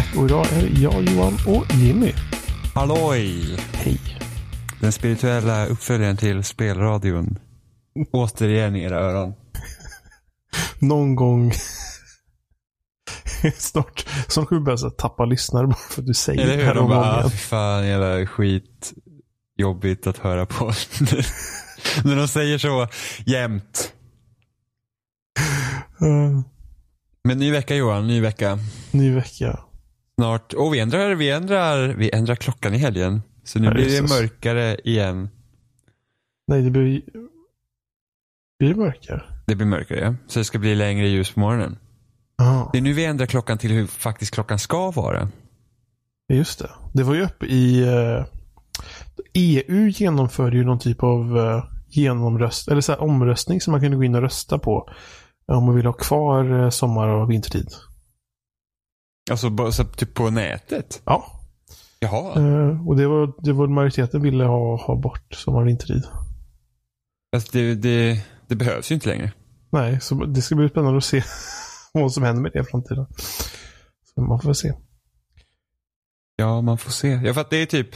avsnitt 0.00 0.12
244 0.12 0.12
med 0.12 0.12
spelsnack. 0.12 0.16
Och 0.16 0.24
idag 0.24 0.46
är 0.52 0.82
jag, 0.82 1.02
Johan 1.08 1.38
och 1.46 1.74
Jimmy. 1.74 2.12
Halloj! 2.74 3.56
Hej. 3.72 4.00
Den 4.80 4.92
spirituella 4.92 5.66
uppföljaren 5.66 6.16
till 6.16 6.44
spelradion. 6.44 7.38
Återigen 8.12 8.76
i 8.76 8.82
era 8.82 8.98
öron. 9.00 9.34
Någon 10.78 11.14
gång 11.14 11.52
snart, 13.58 14.06
snart 14.28 14.48
kommer 14.48 14.60
vi 14.60 14.64
börja 14.64 14.90
tappa 14.90 15.24
lyssnare 15.24 15.66
bara 15.66 15.76
för 15.90 16.02
att 16.02 16.06
du 16.06 16.14
säger 16.14 16.42
Eller 16.42 16.56
det 16.56 16.64
här 16.64 16.78
om 16.78 16.88
bara, 16.88 17.10
gången. 17.12 17.26
ah, 17.26 17.30
fan 17.30 17.86
jävla 17.86 18.26
skit. 18.26 18.92
Jobbigt 19.56 20.06
att 20.06 20.18
höra 20.18 20.46
på. 20.46 20.64
När 22.04 22.16
de 22.16 22.28
säger 22.28 22.58
så 22.58 22.88
jämt. 23.26 23.92
Men 27.24 27.38
ny 27.38 27.50
vecka 27.52 27.74
Johan, 27.74 28.06
ny 28.06 28.20
vecka. 28.20 28.58
ny 28.90 29.14
vecka. 29.14 29.60
Snart. 30.20 30.52
Och 30.52 30.74
vi 30.74 30.80
ändrar, 30.80 31.14
vi 31.14 31.30
ändrar, 31.30 31.88
vi 31.88 32.10
ändrar 32.10 32.34
klockan 32.34 32.74
i 32.74 32.78
helgen. 32.78 33.22
Så 33.44 33.58
nu 33.58 33.70
blir 33.70 34.02
det 34.02 34.02
mörkare 34.02 34.76
igen. 34.84 35.28
Nej, 36.46 36.62
det 36.62 36.70
blir... 36.70 37.02
Blir 38.58 38.68
det 38.68 38.76
mörkare? 38.76 39.22
Det 39.46 39.54
blir 39.54 39.66
mörkare 39.66 40.00
ja. 40.00 40.14
Så 40.26 40.38
det 40.38 40.44
ska 40.44 40.58
bli 40.58 40.74
längre 40.74 41.08
ljus 41.08 41.30
på 41.30 41.40
morgonen. 41.40 41.78
Ja, 42.36 42.70
Det 42.72 42.78
är 42.78 42.82
nu 42.82 42.92
vi 42.92 43.04
ändrar 43.04 43.26
klockan 43.26 43.58
till 43.58 43.70
hur 43.70 43.86
faktiskt 43.86 44.34
klockan 44.34 44.58
ska 44.58 44.90
vara. 44.90 45.28
just 46.32 46.58
det. 46.58 46.70
Det 46.92 47.02
var 47.02 47.14
ju 47.14 47.22
uppe 47.22 47.46
i... 47.46 47.82
eh, 47.82 48.24
EU 49.34 49.88
genomförde 49.88 50.56
ju 50.56 50.64
någon 50.64 50.78
typ 50.78 51.02
av 51.02 51.36
uh, 51.36 51.64
genomröst, 51.88 52.68
eller 52.68 52.80
så 52.80 52.92
här, 52.92 53.00
omröstning 53.00 53.60
som 53.60 53.70
man 53.72 53.80
kunde 53.80 53.96
gå 53.96 54.04
in 54.04 54.14
och 54.14 54.22
rösta 54.22 54.58
på. 54.58 54.88
Om 55.46 55.64
man 55.64 55.74
vill 55.74 55.86
ha 55.86 55.92
kvar 55.92 56.62
eh, 56.62 56.70
sommar 56.70 57.08
och 57.08 57.30
vintertid. 57.30 57.68
Alltså 59.30 59.50
bara 59.50 59.72
så, 59.72 59.84
typ 59.84 60.14
på 60.14 60.30
nätet. 60.30 61.02
Ja, 61.04 61.40
Jaha. 62.00 62.34
Eh, 62.36 62.88
och 62.88 62.96
det 62.96 63.06
var, 63.06 63.32
det 63.38 63.52
var 63.52 63.66
majoriteten 63.66 64.22
ville 64.22 64.44
ha, 64.44 64.76
ha 64.76 64.96
bort 64.96 65.34
sommar 65.34 65.60
och 65.60 65.68
vintertid. 65.68 66.04
Alltså 67.32 67.48
det, 67.52 67.74
det, 67.74 68.24
det 68.46 68.56
behövs 68.56 68.90
ju 68.90 68.94
inte 68.94 69.08
längre. 69.08 69.32
Nej, 69.70 70.00
så 70.00 70.14
det 70.14 70.42
ska 70.42 70.54
bli 70.54 70.68
spännande 70.68 70.98
att 70.98 71.04
se 71.04 71.22
vad 71.92 72.12
som 72.12 72.22
händer 72.22 72.42
med 72.42 72.52
det 72.52 72.60
i 72.60 72.64
framtiden. 72.64 73.06
Så 74.14 74.20
man 74.20 74.40
får 74.40 74.52
se. 74.52 74.72
Ja, 76.36 76.60
man 76.60 76.78
får 76.78 76.90
se. 76.90 77.08
Ja, 77.08 77.34
för 77.34 77.40
att 77.40 77.50
det 77.50 77.56
är 77.56 77.66
typ... 77.66 77.88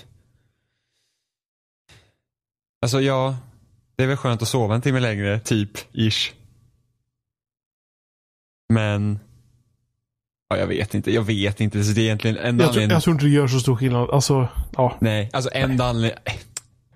Alltså 2.82 3.00
ja, 3.00 3.36
det 3.96 4.02
är 4.02 4.06
väl 4.06 4.16
skönt 4.16 4.42
att 4.42 4.48
sova 4.48 4.74
en 4.74 4.82
timme 4.82 5.00
längre, 5.00 5.40
typ, 5.40 5.70
ish. 5.92 6.32
Men... 8.68 9.18
Ja, 10.48 10.56
jag 10.56 10.67
vet 10.67 10.95
inte. 10.95 11.11
Jag 11.12 11.23
vet 11.23 11.61
inte. 11.61 11.84
Så 11.84 11.92
det 11.92 12.00
är 12.00 12.05
egentligen 12.05 12.37
en 12.37 12.59
Jag, 12.59 12.73
tror- 12.73 12.84
jag 12.92 13.03
tror 13.03 13.14
inte 13.14 13.25
det 13.25 13.31
gör 13.31 13.47
så 13.48 13.61
stor 13.61 13.77
skillnad. 13.77 14.11
Alltså, 14.11 14.48
ja. 14.77 14.97
Nej, 15.01 15.31
alltså 15.33 15.51
enda 15.53 15.84
anledning... 15.84 16.19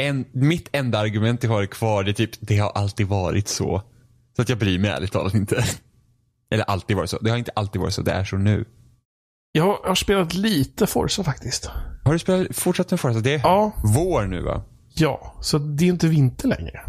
En, 0.01 0.25
mitt 0.33 0.69
enda 0.73 0.99
argument 0.99 1.43
jag 1.43 1.51
har 1.51 1.67
kvar 1.67 2.05
det 2.05 2.11
är 2.11 2.13
typ, 2.13 2.31
det 2.41 2.59
har 2.59 2.71
alltid 2.71 3.07
varit 3.07 3.49
så. 3.49 3.83
Så 4.37 4.43
att 4.43 4.49
jag 4.49 4.59
bryr 4.59 4.79
mig 4.79 4.91
ärligt 4.91 5.13
talat 5.13 5.35
inte. 5.35 5.65
Eller 6.53 6.65
alltid 6.65 6.97
varit 6.97 7.11
så. 7.11 7.19
Det 7.19 7.31
har 7.31 7.37
inte 7.39 7.51
alltid 7.57 7.81
varit 7.81 7.95
så. 7.95 8.03
Det 8.03 8.13
är 8.13 8.25
så 8.25 8.37
nu. 8.37 8.65
Jag 9.53 9.63
har, 9.65 9.79
jag 9.83 9.89
har 9.91 9.95
spelat 9.95 10.35
lite 10.35 10.87
Forza 10.87 11.25
faktiskt. 11.25 11.71
Har 12.05 12.13
du 12.13 12.19
spelat, 12.19 12.57
fortsatt 12.57 12.91
med 12.91 13.01
Forza? 13.01 13.21
Det 13.21 13.35
är 13.35 13.39
Ja, 13.39 13.73
vår 13.85 14.27
nu 14.27 14.43
va? 14.43 14.63
ja. 14.95 15.35
Så 15.41 15.59
det 15.59 15.85
är 15.85 15.89
inte 15.89 16.09
vinter 16.09 16.49
längre. 16.49 16.81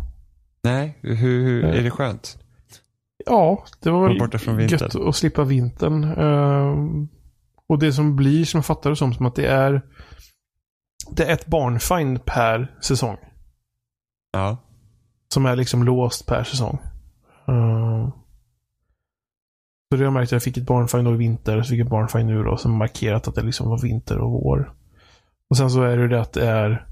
Nej, 0.64 0.98
hur, 1.02 1.16
hur 1.16 1.64
är 1.66 1.84
det 1.84 1.92
skönt? 1.92 2.38
Ja, 3.26 3.66
det 3.80 3.90
var 3.90 4.08
väl 4.08 4.20
borta 4.20 4.38
från 4.38 4.58
vintern. 4.58 4.80
gött 4.80 4.96
att 4.96 5.16
slippa 5.16 5.44
vintern. 5.44 6.04
Ehm, 6.04 7.08
och 7.68 7.80
det 7.80 7.94
som 7.94 8.16
blir, 8.16 8.46
som 8.46 8.58
jag 8.58 8.66
fattar 8.66 8.90
det 8.90 8.96
som, 8.96 9.14
som 9.14 9.26
att 9.26 9.36
det 9.36 9.48
är 9.48 9.82
det 11.12 11.26
är 11.26 11.34
ett 11.34 11.46
barnfind 11.46 12.26
per 12.26 12.76
säsong. 12.82 13.18
Ja. 14.32 14.58
Som 15.34 15.46
är 15.46 15.56
liksom 15.56 15.84
låst 15.84 16.26
per 16.26 16.44
säsong. 16.44 16.80
Ehm, 17.48 18.12
så 19.92 19.98
det 19.98 20.04
jag 20.04 20.14
märkt 20.14 20.28
att 20.28 20.32
jag 20.32 20.44
fick 20.44 20.58
ett 20.58 20.66
barnfind 20.66 21.06
då 21.06 21.14
i 21.14 21.18
vinter, 21.18 21.62
så 21.62 21.70
fick 21.70 21.80
jag 21.80 21.86
ett 21.86 21.92
barnfind 21.92 22.30
nu 22.30 22.44
då, 22.44 22.58
som 22.58 22.78
markerat 22.78 23.28
att 23.28 23.36
det 23.36 23.42
liksom 23.42 23.70
var 23.70 23.82
vinter 23.82 24.18
och 24.18 24.32
vår. 24.32 24.74
Och 25.50 25.58
sen 25.58 25.72
så 25.72 25.82
är 25.82 25.98
det 25.98 26.08
det 26.08 26.22
att 26.22 26.34
det 26.34 26.50
är 26.50 26.88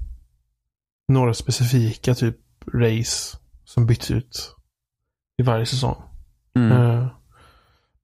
några 1.08 1.34
specifika 1.34 2.14
typ 2.14 2.36
race 2.74 3.38
som 3.64 3.86
byts 3.86 4.10
ut 4.10 4.54
i 5.38 5.42
varje 5.42 5.66
säsong. 5.66 6.07
Mm. 6.56 6.72
Eh, 6.72 7.06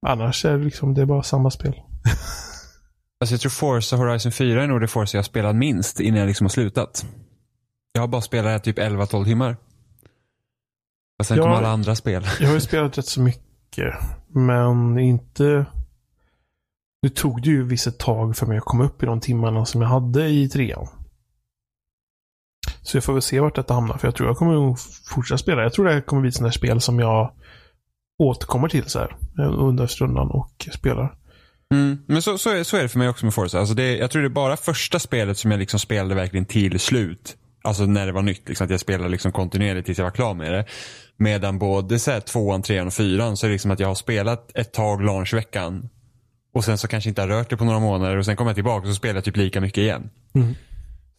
annars 0.07 0.45
är 0.45 0.59
det 0.59 0.65
liksom, 0.65 0.95
det 0.95 1.03
är 1.03 1.07
bara 1.07 1.23
samma 1.23 1.51
spel. 1.51 1.75
Alltså 3.21 3.35
jag 3.35 3.41
tror 3.41 3.51
Forza 3.51 3.97
Horizon 3.97 4.33
4 4.33 4.63
är 4.63 4.67
nog 4.67 4.81
det 4.81 4.89
Forza 4.89 5.17
jag 5.17 5.19
har 5.23 5.25
spelat 5.25 5.57
minst 5.57 6.01
innan 6.01 6.21
jag 6.21 6.27
liksom 6.27 6.45
har 6.45 6.49
slutat. 6.51 7.07
Jag 7.93 8.03
har 8.03 8.09
bara 8.09 8.21
spelat 8.23 8.51
här 8.51 8.59
typ 8.59 8.79
11-12 8.79 9.25
timmar. 9.25 9.57
Och 11.19 11.27
sen 11.27 11.37
Ja. 11.37 11.43
kom 11.43 11.53
alla 11.53 11.69
andra 11.69 11.95
spel. 11.97 12.27
Jag 12.41 12.47
har 12.47 12.55
ju 12.55 12.61
spelat 12.61 12.99
rätt 12.99 13.07
så 13.07 13.21
mycket, 13.21 13.95
men 14.29 14.99
inte... 14.99 15.67
Nu 17.03 17.09
tog 17.09 17.43
det 17.43 17.49
ju 17.49 17.63
vissa 17.65 17.91
tag 17.91 18.37
för 18.37 18.47
mig 18.47 18.59
att 18.59 18.65
komma 18.65 18.85
upp 18.85 19.03
i 19.03 19.07
de 19.07 19.21
timmarna 19.21 19.65
som 19.67 19.83
jag 19.83 19.89
hade 19.89 20.29
i 20.29 20.49
trean. 20.49 20.87
Så 22.83 22.97
jag 22.97 23.05
får 23.05 23.13
väl 23.13 23.23
se 23.23 23.41
vart 23.41 23.55
detta 23.57 23.75
hamnar, 23.75 23.99
för 23.99 24.09
jag 24.09 24.15
tror 24.15 24.29
jag 24.29 24.37
kommer 24.37 24.77
fortsätta 25.15 25.39
spela. 25.39 25.63
Jag 25.63 25.73
tror 25.73 25.85
det 25.85 25.93
här 25.93 26.01
kommer 26.01 26.21
bli 26.23 26.29
ett 26.29 26.35
sånt 26.35 26.47
här 26.47 26.53
spel 26.53 26.81
som 26.81 26.99
jag 26.99 27.33
återkommer 28.19 28.69
till 28.69 28.85
så 28.85 28.99
här 28.99 29.17
eh, 29.39 29.59
under 29.59 29.87
stundan 29.87 30.31
och 30.31 30.69
spelar. 30.73 31.15
Mm. 31.73 31.99
Men 32.07 32.23
så, 32.23 32.39
så, 32.39 32.51
är, 32.51 32.63
så 32.63 32.77
är 32.77 32.83
det 32.83 32.89
för 32.89 32.99
mig 32.99 33.09
också 33.09 33.27
med 33.27 33.35
Forza. 33.35 33.59
Alltså 33.59 33.75
det, 33.75 33.97
jag 33.97 34.11
tror 34.11 34.23
det 34.23 34.29
är 34.29 34.31
bara 34.31 34.57
första 34.57 34.99
spelet 34.99 35.39
som 35.39 35.51
jag 35.51 35.59
liksom 35.59 35.81
spelade 35.81 36.15
verkligen 36.15 36.47
till 36.47 36.81
slut. 36.81 37.37
Alltså 37.63 37.87
när 37.87 38.07
det 38.07 38.13
var 38.13 38.23
nytt, 38.23 38.49
liksom, 38.49 38.65
att 38.65 38.71
jag 38.71 38.81
spelade 38.81 39.09
liksom 39.09 39.33
kontinuerligt 39.33 39.87
tills 39.87 39.99
jag 39.99 40.05
var 40.05 40.13
klar 40.13 40.35
med 40.35 40.53
det. 40.53 40.65
Medan 41.17 41.59
både 41.59 41.99
så 41.99 42.11
här, 42.11 42.21
tvåan, 42.21 42.63
trean 42.63 42.87
och 42.87 42.93
fyran 42.93 43.37
så 43.37 43.47
är 43.47 43.49
det 43.49 43.55
liksom 43.55 43.71
att 43.71 43.81
jag 43.81 43.89
har 43.89 43.95
spelat 43.95 44.51
ett 44.55 44.73
tag 44.73 45.03
launchveckan. 45.03 45.89
Och 46.55 46.65
sen 46.65 46.79
så 46.79 46.89
kanske 46.89 47.09
inte 47.09 47.23
har 47.23 47.29
rört 47.29 47.51
det 47.51 47.57
på 47.57 47.65
några 47.65 47.81
månader 47.81 48.17
och 48.17 48.25
sen 48.25 48.37
kommer 48.37 48.51
jag 48.51 48.57
tillbaka 48.57 48.83
och 48.83 48.89
så 48.89 48.95
spelar 48.95 49.15
jag 49.15 49.25
typ 49.25 49.37
lika 49.37 49.61
mycket 49.61 49.79
igen. 49.79 50.11
Mm. 50.35 50.55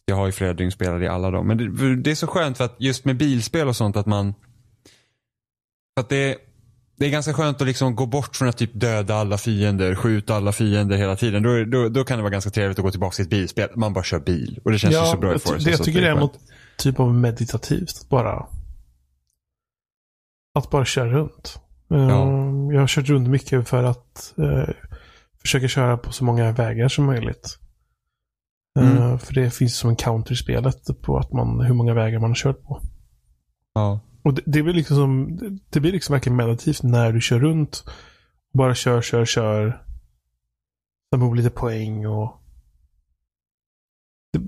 Jag 0.05 0.15
har 0.15 0.25
ju 0.25 0.31
flera 0.31 0.53
dygn 0.53 0.71
spelade 0.71 1.05
i 1.05 1.07
alla 1.07 1.31
dem. 1.31 1.47
Men 1.47 1.57
det, 1.57 1.95
det 1.95 2.11
är 2.11 2.15
så 2.15 2.27
skönt 2.27 2.57
för 2.57 2.65
att 2.65 2.75
just 2.79 3.05
med 3.05 3.17
bilspel 3.17 3.67
och 3.67 3.75
sånt 3.75 3.97
att 3.97 4.05
man... 4.05 4.33
Att 5.99 6.09
det, 6.09 6.37
det 6.97 7.05
är 7.05 7.09
ganska 7.09 7.33
skönt 7.33 7.61
att 7.61 7.67
liksom 7.67 7.95
gå 7.95 8.05
bort 8.05 8.35
från 8.35 8.47
att 8.49 8.57
typ 8.57 8.71
döda 8.73 9.15
alla 9.15 9.37
fiender, 9.37 9.95
skjuta 9.95 10.35
alla 10.35 10.51
fiender 10.51 10.97
hela 10.97 11.15
tiden. 11.15 11.43
Då, 11.43 11.63
då, 11.63 11.89
då 11.89 12.03
kan 12.03 12.17
det 12.17 12.21
vara 12.23 12.31
ganska 12.31 12.49
trevligt 12.51 12.79
att 12.79 12.85
gå 12.85 12.91
tillbaka 12.91 13.13
till 13.15 13.23
ett 13.23 13.29
bilspel. 13.29 13.69
Man 13.75 13.93
bara 13.93 14.03
kör 14.03 14.19
bil. 14.19 14.59
Och 14.63 14.71
det 14.71 14.79
känns 14.79 14.93
ju 14.95 15.05
så 15.05 15.17
bra 15.17 15.35
i 15.35 15.39
Forza. 15.39 15.65
det, 15.65 15.71
jag 15.71 15.83
tycker 15.83 16.01
det 16.01 16.07
är 16.09 16.15
något 16.15 16.39
typ 16.77 16.99
av 16.99 17.13
meditativt. 17.13 17.89
Att 18.01 18.09
bara... 18.09 18.45
Att 20.55 20.69
bara 20.69 20.85
köra 20.85 21.09
runt. 21.09 21.59
Eh, 21.93 21.99
Jag 22.73 22.79
har 22.79 22.87
kört 22.87 23.09
runt 23.09 23.29
mycket 23.29 23.69
för 23.69 23.83
att 23.83 24.33
eh, 24.37 24.73
försöka 25.41 25.67
köra 25.67 25.97
på 25.97 26.11
så 26.11 26.23
många 26.23 26.51
vägar 26.51 26.87
som 26.87 27.05
möjligt. 27.05 27.57
Eh, 28.79 28.97
Mm. 28.97 29.19
För 29.19 29.33
det 29.33 29.51
finns 29.51 29.77
som 29.77 29.89
en 29.89 29.95
counter 29.95 30.33
i 30.33 30.35
spelet 30.35 31.01
på 31.01 31.17
att 31.17 31.33
man, 31.33 31.59
hur 31.61 31.73
många 31.73 31.93
vägar 31.93 32.19
man 32.19 32.29
har 32.29 32.35
kört 32.35 32.63
på. 32.63 32.81
Ja. 33.73 33.99
Och 34.25 34.33
det, 34.33 34.41
det 34.45 34.63
blir 34.63 34.73
liksom 34.73 34.97
som, 34.97 35.37
det 35.69 35.79
blir 35.79 35.91
liksom 35.91 36.13
verkligen 36.13 36.35
meditativt 36.35 36.83
när 36.83 37.11
du 37.11 37.21
kör 37.21 37.39
runt. 37.39 37.83
Bara 38.53 38.75
kör, 38.75 39.01
kör, 39.01 39.25
kör. 39.25 39.81
Samla 41.13 41.25
ihop 41.25 41.37
lite 41.37 41.49
poäng 41.49 42.05
och... 42.07 42.41
Det, 44.33 44.41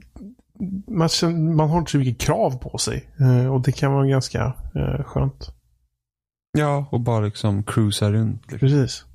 man, 0.88 1.10
känner, 1.10 1.54
man 1.54 1.70
har 1.70 1.80
inte 1.80 1.92
så 1.92 1.98
mycket 1.98 2.22
krav 2.22 2.58
på 2.58 2.78
sig. 2.78 3.10
Eh, 3.20 3.54
och 3.54 3.62
det 3.62 3.72
kan 3.72 3.94
vara 3.94 4.08
ganska 4.08 4.54
eh, 4.76 5.04
skönt. 5.04 5.50
ja, 6.58 6.88
och 6.92 7.02
bara 7.02 7.26
liksom 7.26 7.64
cruisa 7.64 8.12
runt. 8.12 8.52
Liksom. 8.52 8.60
Precis. 8.60 9.06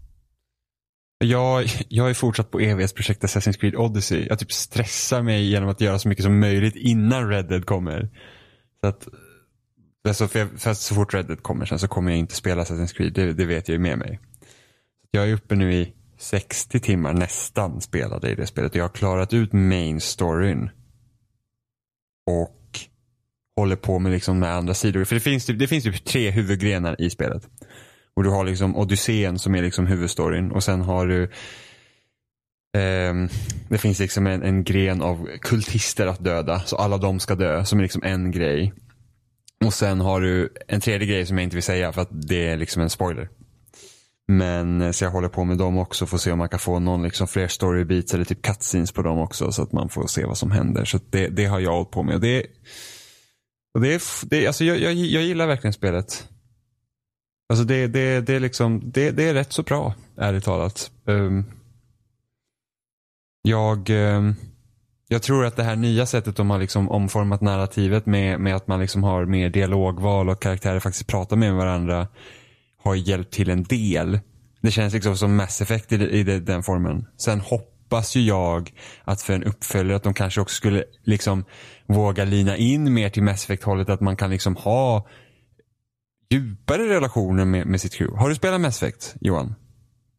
Jag, 1.25 1.67
jag 1.89 2.11
är 2.11 2.15
fortsatt 2.15 2.51
på 2.51 2.61
EVs 2.61 2.93
projekt 2.93 3.25
Assassin's 3.25 3.59
Creed 3.59 3.77
Odyssey. 3.77 4.27
Jag 4.29 4.39
typ 4.39 4.53
stressar 4.53 5.23
mig 5.23 5.51
genom 5.51 5.69
att 5.69 5.81
göra 5.81 5.99
så 5.99 6.09
mycket 6.09 6.25
som 6.25 6.41
möjligt 6.41 6.77
innan 6.77 7.29
Red 7.29 7.49
Dead 7.49 7.67
kommer. 7.67 8.11
Så 8.81 8.87
att, 8.87 9.09
alltså 10.09 10.29
för, 10.29 10.39
jag, 10.39 10.49
för 10.61 10.71
att 10.71 10.79
så 10.79 10.95
fort 10.95 11.15
Red 11.15 11.27
Dead 11.27 11.43
kommer 11.43 11.67
sen 11.67 11.79
så 11.79 11.89
kommer 11.89 12.11
jag 12.11 12.19
inte 12.19 12.35
spela 12.35 12.63
Assassin's 12.65 12.95
Creed. 12.95 13.13
Det, 13.13 13.33
det 13.33 13.45
vet 13.45 13.69
jag 13.69 13.73
ju 13.73 13.79
med 13.79 13.99
mig. 13.99 14.21
Jag 15.11 15.29
är 15.29 15.35
uppe 15.35 15.55
nu 15.55 15.75
i 15.75 15.93
60 16.19 16.81
timmar 16.81 17.13
nästan 17.13 17.81
spelade 17.81 18.31
i 18.31 18.35
det 18.35 18.47
spelet 18.47 18.75
jag 18.75 18.85
har 18.85 18.89
klarat 18.89 19.33
ut 19.33 19.53
main 19.53 20.01
storyn. 20.01 20.71
Och 22.27 22.59
håller 23.57 23.77
på 23.77 23.99
med 23.99 24.13
liksom 24.13 24.39
med 24.39 24.55
andra 24.55 24.75
sidor. 24.75 25.05
För 25.05 25.15
det 25.15 25.21
finns, 25.21 25.47
typ, 25.47 25.59
det 25.59 25.69
finns 25.69 25.85
typ 25.85 26.05
tre 26.05 26.31
huvudgrenar 26.31 27.01
i 27.01 27.11
spelet. 27.11 27.49
Och 28.15 28.23
du 28.23 28.31
har 28.31 28.45
liksom 28.45 28.77
Odysseen 28.77 29.39
som 29.39 29.55
är 29.55 29.63
liksom 29.63 29.87
huvudstoryn 29.87 30.53
och 30.53 30.65
sen 30.65 30.81
har 30.81 31.07
du 31.07 31.31
Um, 32.79 33.29
Det 33.69 33.79
finns 33.79 33.99
liksom 33.99 34.27
en, 34.27 34.43
en 34.43 34.65
gren 34.65 35.03
av 35.03 35.29
kultister 35.41 36.07
att 36.07 36.25
döda. 36.25 36.61
Så 36.61 36.77
alla 36.77 36.99
de 36.99 37.21
ska 37.21 37.35
dö 37.35 37.65
som 37.65 37.79
är 37.79 37.83
liksom 37.83 38.03
en 38.03 38.31
grej. 38.31 38.73
Och 39.67 39.75
sen 39.75 40.01
har 40.01 40.21
du 40.21 40.49
en 40.69 40.81
tredje 40.81 41.07
grej 41.07 41.27
som 41.27 41.39
jag 41.39 41.45
inte 41.45 41.57
vill 41.57 41.63
säga 41.63 41.93
för 41.93 42.03
att 42.03 42.09
det 42.11 42.49
är 42.49 42.57
liksom 42.57 42.83
en 42.83 42.91
spoiler. 42.91 43.29
Men 44.29 44.81
eh, 44.81 44.91
så 44.91 45.05
jag 45.05 45.11
håller 45.11 45.29
på 45.29 45.45
med 45.45 45.59
dem 45.59 45.79
också 45.79 46.07
för 46.07 46.17
att 46.17 46.23
se 46.23 46.33
om 46.33 46.39
man 46.39 46.49
kan 46.49 46.59
få 46.59 46.79
någon 46.79 47.03
liksom 47.03 47.29
fler 47.29 47.49
story 47.49 47.85
beats 47.85 48.15
eller 48.15 48.25
typ 48.25 48.43
cutscenes 48.43 48.93
på 48.93 49.03
dem 49.03 49.19
också 49.19 49.53
så 49.53 49.63
att 49.63 49.73
man 49.73 49.89
får 49.89 50.07
se 50.07 50.25
vad 50.25 50.39
som 50.39 50.51
händer. 50.51 50.85
Så 50.85 50.99
det, 51.11 51.29
det 51.29 51.45
har 51.45 51.61
jag 51.61 51.73
hållit 51.73 51.91
på 51.91 52.03
med. 52.03 52.15
Och 52.15 52.21
det, 52.21 52.47
och 53.75 53.81
det, 53.81 53.95
är, 53.95 54.03
det, 54.27 54.47
alltså 54.47 54.65
jag, 54.65 54.79
jag, 54.79 54.93
jag 54.93 55.23
gillar 55.23 55.47
verkligen 55.47 55.73
spelet. 55.73 56.29
Alltså 57.49 57.65
det, 57.65 57.87
det, 57.87 58.21
det, 58.21 58.35
är 58.35 58.41
liksom, 58.41 58.83
det, 58.85 59.11
det 59.11 59.25
är 59.29 59.35
rätt 59.35 59.53
så 59.53 59.63
bra, 59.63 59.95
ärligt 60.17 60.45
talat. 60.45 60.91
Um, 61.05 61.45
jag, 63.43 63.91
um, 63.91 64.37
jag 65.13 65.23
tror 65.23 65.45
att 65.45 65.57
det 65.57 65.63
här 65.63 65.77
nya 65.77 66.07
sättet 66.07 66.37
de 66.37 66.51
har 66.51 66.59
liksom 66.59 66.91
omformat 66.91 67.41
narrativet 67.41 68.07
med, 68.07 68.41
med 68.41 68.57
att 68.57 68.67
man 68.67 68.81
liksom 68.81 69.03
har 69.03 69.27
mer 69.27 69.51
dialogval 69.51 70.29
och 70.29 70.43
karaktärer 70.43 70.81
faktiskt 70.81 71.07
pratar 71.07 71.37
med 71.37 71.55
varandra 71.55 72.09
har 72.83 72.95
hjälpt 72.95 73.33
till 73.33 73.51
en 73.51 73.63
del. 73.63 74.21
Det 74.61 74.71
känns 74.71 74.95
liksom 74.95 75.17
som 75.17 75.37
Mass 75.37 75.61
Effect 75.61 75.93
i, 75.93 75.95
i 75.95 76.23
den 76.23 76.63
formen. 76.63 77.07
Sen 77.17 77.41
hoppas 77.41 78.17
ju 78.17 78.21
jag 78.21 78.71
att 79.05 79.23
för 79.23 79.33
en 79.33 79.45
uppföljare 79.45 79.97
att 79.97 80.03
de 80.03 80.15
kanske 80.15 80.41
också 80.41 80.55
skulle 80.55 80.85
liksom 81.05 81.45
våga 81.87 82.25
lina 82.25 82.57
in 82.57 82.95
mer 82.95 83.09
till 83.09 83.23
Mass 83.23 83.45
Effect-hållet. 83.45 83.89
Att 83.89 84.01
man 84.01 84.17
kan 84.17 84.31
liksom 84.31 84.57
ha 84.57 85.09
djupare 86.31 86.89
relationer 86.89 87.45
med, 87.45 87.67
med 87.67 87.81
sitt 87.81 87.95
crew. 87.95 88.21
Har 88.21 88.29
du 88.29 88.35
spelat 88.35 88.61
Mass 88.61 88.83
Effect, 88.83 89.15
Johan? 89.21 89.55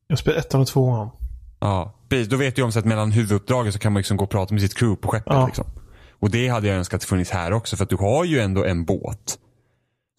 Jag 0.07 0.19
spelar 0.19 0.38
ettan 0.38 0.62
och 0.62 0.68
tvåan. 0.68 1.10
Ja, 1.63 1.94
precis. 2.10 2.27
Då 2.27 2.38
vet 2.38 2.56
du 2.56 2.62
om 2.62 2.71
så 2.71 2.80
att 2.80 2.86
mellan 2.86 3.12
huvuduppdragen 3.12 3.74
så 3.74 3.80
kan 3.80 3.94
man 3.94 4.00
liksom 4.00 4.18
gå 4.18 4.24
och 4.24 4.30
prata 4.30 4.54
med 4.54 4.62
sitt 4.62 4.77
crew 4.77 5.01
på 5.01 5.07
skeppet. 5.07 5.33
Ja. 5.33 5.45
Liksom. 5.45 5.65
Och 6.19 6.30
det 6.30 6.48
hade 6.48 6.68
jag 6.68 6.77
önskat 6.77 7.04
funnits 7.04 7.31
här 7.31 7.54
också 7.54 7.75
för 7.75 7.83
att 7.83 7.89
du 7.89 7.95
har 7.95 8.25
ju 8.25 8.39
ändå 8.39 8.65
en 8.65 8.86
båt 8.86 9.38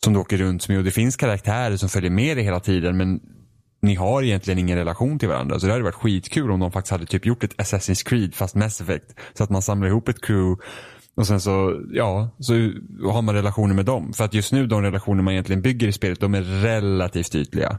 som 0.04 0.12
du 0.12 0.18
åker 0.18 0.36
runt 0.36 0.68
med 0.68 0.78
och 0.78 0.84
det 0.84 0.90
finns 0.90 1.16
karaktärer 1.16 1.76
som 1.76 1.88
följer 1.88 2.10
med 2.10 2.36
dig 2.36 2.44
hela 2.44 2.60
tiden 2.60 2.96
men 2.96 3.20
ni 3.82 3.94
har 3.94 4.22
egentligen 4.22 4.58
ingen 4.58 4.78
relation 4.78 5.18
till 5.18 5.28
varandra. 5.28 5.60
Så 5.60 5.66
det 5.66 5.72
hade 5.72 5.84
varit 5.84 5.94
skitkul 5.94 6.50
om 6.50 6.60
de 6.60 6.72
faktiskt 6.72 6.92
hade 6.92 7.06
typ 7.06 7.26
gjort 7.26 7.44
ett 7.44 7.56
Assassin's 7.56 8.08
Creed 8.08 8.34
fast 8.34 8.54
Mass 8.54 8.80
Effect. 8.80 9.14
Så 9.34 9.44
att 9.44 9.50
man 9.50 9.62
samlar 9.62 9.88
ihop 9.88 10.08
ett 10.08 10.20
crew 10.20 10.62
och 11.16 11.26
sen 11.26 11.40
så, 11.40 11.82
ja, 11.92 12.30
så 12.38 12.52
har 13.10 13.22
man 13.22 13.34
relationer 13.34 13.74
med 13.74 13.84
dem. 13.84 14.12
För 14.12 14.24
att 14.24 14.34
just 14.34 14.52
nu 14.52 14.66
de 14.66 14.82
relationer 14.82 15.22
man 15.22 15.32
egentligen 15.32 15.62
bygger 15.62 15.88
i 15.88 15.92
spelet, 15.92 16.20
de 16.20 16.34
är 16.34 16.42
relativt 16.42 17.34
ytliga. 17.34 17.78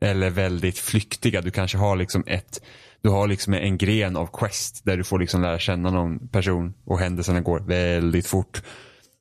Eller 0.00 0.30
väldigt 0.30 0.78
flyktiga. 0.78 1.40
Du 1.40 1.50
kanske 1.50 1.78
har 1.78 1.96
liksom 1.96 2.24
ett, 2.26 2.60
du 3.00 3.08
har 3.08 3.28
liksom 3.28 3.54
en 3.54 3.78
gren 3.78 4.16
av 4.16 4.26
quest 4.32 4.84
där 4.84 4.96
du 4.96 5.04
får 5.04 5.18
liksom 5.18 5.42
lära 5.42 5.58
känna 5.58 5.90
någon 5.90 6.28
person 6.28 6.74
och 6.84 6.98
händelserna 6.98 7.40
går 7.40 7.60
väldigt 7.60 8.26
fort. 8.26 8.62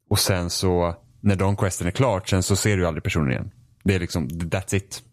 Och 0.10 0.20
sen 0.20 0.50
så 0.50 0.96
när 1.22 1.36
de 1.36 1.58
questen 1.58 1.88
är 1.88 1.92
klart, 1.92 2.30
sen 2.30 2.44
så 2.44 2.56
ser 2.56 2.78
du 2.78 2.88
aldrig 2.88 3.04
personen 3.04 3.32
igen. 3.32 3.52
Det 3.84 3.96
är 3.96 4.00
liksom, 4.00 4.28
that's 4.28 4.76
it. 4.76 5.04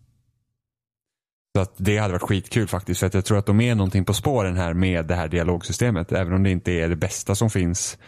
Så 1.56 1.62
att 1.62 1.74
det 1.76 1.98
hade 1.98 2.12
varit 2.12 2.22
skitkul 2.22 2.68
faktiskt. 2.68 3.00
För 3.00 3.06
att 3.06 3.14
jag 3.14 3.24
tror 3.24 3.38
att 3.38 3.46
de 3.46 3.60
är 3.60 3.74
någonting 3.74 4.04
på 4.04 4.14
spåren 4.14 4.56
här 4.56 4.74
med 4.74 5.06
det 5.06 5.14
här 5.14 5.28
dialogsystemet. 5.28 6.12
Även 6.12 6.32
om 6.32 6.42
det 6.42 6.50
inte 6.50 6.72
är 6.72 6.88
det 6.88 6.96
bästa 6.96 7.34
som 7.34 7.50
finns. 7.50 7.98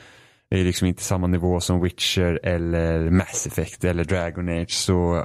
Det 0.55 0.61
är 0.61 0.65
liksom 0.65 0.89
inte 0.89 1.03
samma 1.03 1.27
nivå 1.27 1.61
som 1.61 1.81
Witcher 1.81 2.41
eller 2.43 3.11
Mass 3.11 3.47
Effect 3.47 3.85
eller 3.85 4.05
Dragon 4.05 4.49
Age. 4.49 4.71
Så, 4.71 5.25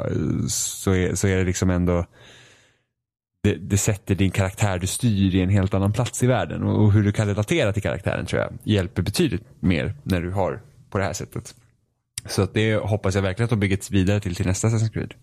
så, 0.50 0.92
är, 0.92 1.16
så 1.16 1.28
är 1.28 1.38
det 1.38 1.44
liksom 1.44 1.70
ändå 1.70 2.06
det, 3.44 3.56
det, 3.56 3.78
sätter 3.78 4.16
din 4.16 4.32
karaktär 4.32 4.80
du 4.80 4.88
styr 4.88 5.36
i 5.36 5.42
en 5.42 5.50
helt 5.50 5.74
annan 5.74 5.94
plats 5.94 6.24
i 6.24 6.28
världen. 6.28 6.64
Och, 6.64 6.84
och 6.84 6.94
hur 6.94 7.04
du 7.04 7.12
kan 7.12 7.28
relatera 7.28 7.74
till 7.74 7.82
karaktären 7.82 8.26
tror 8.26 8.42
jag 8.42 8.54
hjälper 8.64 9.02
betydligt 9.02 9.44
mer 9.60 9.96
när 10.04 10.22
du 10.22 10.32
har 10.32 10.62
på 10.90 10.98
det 10.98 11.04
här 11.04 11.14
sättet. 11.14 11.56
Så 12.26 12.42
att 12.42 12.54
det 12.54 12.76
hoppas 12.76 13.16
jag 13.16 13.22
verkligen 13.22 13.46
att 13.46 13.50
de 13.50 13.60
bygger 13.60 13.92
vidare 13.92 14.20
till 14.20 14.36
till 14.36 14.46
nästa 14.46 14.68
Assassin's 14.68 14.94
Creed. 14.94 15.14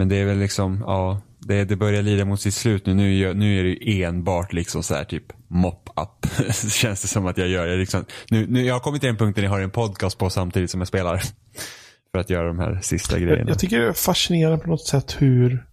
Men 0.00 0.08
det 0.08 0.16
är 0.16 0.24
väl 0.24 0.38
liksom, 0.38 0.84
ja, 0.86 1.20
det, 1.38 1.64
det 1.64 1.76
börjar 1.76 2.02
lida 2.02 2.24
mot 2.24 2.40
sitt 2.40 2.54
slut 2.54 2.86
nu. 2.86 2.94
Nu, 2.94 3.34
nu 3.34 3.58
är 3.58 3.64
det 3.64 3.68
ju 3.68 4.04
enbart 4.04 4.52
liksom 4.52 4.82
så 4.82 4.94
här 4.94 5.04
typ 5.04 5.32
mop-up. 5.48 6.26
Känns 6.70 7.02
det 7.02 7.08
som 7.08 7.26
att 7.26 7.38
jag 7.38 7.48
gör. 7.48 7.66
Jag, 7.66 7.78
liksom, 7.78 8.04
nu, 8.30 8.46
nu, 8.46 8.64
jag 8.64 8.74
har 8.74 8.80
kommit 8.80 9.00
till 9.00 9.08
den 9.08 9.16
punkten 9.16 9.44
jag 9.44 9.50
har 9.50 9.60
en 9.60 9.70
podcast 9.70 10.18
på 10.18 10.30
samtidigt 10.30 10.70
som 10.70 10.80
jag 10.80 10.88
spelar. 10.88 11.22
För 12.12 12.18
att 12.18 12.30
göra 12.30 12.46
de 12.46 12.58
här 12.58 12.80
sista 12.82 13.18
grejerna. 13.18 13.40
Jag, 13.40 13.48
jag 13.48 13.58
tycker 13.58 13.80
det 13.80 13.88
är 13.88 13.92
fascinerande 13.92 14.58
på 14.58 14.70
något 14.70 14.86
sätt 14.86 15.16
hur 15.18 15.66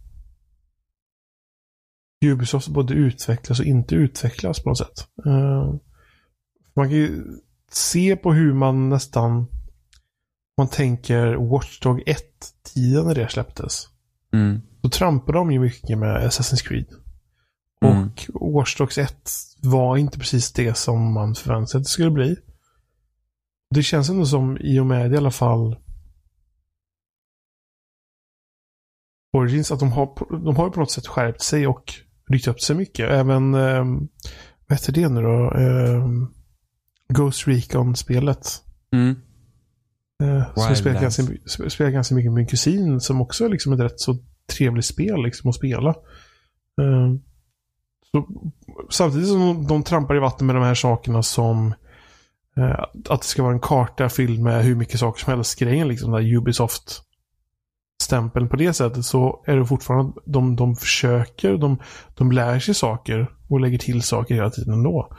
Ubisoft 2.26 2.68
både 2.68 2.94
utvecklas 2.94 3.60
och 3.60 3.66
inte 3.66 3.96
utvecklas 3.96 4.64
på 4.64 4.70
något 4.70 4.78
sätt. 4.78 5.08
Uh, 5.26 5.76
man 6.76 6.90
kan 6.90 6.98
ju 6.98 7.24
se 7.72 8.16
på 8.16 8.34
hur 8.34 8.54
man 8.54 8.90
nästan 8.90 9.48
man 10.58 10.68
tänker 10.68 11.36
Watchdog 11.36 12.02
1-tiden 12.02 13.06
när 13.06 13.16
det 13.16 13.30
släpptes. 13.30 13.88
Mm. 14.38 14.62
Då 14.82 14.90
trampade 14.90 15.38
de 15.38 15.52
ju 15.52 15.60
mycket 15.60 15.98
med 15.98 16.28
Assassin's 16.28 16.68
Creed. 16.68 16.86
Mm. 17.86 18.10
Och 18.34 18.54
Watch 18.54 18.78
Dogs 18.78 18.98
1 18.98 19.32
var 19.64 19.98
inte 19.98 20.20
precis 20.20 20.54
det 20.54 20.78
som 20.78 21.14
man 21.14 21.36
förväntade 21.36 21.68
sig 21.68 21.78
att 21.78 21.84
det 21.84 21.90
skulle 21.90 22.12
bli. 22.12 22.36
Det 23.70 23.84
känns 23.84 24.10
ändå 24.10 24.26
som, 24.26 24.58
i 24.58 24.80
och 24.80 24.86
med 24.86 25.14
i 25.14 25.18
alla 25.18 25.32
fall 25.32 25.78
Origins, 29.38 29.72
att 29.72 29.80
de 29.80 29.92
har, 29.92 30.40
de 30.44 30.56
har 30.56 30.70
på 30.70 30.80
något 30.80 30.92
sätt 30.92 31.08
skärpt 31.08 31.42
sig 31.42 31.68
och 31.68 31.94
ryckt 32.30 32.48
upp 32.48 32.62
sig 32.62 32.76
mycket. 32.76 33.10
Även, 33.10 33.54
eh, 33.54 33.86
vad 34.68 34.80
heter 34.80 34.94
det 34.94 35.10
nu 35.10 35.22
då? 35.22 35.54
Eh, 35.54 36.08
Ghost 37.10 37.48
Recon-spelet. 37.48 38.64
Mm. 38.92 39.16
Eh, 40.24 40.54
som 40.56 40.76
spelar 40.76 41.02
ganska, 41.02 41.24
spelar 41.70 41.92
ganska 41.92 42.16
mycket 42.16 42.32
med 42.32 42.38
min 42.38 42.48
kusin 42.48 43.00
som 43.00 43.22
också 43.22 43.46
är 43.46 43.50
liksom 43.50 43.74
ett 43.74 43.80
rätt 43.80 44.00
så 44.00 44.18
trevligt 44.58 44.86
spel 44.86 45.24
liksom 45.24 45.50
att 45.50 45.56
spela. 45.56 45.90
Eh, 46.82 47.14
så, 48.12 48.28
samtidigt 48.90 49.28
som 49.28 49.68
de, 49.68 49.84
trampar 49.84 50.16
i 50.16 50.20
vatten 50.20 50.48
med 50.48 50.56
de 50.56 50.64
här 50.64 50.76
sakerna 50.76 51.24
som 51.24 51.74
eh, 52.58 52.80
att 53.10 53.22
det 53.22 53.28
ska 53.28 53.44
vara 53.44 53.54
en 53.54 53.60
karta 53.60 54.10
fylld 54.10 54.40
med 54.40 54.64
hur 54.64 54.76
mycket 54.76 55.00
saker 55.00 55.24
som 55.24 55.34
helst 55.34 55.60
grejen 55.60 55.88
liksom 55.88 56.12
där 56.12 56.36
Ubisoft 56.36 57.04
stämpeln 58.04 58.50
på 58.50 58.56
det 58.56 58.74
sättet 58.74 59.06
så 59.06 59.44
är 59.46 59.58
det 59.58 59.66
fortfarande 59.66 60.14
de, 60.26 60.56
de 60.56 60.76
försöker, 60.76 61.58
de, 61.58 61.78
de 62.16 62.32
lär 62.32 62.60
sig 62.60 62.76
saker 62.76 63.32
och 63.48 63.60
lägger 63.60 63.78
till 63.78 64.02
saker 64.02 64.36
hela 64.36 64.50
tiden 64.50 64.74
ändå. 64.74 65.14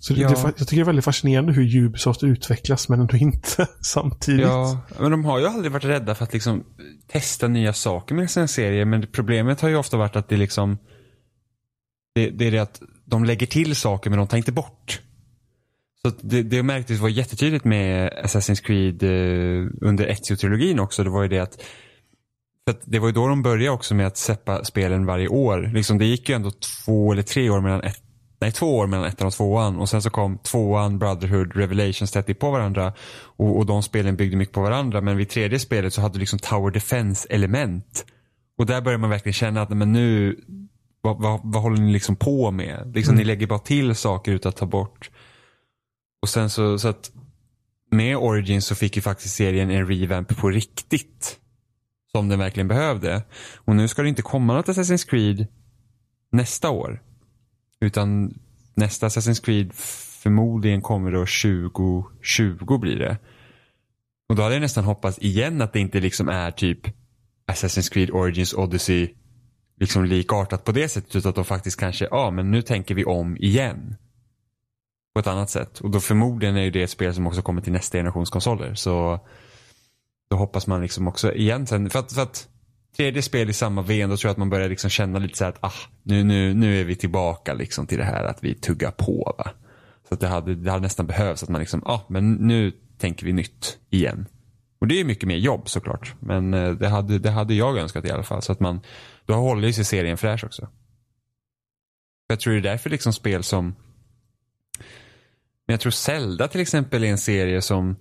Så 0.00 0.14
ja. 0.16 0.28
det, 0.28 0.34
jag 0.42 0.56
tycker 0.56 0.76
det 0.76 0.82
är 0.82 0.84
väldigt 0.84 1.04
fascinerande 1.04 1.52
hur 1.52 1.76
Ubisoft 1.76 2.22
utvecklas 2.22 2.88
men 2.88 3.00
ändå 3.00 3.16
inte 3.16 3.66
samtidigt. 3.80 4.46
Ja, 4.46 4.80
men 4.98 5.10
de 5.10 5.24
har 5.24 5.38
ju 5.38 5.46
aldrig 5.46 5.72
varit 5.72 5.84
rädda 5.84 6.14
för 6.14 6.24
att 6.24 6.32
liksom 6.32 6.64
testa 7.06 7.48
nya 7.48 7.72
saker 7.72 8.14
med 8.14 8.30
sina 8.30 8.48
serier. 8.48 8.84
Men 8.84 9.06
problemet 9.12 9.60
har 9.60 9.68
ju 9.68 9.76
ofta 9.76 9.96
varit 9.96 10.16
att 10.16 10.28
det 10.28 10.36
liksom 10.36 10.78
det, 12.14 12.30
det 12.30 12.46
är 12.46 12.50
det 12.50 12.58
att 12.58 12.82
de 13.04 13.24
lägger 13.24 13.46
till 13.46 13.76
saker 13.76 14.10
men 14.10 14.18
de 14.18 14.28
tar 14.28 14.36
inte 14.36 14.52
bort. 14.52 15.00
Så 16.02 16.12
det, 16.20 16.42
det 16.42 16.62
märktes 16.62 17.00
var 17.00 17.08
jättetydligt 17.08 17.64
med 17.64 18.12
Assassin's 18.24 18.62
Creed 18.62 19.02
eh, 19.02 19.70
under 19.80 20.06
Ezio-trilogin 20.06 20.80
också. 20.80 21.04
Det 21.04 21.10
var 21.10 21.22
ju 21.22 21.28
det 21.28 21.38
att 21.38 21.62
för 22.68 22.70
att 22.74 22.82
det 22.84 22.98
var 22.98 23.08
ju 23.08 23.12
då 23.12 23.28
de 23.28 23.42
började 23.42 23.70
också 23.70 23.94
med 23.94 24.06
att 24.06 24.16
släppa 24.16 24.64
spelen 24.64 25.06
varje 25.06 25.28
år. 25.28 25.70
Liksom 25.74 25.98
det 25.98 26.04
gick 26.04 26.28
ju 26.28 26.34
ändå 26.34 26.50
två 26.50 27.12
eller 27.12 27.22
tre 27.22 27.50
år 27.50 27.60
mellan 27.60 27.82
ett 27.82 28.02
nej, 28.40 28.52
två 28.52 28.76
år 28.76 28.86
mellan 28.86 29.06
ettan 29.06 29.26
och 29.26 29.32
tvåan 29.32 29.76
och 29.76 29.88
sen 29.88 30.02
så 30.02 30.10
kom 30.10 30.38
tvåan, 30.38 30.98
Brotherhood, 30.98 31.56
Revelations 31.56 32.12
tätt 32.12 32.38
på 32.38 32.50
varandra 32.50 32.92
och, 33.20 33.56
och 33.56 33.66
de 33.66 33.82
spelen 33.82 34.16
byggde 34.16 34.36
mycket 34.36 34.54
på 34.54 34.62
varandra 34.62 35.00
men 35.00 35.16
vid 35.16 35.28
tredje 35.28 35.58
spelet 35.58 35.94
så 35.94 36.00
hade 36.00 36.14
du 36.14 36.18
liksom 36.18 36.38
Tower 36.38 36.70
Defense 36.70 37.28
element 37.30 38.04
och 38.58 38.66
där 38.66 38.80
börjar 38.80 38.98
man 38.98 39.10
verkligen 39.10 39.34
känna 39.34 39.62
att 39.62 39.70
men 39.70 39.92
nu 39.92 40.36
vad, 41.00 41.22
vad, 41.22 41.40
vad 41.44 41.62
håller 41.62 41.80
ni 41.80 41.92
liksom 41.92 42.16
på 42.16 42.50
med? 42.50 42.92
Liksom, 42.94 43.12
mm. 43.12 43.18
Ni 43.18 43.24
lägger 43.24 43.46
bara 43.46 43.58
till 43.58 43.94
saker 43.94 44.32
utan 44.32 44.50
att 44.50 44.56
ta 44.56 44.66
bort. 44.66 45.10
Och 46.22 46.28
sen 46.28 46.50
så, 46.50 46.78
så 46.78 46.88
att 46.88 47.10
med 47.90 48.16
Origins 48.16 48.66
så 48.66 48.74
fick 48.74 48.96
ju 48.96 49.02
faktiskt 49.02 49.34
serien 49.34 49.70
en 49.70 49.86
revamp 49.86 50.36
på 50.36 50.50
riktigt. 50.50 51.38
Som 52.12 52.28
den 52.28 52.38
verkligen 52.38 52.68
behövde. 52.68 53.22
Och 53.56 53.76
nu 53.76 53.88
ska 53.88 54.02
det 54.02 54.08
inte 54.08 54.22
komma 54.22 54.54
något 54.54 54.66
Assassin's 54.66 55.08
Creed 55.08 55.46
nästa 56.32 56.70
år. 56.70 57.02
Utan 57.80 58.34
nästa 58.74 59.08
Assassin's 59.08 59.44
Creed 59.44 59.72
förmodligen 60.22 60.82
kommer 60.82 61.12
då 61.12 61.18
2020 61.18 62.78
blir 62.78 62.96
det. 62.96 63.18
Och 64.28 64.36
då 64.36 64.42
hade 64.42 64.54
jag 64.54 64.60
nästan 64.60 64.84
hoppats 64.84 65.18
igen 65.18 65.62
att 65.62 65.72
det 65.72 65.80
inte 65.80 66.00
liksom 66.00 66.28
är 66.28 66.50
typ 66.50 66.80
Assassin's 67.52 67.92
Creed 67.92 68.10
Origins 68.10 68.54
Odyssey 68.54 69.14
liksom 69.80 70.04
likartat 70.04 70.64
på 70.64 70.72
det 70.72 70.88
sättet 70.88 71.16
utan 71.16 71.30
att 71.30 71.36
de 71.36 71.44
faktiskt 71.44 71.80
kanske, 71.80 72.08
ja 72.10 72.30
men 72.30 72.50
nu 72.50 72.62
tänker 72.62 72.94
vi 72.94 73.04
om 73.04 73.36
igen. 73.36 73.96
På 75.14 75.20
ett 75.20 75.26
annat 75.26 75.50
sätt. 75.50 75.80
Och 75.80 75.90
då 75.90 76.00
förmodligen 76.00 76.56
är 76.56 76.70
det 76.70 76.82
ett 76.82 76.90
spel 76.90 77.14
som 77.14 77.26
också 77.26 77.42
kommer 77.42 77.62
till 77.62 77.72
nästa 77.72 77.98
generations 77.98 78.30
konsoler. 78.30 78.74
Så 78.74 79.20
då 80.30 80.36
hoppas 80.36 80.66
man 80.66 80.82
liksom 80.82 81.08
också 81.08 81.34
igen 81.34 81.66
sen, 81.66 81.90
för 81.90 81.98
att, 81.98 82.12
för 82.12 82.22
att 82.22 82.48
tredje 82.98 83.22
spel 83.22 83.50
i 83.50 83.52
samma 83.52 83.82
ven, 83.82 84.10
då 84.10 84.16
tror 84.16 84.28
jag 84.28 84.32
att 84.32 84.38
man 84.38 84.50
börjar 84.50 84.68
liksom 84.68 84.90
känna 84.90 85.18
lite 85.18 85.38
så 85.38 85.44
här 85.44 85.50
att 85.50 85.64
ah, 85.64 85.72
nu, 86.02 86.24
nu, 86.24 86.54
nu 86.54 86.80
är 86.80 86.84
vi 86.84 86.96
tillbaka 86.96 87.54
liksom 87.54 87.86
till 87.86 87.98
det 87.98 88.04
här 88.04 88.24
att 88.24 88.44
vi 88.44 88.54
tuggar 88.54 88.90
på. 88.90 89.34
Va? 89.38 89.50
Så 90.08 90.14
att 90.14 90.20
det, 90.20 90.28
hade, 90.28 90.54
det 90.54 90.70
hade 90.70 90.82
nästan 90.82 91.06
behövts 91.06 91.42
att 91.42 91.48
man 91.48 91.60
liksom, 91.60 91.82
ah, 91.84 92.00
men 92.08 92.32
nu 92.32 92.72
tänker 92.98 93.26
vi 93.26 93.32
nytt 93.32 93.78
igen. 93.90 94.26
Och 94.80 94.86
det 94.86 95.00
är 95.00 95.04
mycket 95.04 95.28
mer 95.28 95.36
jobb 95.36 95.68
såklart. 95.68 96.14
Men 96.20 96.54
eh, 96.54 96.70
det 96.70 96.88
hade, 96.88 97.18
det 97.18 97.30
hade 97.30 97.54
jag 97.54 97.78
önskat 97.78 98.04
i 98.04 98.10
alla 98.10 98.22
fall. 98.22 98.42
Så 98.42 98.52
att 98.52 98.60
man, 98.60 98.80
då 99.26 99.34
håller 99.34 99.72
sig 99.72 99.84
serien 99.84 100.16
fräsch 100.16 100.44
också. 100.44 100.68
Jag 102.28 102.40
tror 102.40 102.52
det 102.52 102.58
är 102.58 102.62
därför 102.62 102.90
liksom 102.90 103.12
spel 103.12 103.42
som 103.42 103.74
men 105.66 105.72
jag 105.72 105.80
tror 105.80 105.90
Zelda 105.90 106.48
till 106.48 106.60
exempel 106.60 107.04
är 107.04 107.08
en 107.08 107.18
serie 107.18 107.62
som, 107.62 107.96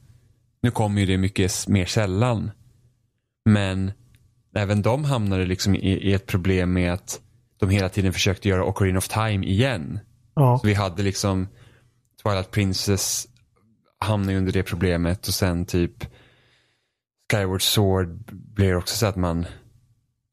nu 0.61 0.71
kommer 0.71 1.01
ju 1.01 1.07
det 1.07 1.17
mycket 1.17 1.67
mer 1.67 1.85
sällan. 1.85 2.51
Men 3.45 3.91
även 4.57 4.81
de 4.81 5.03
hamnade 5.03 5.45
liksom 5.45 5.75
i, 5.75 5.91
i 5.91 6.13
ett 6.13 6.27
problem 6.27 6.73
med 6.73 6.93
att 6.93 7.21
de 7.59 7.69
hela 7.69 7.89
tiden 7.89 8.13
försökte 8.13 8.49
göra 8.49 8.65
Ocarina 8.65 8.97
of 8.97 9.07
Time 9.07 9.45
igen. 9.45 9.99
Ja. 10.35 10.59
Så 10.61 10.67
vi 10.67 10.73
hade 10.73 11.03
liksom 11.03 11.47
Twilight 12.23 12.51
Princess 12.51 13.27
hamnade 13.99 14.37
under 14.37 14.51
det 14.51 14.63
problemet 14.63 15.27
och 15.27 15.33
sen 15.33 15.65
typ 15.65 16.05
Skyward 17.31 17.61
Sword 17.61 18.31
blir 18.31 18.75
också 18.75 18.95
så 18.95 19.05
att 19.05 19.15
man 19.15 19.45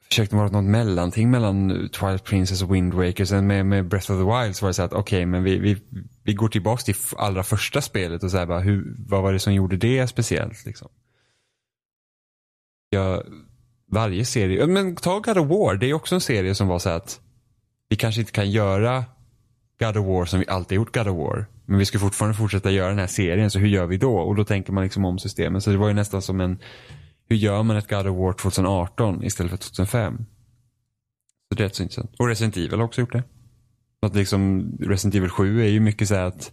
försökte 0.09 0.37
vara 0.37 0.49
något 0.49 0.65
mellanting 0.65 1.31
mellan 1.31 1.89
Twilight 1.89 2.25
Princess 2.25 2.63
och 2.63 2.75
Wind 2.75 2.95
Waker. 2.95 3.25
Sen 3.25 3.47
med, 3.47 3.67
med 3.67 3.89
Breath 3.89 4.13
of 4.13 4.19
the 4.19 4.43
Wild 4.43 4.57
så 4.57 4.65
var 4.65 4.69
det 4.69 4.75
så 4.75 4.83
att 4.83 4.93
okej, 4.93 5.19
okay, 5.19 5.27
men 5.27 5.43
vi, 5.43 5.59
vi, 5.59 5.77
vi 6.23 6.35
går 6.35 6.49
tillbaka 6.49 6.83
till 6.83 6.95
allra 7.17 7.43
första 7.43 7.81
spelet 7.81 8.23
och 8.23 8.31
så 8.31 8.37
här 8.37 8.47
bara, 8.47 8.61
hur, 8.61 8.97
vad 8.99 9.23
var 9.23 9.33
det 9.33 9.39
som 9.39 9.55
gjorde 9.55 9.77
det 9.77 10.07
speciellt 10.07 10.67
liksom? 10.67 10.89
Ja, 12.91 13.23
varje 13.91 14.25
serie, 14.25 14.67
men 14.67 14.97
ta 14.97 15.19
God 15.19 15.39
of 15.39 15.49
War, 15.49 15.75
det 15.75 15.91
är 15.91 15.95
också 15.95 16.15
en 16.15 16.21
serie 16.21 16.55
som 16.55 16.69
var 16.69 16.79
så 16.79 16.91
att 16.91 17.21
vi 17.89 17.97
kanske 17.97 18.21
inte 18.21 18.33
kan 18.33 18.51
göra 18.51 19.05
God 19.81 19.97
of 19.97 20.07
War 20.07 20.25
som 20.25 20.41
vi 20.41 20.49
alltid 20.49 20.77
gjort 20.77 20.95
God 20.95 21.09
of 21.09 21.17
War. 21.17 21.47
Men 21.67 21.79
vi 21.79 21.87
ska 21.87 21.99
fortfarande 21.99 22.39
fortsätta 22.39 22.71
göra 22.71 22.89
den 22.89 22.99
här 22.99 23.07
serien, 23.07 23.51
så 23.51 23.59
hur 23.59 23.69
gör 23.69 23.87
vi 23.87 23.97
då? 23.97 24.17
Och 24.17 24.35
då 24.35 24.45
tänker 24.45 24.73
man 24.73 24.85
liksom 24.85 25.05
om 25.05 25.19
systemet. 25.19 25.63
Så 25.63 25.71
det 25.71 25.77
var 25.77 25.89
ju 25.89 25.95
nästan 25.95 26.23
som 26.23 26.41
en, 26.41 26.59
hur 27.29 27.37
gör 27.37 27.63
man 27.63 27.77
ett 27.77 27.89
God 27.89 28.07
of 28.07 28.19
War 28.19 28.33
2018 28.33 29.25
istället 29.25 29.51
för 29.51 29.59
2005? 29.59 30.17
Så 31.49 31.55
det 31.57 31.63
är 31.63 31.65
rätt 31.65 31.75
så 31.75 31.83
intressant. 31.83 32.15
Och 32.19 32.29
Resident 32.29 32.57
Evil 32.57 32.79
har 32.79 32.85
också 32.85 33.01
gjort 33.01 33.13
det. 33.13 33.23
Att 34.03 34.15
liksom 34.15 34.73
Resident 34.81 35.15
Evil 35.15 35.31
7 35.31 35.65
är 35.65 35.69
ju 35.69 35.81
mycket 35.81 36.09
så 36.09 36.15
här 36.15 36.25
att, 36.25 36.53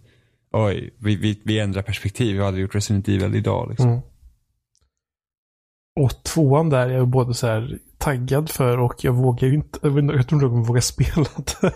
oj, 0.52 0.94
vi, 0.98 1.16
vi, 1.16 1.40
vi 1.44 1.58
ändrar 1.58 1.82
perspektiv. 1.82 2.36
Vi 2.36 2.42
hade 2.42 2.60
gjort 2.60 2.74
Resident 2.74 3.08
Evil 3.08 3.34
idag 3.34 3.68
liksom. 3.70 3.88
Mm. 3.88 4.02
Och 6.00 6.22
tvåan 6.22 6.70
där 6.70 6.88
är 6.88 6.92
jag 6.92 7.08
både 7.08 7.34
så 7.34 7.46
här 7.46 7.78
taggad 7.98 8.50
för 8.50 8.78
och 8.78 9.04
jag 9.04 9.12
vågar 9.12 9.48
ju 9.48 9.54
inte, 9.54 9.78
jag, 9.82 9.98
inte, 9.98 10.14
jag 10.14 10.28
tror 10.28 10.36
inte 10.36 10.44
jag 10.44 10.52
kommer 10.52 10.64
våga 10.64 10.80
spela 10.80 11.26
det. 11.36 11.74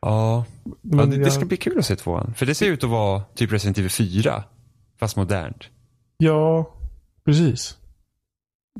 Ja, 0.00 0.44
Men 0.82 0.98
ja 0.98 1.06
det, 1.06 1.16
jag... 1.16 1.24
det, 1.24 1.30
ska 1.30 1.44
bli 1.44 1.56
kul 1.56 1.78
att 1.78 1.86
se 1.86 1.96
tvåan. 1.96 2.34
För 2.34 2.46
det 2.46 2.54
ser 2.54 2.66
ut 2.66 2.84
att 2.84 2.90
vara 2.90 3.22
typ 3.34 3.52
Resident 3.52 3.78
Evil 3.78 3.90
4. 3.90 4.44
Fast 5.00 5.16
modernt. 5.16 5.68
Ja, 6.16 6.74
precis. 7.24 7.76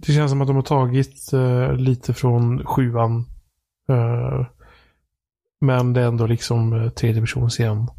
Det 0.00 0.12
känns 0.12 0.30
som 0.30 0.40
att 0.40 0.46
de 0.46 0.56
har 0.56 0.62
tagit 0.62 1.30
uh, 1.34 1.72
lite 1.72 2.14
från 2.14 2.66
sjuan. 2.66 3.24
Uh, 3.90 4.46
men 5.60 5.92
det 5.92 6.00
är 6.00 6.06
ändå 6.06 6.26
liksom 6.26 6.72
uh, 6.72 6.90
tredje 6.90 7.20
persons 7.20 7.60
igen. 7.60 7.90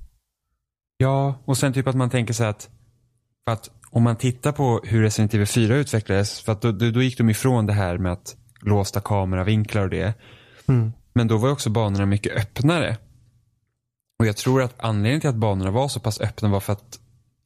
Ja, 0.98 1.36
och 1.46 1.58
sen 1.58 1.74
typ 1.74 1.88
att 1.88 1.96
man 1.96 2.10
tänker 2.10 2.34
sig 2.34 2.48
att, 2.48 2.70
för 3.48 3.54
att 3.54 3.70
om 3.92 4.04
man 4.04 4.16
tittar 4.16 4.52
på 4.52 4.82
hur 4.84 5.02
Resident 5.02 5.34
Evil 5.34 5.48
4 5.48 5.76
utvecklades, 5.76 6.42
för 6.42 6.52
att 6.52 6.62
då, 6.62 6.72
då, 6.72 6.92
då 6.92 7.02
gick 7.02 7.18
de 7.18 7.30
ifrån 7.30 7.66
det 7.66 7.74
här 7.74 7.98
med 7.98 8.12
att 8.12 8.36
låsta 8.62 9.02
kameravinklar 9.02 9.84
och 9.84 9.90
det. 9.90 10.14
Mm. 10.68 10.92
Men 11.14 11.28
då 11.28 11.38
var 11.38 11.50
också 11.50 11.70
banorna 11.70 12.06
mycket 12.06 12.38
öppnare. 12.38 12.98
Och 14.20 14.26
jag 14.26 14.38
tror 14.38 14.62
att 14.62 14.74
anledningen 14.78 15.22
till 15.22 15.30
att 15.30 15.36
banorna 15.36 15.72
var 15.72 15.88
så 15.88 16.00
pass 16.00 16.22
öppna 16.22 16.50
var 16.50 16.60
för 16.60 16.74
att 16.74 17.00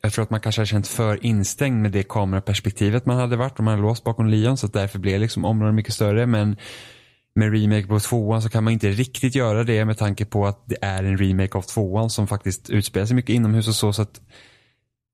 jag 0.03 0.13
tror 0.13 0.23
att 0.23 0.29
man 0.29 0.39
kanske 0.39 0.61
har 0.61 0.65
känt 0.65 0.87
för 0.87 1.25
instängd 1.25 1.81
med 1.81 1.91
det 1.91 2.03
kameraperspektivet 2.03 3.05
man 3.05 3.17
hade 3.17 3.35
varit 3.35 3.59
om 3.59 3.65
man 3.65 3.71
hade 3.71 3.87
låst 3.87 4.03
bakom 4.03 4.27
Leon 4.27 4.57
så 4.57 4.65
att 4.65 4.73
därför 4.73 4.99
blev 4.99 5.19
liksom 5.19 5.45
områden 5.45 5.75
mycket 5.75 5.93
större. 5.93 6.25
Men 6.25 6.57
med 7.35 7.53
remake 7.53 7.87
på 7.87 7.99
tvåan 7.99 8.41
så 8.41 8.49
kan 8.49 8.63
man 8.63 8.73
inte 8.73 8.89
riktigt 8.89 9.35
göra 9.35 9.63
det 9.63 9.85
med 9.85 9.97
tanke 9.97 10.25
på 10.25 10.45
att 10.47 10.63
det 10.65 10.77
är 10.81 11.03
en 11.03 11.17
remake 11.17 11.57
av 11.57 11.61
tvåan 11.61 12.09
som 12.09 12.27
faktiskt 12.27 12.69
utspelar 12.69 13.05
sig 13.05 13.15
mycket 13.15 13.33
inomhus 13.35 13.67
och 13.67 13.75
så. 13.75 13.93
så 13.93 14.01
att, 14.01 14.21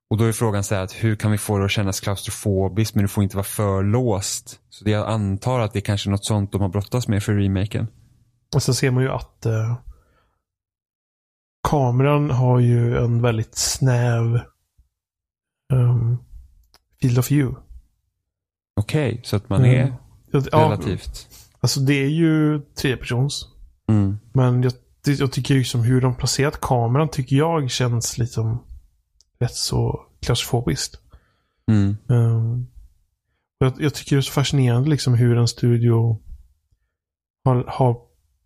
och 0.09 0.17
då 0.17 0.23
är 0.23 0.31
frågan 0.31 0.63
så 0.63 0.75
här 0.75 0.83
att 0.83 1.03
hur 1.03 1.15
kan 1.15 1.31
vi 1.31 1.37
få 1.37 1.57
det 1.57 1.65
att 1.65 1.71
kännas 1.71 1.99
klaustrofobiskt 1.99 2.95
men 2.95 3.03
det 3.03 3.07
får 3.07 3.23
inte 3.23 3.35
vara 3.35 3.43
för 3.43 3.83
låst. 3.83 4.59
Så 4.69 4.83
det 4.83 4.91
jag 4.91 5.09
antar 5.09 5.59
att 5.59 5.73
det 5.73 5.79
är 5.79 5.81
kanske 5.81 6.09
något 6.09 6.25
sånt 6.25 6.51
de 6.51 6.61
har 6.61 6.69
brottats 6.69 7.07
med 7.07 7.23
för 7.23 7.33
remaken. 7.33 7.87
Och 8.55 8.63
så 8.63 8.73
ser 8.73 8.91
man 8.91 9.03
ju 9.03 9.09
att 9.09 9.45
eh, 9.45 9.77
kameran 11.69 12.31
har 12.31 12.59
ju 12.59 12.97
en 12.97 13.21
väldigt 13.21 13.55
snäv 13.55 14.41
um, 15.73 16.17
field 17.01 17.19
of 17.19 17.31
view. 17.31 17.61
Okej, 18.81 19.11
okay, 19.11 19.23
så 19.23 19.35
att 19.35 19.49
man 19.49 19.65
är 19.65 19.83
mm. 19.83 19.93
relativt... 20.51 21.27
alltså 21.59 21.79
det 21.79 22.03
är 22.03 22.09
ju 22.09 22.59
trepersons. 22.59 23.47
Mm. 23.89 24.19
Men 24.33 24.63
jag, 24.63 24.73
jag 25.03 25.31
tycker 25.31 25.55
ju 25.55 25.63
som 25.63 25.81
hur 25.81 26.01
de 26.01 26.15
placerat 26.15 26.61
kameran 26.61 27.09
tycker 27.09 27.35
jag 27.35 27.71
känns 27.71 28.17
liksom 28.17 28.63
rätt 29.39 29.55
så 29.55 30.05
klaustrofobiskt. 30.21 30.99
Mm. 31.71 31.97
Um, 32.07 32.67
jag, 33.57 33.73
jag, 33.79 33.93
tycker 33.93 34.15
det 34.15 34.19
är 34.19 34.21
så 34.21 34.31
fascinerande 34.31 34.89
liksom 34.89 35.13
hur 35.13 35.37
en 35.37 35.47
studio 35.47 36.21
har, 37.45 37.63
har 37.67 37.97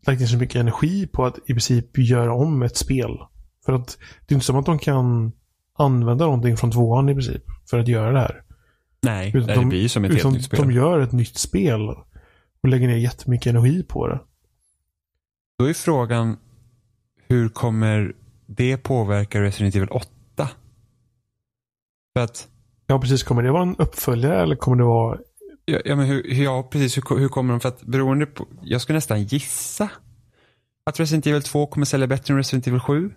lagt 0.07 0.21
in 0.21 0.27
så 0.27 0.37
mycket 0.37 0.55
energi 0.55 1.07
på 1.07 1.25
att 1.25 1.37
i 1.37 1.53
princip 1.53 1.97
göra 1.97 2.33
om 2.33 2.61
ett 2.61 2.77
spel. 2.77 3.19
För 3.65 3.73
att 3.73 3.97
det 4.25 4.33
är 4.33 4.35
inte 4.35 4.45
som 4.45 4.55
att 4.55 4.65
de 4.65 4.79
kan 4.79 5.31
använda 5.77 6.25
någonting 6.25 6.57
från 6.57 6.71
tvåan 6.71 7.09
i 7.09 7.13
princip 7.13 7.43
för 7.69 7.79
att 7.79 7.87
göra 7.87 8.11
det 8.11 8.19
här. 8.19 8.43
Nej, 9.01 9.31
utan 9.35 9.59
det 9.59 9.65
blir 9.65 9.87
som 9.87 10.05
ett 10.05 10.13
helt 10.13 10.33
nytt 10.33 10.45
spel. 10.45 10.59
De 10.59 10.71
gör 10.71 10.99
ett 10.99 11.11
nytt 11.11 11.37
spel 11.37 11.89
och 12.61 12.69
lägger 12.69 12.87
ner 12.87 12.97
jättemycket 12.97 13.47
energi 13.47 13.83
på 13.83 14.07
det. 14.07 14.19
Då 15.59 15.65
är 15.65 15.73
frågan, 15.73 16.37
hur 17.27 17.49
kommer 17.49 18.13
det 18.45 18.77
påverka 18.77 19.41
Resident 19.41 19.75
Evil 19.75 19.89
8? 19.89 20.12
För 22.13 22.23
att... 22.23 22.47
Ja, 22.87 22.99
precis. 22.99 23.23
Kommer 23.23 23.43
det 23.43 23.51
vara 23.51 23.63
en 23.63 23.75
uppföljare 23.75 24.41
eller 24.41 24.55
kommer 24.55 24.77
det 24.77 24.83
vara 24.83 25.17
Ja, 25.65 25.79
ja 25.85 25.95
men 25.95 26.05
hur, 26.05 26.33
ja, 26.33 26.63
precis. 26.71 26.97
Hur, 26.97 27.17
hur 27.17 27.29
kommer 27.29 27.53
de? 27.53 27.59
För 27.59 27.69
att 27.69 27.81
beroende 27.81 28.25
på, 28.25 28.47
jag 28.61 28.81
skulle 28.81 28.97
nästan 28.97 29.23
gissa 29.23 29.89
att 30.85 30.99
Resident 30.99 31.27
Evil 31.27 31.43
2 31.43 31.67
kommer 31.67 31.85
sälja 31.85 32.07
bättre 32.07 32.33
än 32.33 32.37
Resident 32.37 32.67
Evil 32.67 32.79
7. 32.79 33.11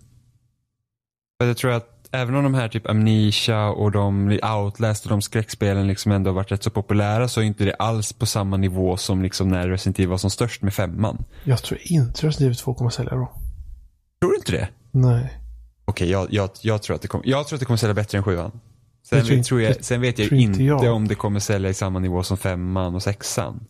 För 1.40 1.48
jag 1.48 1.56
tror 1.56 1.70
att 1.70 2.08
även 2.12 2.34
om 2.34 2.44
de 2.44 2.54
här 2.54 2.68
typ 2.68 2.86
Amnesia 2.90 3.68
och 3.68 3.92
de 3.92 4.40
Outlast 4.42 5.04
och 5.04 5.10
de 5.10 5.22
skräckspelen 5.22 5.86
liksom 5.86 6.12
ändå 6.12 6.30
har 6.30 6.34
varit 6.34 6.52
rätt 6.52 6.62
så 6.62 6.70
populära 6.70 7.28
så 7.28 7.40
är 7.40 7.44
inte 7.44 7.64
det 7.64 7.74
alls 7.74 8.12
på 8.12 8.26
samma 8.26 8.56
nivå 8.56 8.96
som 8.96 9.22
liksom 9.22 9.48
när 9.48 9.68
Resident 9.68 9.98
Evil 9.98 10.08
var 10.08 10.18
som 10.18 10.30
störst 10.30 10.62
med 10.62 10.74
femman. 10.74 11.24
Jag 11.44 11.62
tror 11.62 11.80
inte 11.84 12.26
Resident 12.26 12.40
Evil 12.40 12.56
2 12.56 12.74
kommer 12.74 12.90
sälja 12.90 13.16
bra. 13.16 13.32
Tror 14.20 14.30
du 14.30 14.36
inte 14.36 14.52
det? 14.52 14.68
Nej. 14.90 15.40
Okej, 15.84 16.10
jag, 16.10 16.26
jag, 16.30 16.50
jag, 16.60 16.82
tror 16.82 16.96
att 16.96 17.02
det 17.02 17.08
kommer, 17.08 17.26
jag 17.28 17.46
tror 17.46 17.56
att 17.56 17.60
det 17.60 17.66
kommer 17.66 17.76
sälja 17.76 17.94
bättre 17.94 18.18
än 18.18 18.24
sjuan. 18.24 18.60
Sen, 19.08 19.24
tror, 19.24 19.42
tror 19.42 19.60
jag, 19.60 19.84
sen 19.84 20.00
vet 20.00 20.18
jag 20.18 20.32
inte 20.32 20.62
jag. 20.62 20.94
om 20.94 21.08
det 21.08 21.14
kommer 21.14 21.40
sälja 21.40 21.70
i 21.70 21.74
samma 21.74 21.98
nivå 21.98 22.22
som 22.22 22.36
femman 22.36 22.94
och 22.94 23.02
sexan. 23.02 23.66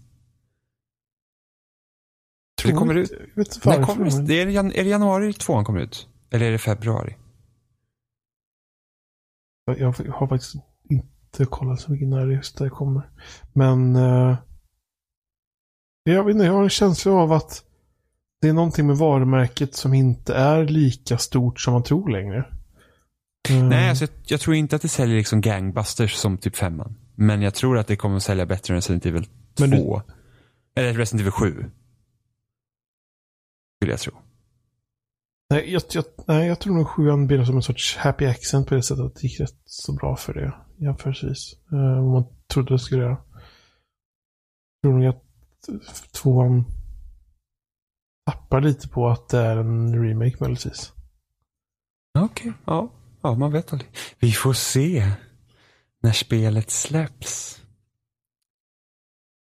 Tror 2.61 2.73
det 2.73 2.79
kommer 2.79 2.95
ut. 2.95 3.11
Vet 3.35 3.65
När 3.65 3.83
kommer 3.83 4.27
det? 4.27 4.41
Är, 4.43 4.47
det, 4.47 4.53
är 4.53 4.85
det 4.85 4.91
januari 4.91 5.33
tvåan 5.33 5.65
kommer 5.65 5.81
ut? 5.81 6.09
Eller 6.31 6.47
är 6.47 6.53
det 6.53 6.59
februari? 6.59 7.17
Jag 9.79 9.93
har 9.93 10.27
faktiskt 10.27 10.55
inte 10.91 11.45
kollat 11.45 11.81
så 11.81 11.93
mycket 11.93 12.09
när 12.09 12.27
det 12.27 12.35
just 12.35 12.59
det 12.59 12.71
kommer. 12.71 13.11
Men 13.53 13.97
uh, 13.97 14.37
jag, 16.05 16.25
vet 16.25 16.35
inte, 16.35 16.47
jag 16.47 16.53
har 16.53 16.63
en 16.63 16.71
känsla 16.71 17.13
av 17.13 17.33
att 17.33 17.65
det 18.41 18.49
är 18.49 18.53
någonting 18.53 18.87
med 18.87 18.97
varumärket 18.97 19.75
som 19.75 19.95
inte 19.95 20.35
är 20.35 20.65
lika 20.65 21.19
stort 21.19 21.61
som 21.61 21.73
man 21.73 21.83
tror 21.83 22.09
längre. 22.09 22.56
Mm. 23.51 23.69
Nej, 23.69 23.89
alltså, 23.89 24.05
jag, 24.05 24.11
jag, 24.27 24.41
tror 24.41 24.57
inte 24.57 24.77
att 24.77 24.83
det 24.83 24.89
säljer 24.89 25.17
liksom 25.17 25.41
gangbusters 25.41 26.15
som 26.15 26.39
typ 26.39 26.57
femman. 26.57 26.95
Men 27.15 27.43
jag 27.43 27.55
tror 27.55 27.79
att 27.79 27.87
det 27.87 27.97
kommer 27.97 28.17
att 28.17 28.23
sälja 28.23 28.47
bättre 28.47 28.75
än 28.75 28.77
Resident 28.77 29.07
Evil 29.07 29.25
2. 29.25 29.67
Du... 29.67 30.03
Eller 30.81 30.95
Resident 30.95 31.21
Evil 31.21 31.33
7. 31.33 31.71
Skulle 33.79 33.93
jag 33.93 34.01
tro. 34.01 34.13
Nej, 35.51 35.73
jag, 35.73 35.83
jag, 35.91 36.05
nej, 36.27 36.49
jag 36.49 36.61
tror 36.61 36.75
nog 36.75 36.89
sjuan 36.89 37.27
blir 37.27 37.45
som 37.45 37.57
en 37.57 37.63
sorts 37.63 37.97
happy 37.97 38.27
accent 38.27 38.69
på 38.69 38.75
det 38.75 38.83
sättet 38.83 39.05
att 39.05 39.15
det 39.15 39.23
gick 39.23 39.41
rätt 39.41 39.61
så 39.65 39.93
bra 39.93 40.17
för 40.17 40.35
det 40.35 40.55
jämförelsevis. 40.77 41.57
Uh, 41.73 41.95
vad 41.95 42.13
man 42.13 42.25
trodde 42.47 42.75
det 42.75 42.79
skulle 42.79 43.03
göra. 43.03 43.19
Jag 44.81 44.83
tror 44.83 44.99
nog 44.99 45.07
att 45.07 46.13
tvåan 46.13 46.65
tappar 48.27 48.61
lite 48.61 48.89
på 48.89 49.09
att 49.09 49.29
det 49.29 49.39
är 49.39 49.57
en 49.57 50.05
remake 50.05 50.37
möjligtvis. 50.41 50.93
Okej, 52.19 52.51
okay, 52.51 52.53
ja. 52.65 52.96
Ja, 53.27 53.35
man 53.35 53.53
vet 53.53 53.73
aldrig. 53.73 53.91
Vi 54.19 54.33
får 54.33 54.53
se 54.53 55.11
när 56.03 56.13
spelet 56.13 56.71
släpps. 56.71 57.61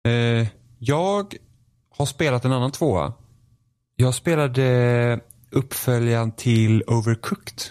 Eh, 0.08 0.48
jag 0.80 1.36
har 1.90 2.06
spelat 2.06 2.46
en 2.46 2.52
annan 2.52 2.72
tvåa. 2.72 3.14
Jag 3.96 4.16
spelade 4.16 5.20
uppföljaren 5.52 6.32
till 6.32 6.84
Overcooked. 6.88 7.62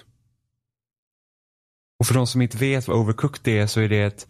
Och 1.99 2.07
för 2.07 2.15
de 2.15 2.27
som 2.27 2.43
inte 2.43 2.57
vet 2.57 2.89
vad 2.89 2.97
Overcooked 2.97 3.55
är 3.55 3.67
så 3.67 3.81
är 3.81 3.89
det 3.89 4.03
ett 4.03 4.27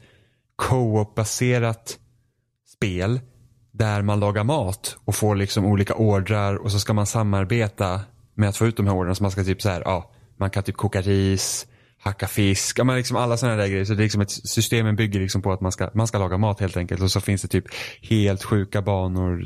co-op-baserat 0.57 1.99
spel 2.67 3.21
där 3.71 4.03
man 4.03 4.21
lagar 4.21 4.45
mat 4.45 4.97
och 5.05 5.15
får 5.15 5.37
liksom 5.37 5.65
olika 5.65 5.95
ordrar 5.95 6.55
och 6.55 6.73
så 6.73 6.81
ska 6.81 6.93
man 6.93 7.07
samarbeta 7.07 8.01
med 8.35 8.49
att 8.49 8.57
få 8.57 8.67
ut 8.67 8.77
de 8.77 8.87
här 8.87 8.95
ordrarna. 8.95 9.15
Så 9.15 9.25
man 9.25 9.31
ska 9.31 9.45
typ 9.45 9.63
så 9.63 9.69
här, 9.69 9.83
ja, 9.85 10.12
man 10.43 10.51
kan 10.51 10.63
typ 10.63 10.77
koka 10.77 11.01
ris, 11.01 11.67
hacka 11.99 12.27
fisk, 12.27 12.79
ja, 12.79 12.85
men 12.85 12.97
liksom 12.97 13.17
alla 13.17 13.37
sådana 13.37 13.57
där 13.57 13.69
grejer. 13.69 13.85
Så 13.85 13.95
det 13.95 14.03
är 14.03 14.05
liksom 14.05 14.21
ett, 14.21 14.31
systemen 14.31 14.97
bygger 14.97 15.21
liksom 15.21 15.43
på 15.43 15.53
att 15.53 15.61
man 15.61 15.73
ska, 15.73 15.91
man 15.95 16.07
ska 16.07 16.19
laga 16.19 16.39
mat 16.39 16.61
helt 16.61 16.77
enkelt. 16.77 17.03
Och 17.03 17.11
så 17.11 17.21
finns 17.21 17.43
det 17.43 17.49
typ 17.49 17.65
helt 18.01 18.43
sjuka 18.45 18.83
banor. 18.83 19.45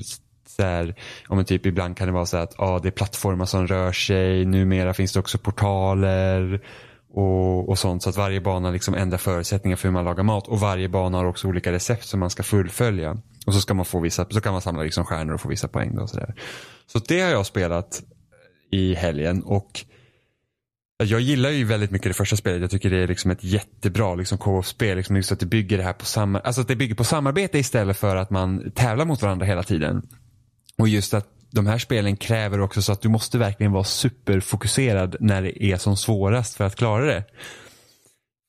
Där, 0.59 0.95
om 1.29 1.45
typ 1.45 1.67
ibland 1.67 1.97
kan 1.97 2.07
det 2.07 2.12
vara 2.12 2.26
så 2.26 2.37
att 2.37 2.61
ah, 2.61 2.79
det 2.79 2.88
är 2.88 2.91
plattformar 2.91 3.47
som 3.47 3.67
rör 3.67 3.93
sig. 3.93 4.45
Numera 4.45 4.95
finns 4.95 5.12
det 5.12 5.21
också 5.21 5.38
portaler 5.38 6.61
och, 7.12 7.69
och 7.69 7.79
sånt. 7.79 8.03
Så 8.03 8.11
att 8.11 8.17
varje 8.17 8.41
bana 8.41 8.71
liksom 8.71 8.95
ändrar 8.95 9.19
förutsättningar 9.19 9.76
för 9.76 9.88
hur 9.88 9.93
man 9.93 10.05
lagar 10.05 10.25
mat. 10.25 10.49
Och 10.49 10.61
varje 10.61 10.88
bana 10.88 11.19
har 11.19 11.25
också 11.25 11.49
olika 11.49 11.73
recept 11.73 12.05
som 12.05 12.21
man 12.21 12.31
ska 12.31 12.43
fullfölja. 12.43 13.17
Och 13.47 13.55
så 13.55 13.61
ska 13.61 13.75
man 13.75 13.85
få 13.85 14.00
vissa, 14.00 14.26
så 14.31 14.41
kan 14.41 14.53
man 14.53 14.62
samla 14.62 14.83
liksom 14.83 15.05
stjärnor 15.05 15.35
och 15.35 15.41
få 15.41 15.49
vissa 15.49 15.69
poäng. 15.69 15.95
Då 15.95 16.03
och 16.03 16.11
så, 16.11 16.17
där. 16.17 16.35
så 16.87 16.99
det 16.99 17.21
har 17.21 17.31
jag 17.31 17.47
spelat 17.47 18.03
i 18.71 18.95
helgen. 18.95 19.43
Och 19.43 19.85
jag 20.99 21.21
gillar 21.21 21.50
ju 21.50 21.65
väldigt 21.65 21.91
mycket 21.91 22.11
det 22.11 22.15
första 22.15 22.37
spelet. 22.37 22.61
Jag 22.61 22.71
tycker 22.71 22.91
det 22.91 22.97
är 22.97 23.09
liksom 23.09 23.31
ett 23.31 23.45
jättebra 23.45 24.15
liksom, 24.15 24.38
co-op-spel. 24.38 24.97
Liksom, 24.97 25.17
just 25.17 25.33
att 25.33 25.41
det 25.41 25.47
bygger 25.47 25.79
det 25.79 25.85
här 25.85 25.93
på 25.93 26.05
samma, 26.05 26.41
alltså 26.41 26.61
att 26.61 26.69
det 26.69 26.76
bygger 26.76 26.95
på 26.95 27.05
samarbete 27.05 27.59
istället 27.59 27.97
för 27.97 28.17
att 28.17 28.31
man 28.31 28.71
tävlar 28.71 29.05
mot 29.05 29.23
varandra 29.23 29.47
hela 29.47 29.62
tiden. 29.62 30.03
Och 30.79 30.88
just 30.88 31.15
att 31.15 31.29
de 31.50 31.67
här 31.67 31.79
spelen 31.79 32.17
kräver 32.17 32.61
också 32.61 32.83
så 32.83 32.93
att 32.93 33.03
du 33.03 33.09
måste 33.09 33.38
verkligen 33.38 33.73
vara 33.73 33.85
superfokuserad 33.85 35.17
när 35.21 35.43
det 35.43 35.65
är 35.65 35.76
som 35.76 35.97
svårast 35.97 36.57
för 36.57 36.65
att 36.65 36.76
klara 36.76 37.05
det. 37.05 37.25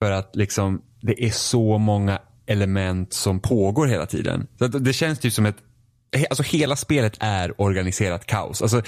För 0.04 0.12
att 0.12 0.36
liksom 0.36 0.82
det 1.02 1.26
är 1.26 1.32
så 1.32 1.78
många 1.78 2.20
element 2.46 3.14
som 3.14 3.40
pågår 3.40 3.88
hela 3.88 4.06
tiden. 4.06 4.48
Så 4.58 4.68
det 4.68 4.94
känns 4.94 5.20
typ 5.20 5.34
som 5.34 5.46
ett 5.46 5.58
Alltså 6.30 6.44
hela 6.44 6.76
spelet 6.76 7.18
är 7.20 7.62
organiserat 7.62 8.26
kaos. 8.26 8.62
Alltså 8.62 8.82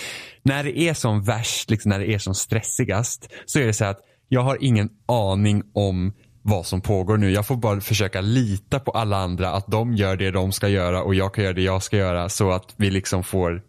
när 0.43 0.63
det 0.63 0.79
är 0.79 0.93
som 0.93 1.23
värst, 1.23 1.69
liksom 1.69 1.89
när 1.89 1.99
det 1.99 2.13
är 2.13 2.19
som 2.19 2.35
stressigast 2.35 3.29
så 3.45 3.59
är 3.59 3.65
det 3.65 3.73
så 3.73 3.85
att 3.85 3.99
jag 4.27 4.41
har 4.41 4.57
ingen 4.61 4.89
aning 5.07 5.63
om 5.73 6.13
vad 6.41 6.65
som 6.65 6.81
pågår 6.81 7.17
nu. 7.17 7.31
Jag 7.31 7.47
får 7.47 7.55
bara 7.55 7.81
försöka 7.81 8.21
lita 8.21 8.79
på 8.79 8.91
alla 8.91 9.17
andra 9.17 9.51
att 9.51 9.67
de 9.67 9.93
gör 9.93 10.15
det 10.15 10.31
de 10.31 10.51
ska 10.51 10.67
göra 10.67 11.03
och 11.03 11.15
jag 11.15 11.33
kan 11.33 11.43
göra 11.43 11.53
det 11.53 11.61
jag 11.61 11.83
ska 11.83 11.97
göra 11.97 12.29
så 12.29 12.51
att 12.51 12.73
vi 12.77 12.91
liksom 12.91 13.23
får 13.23 13.61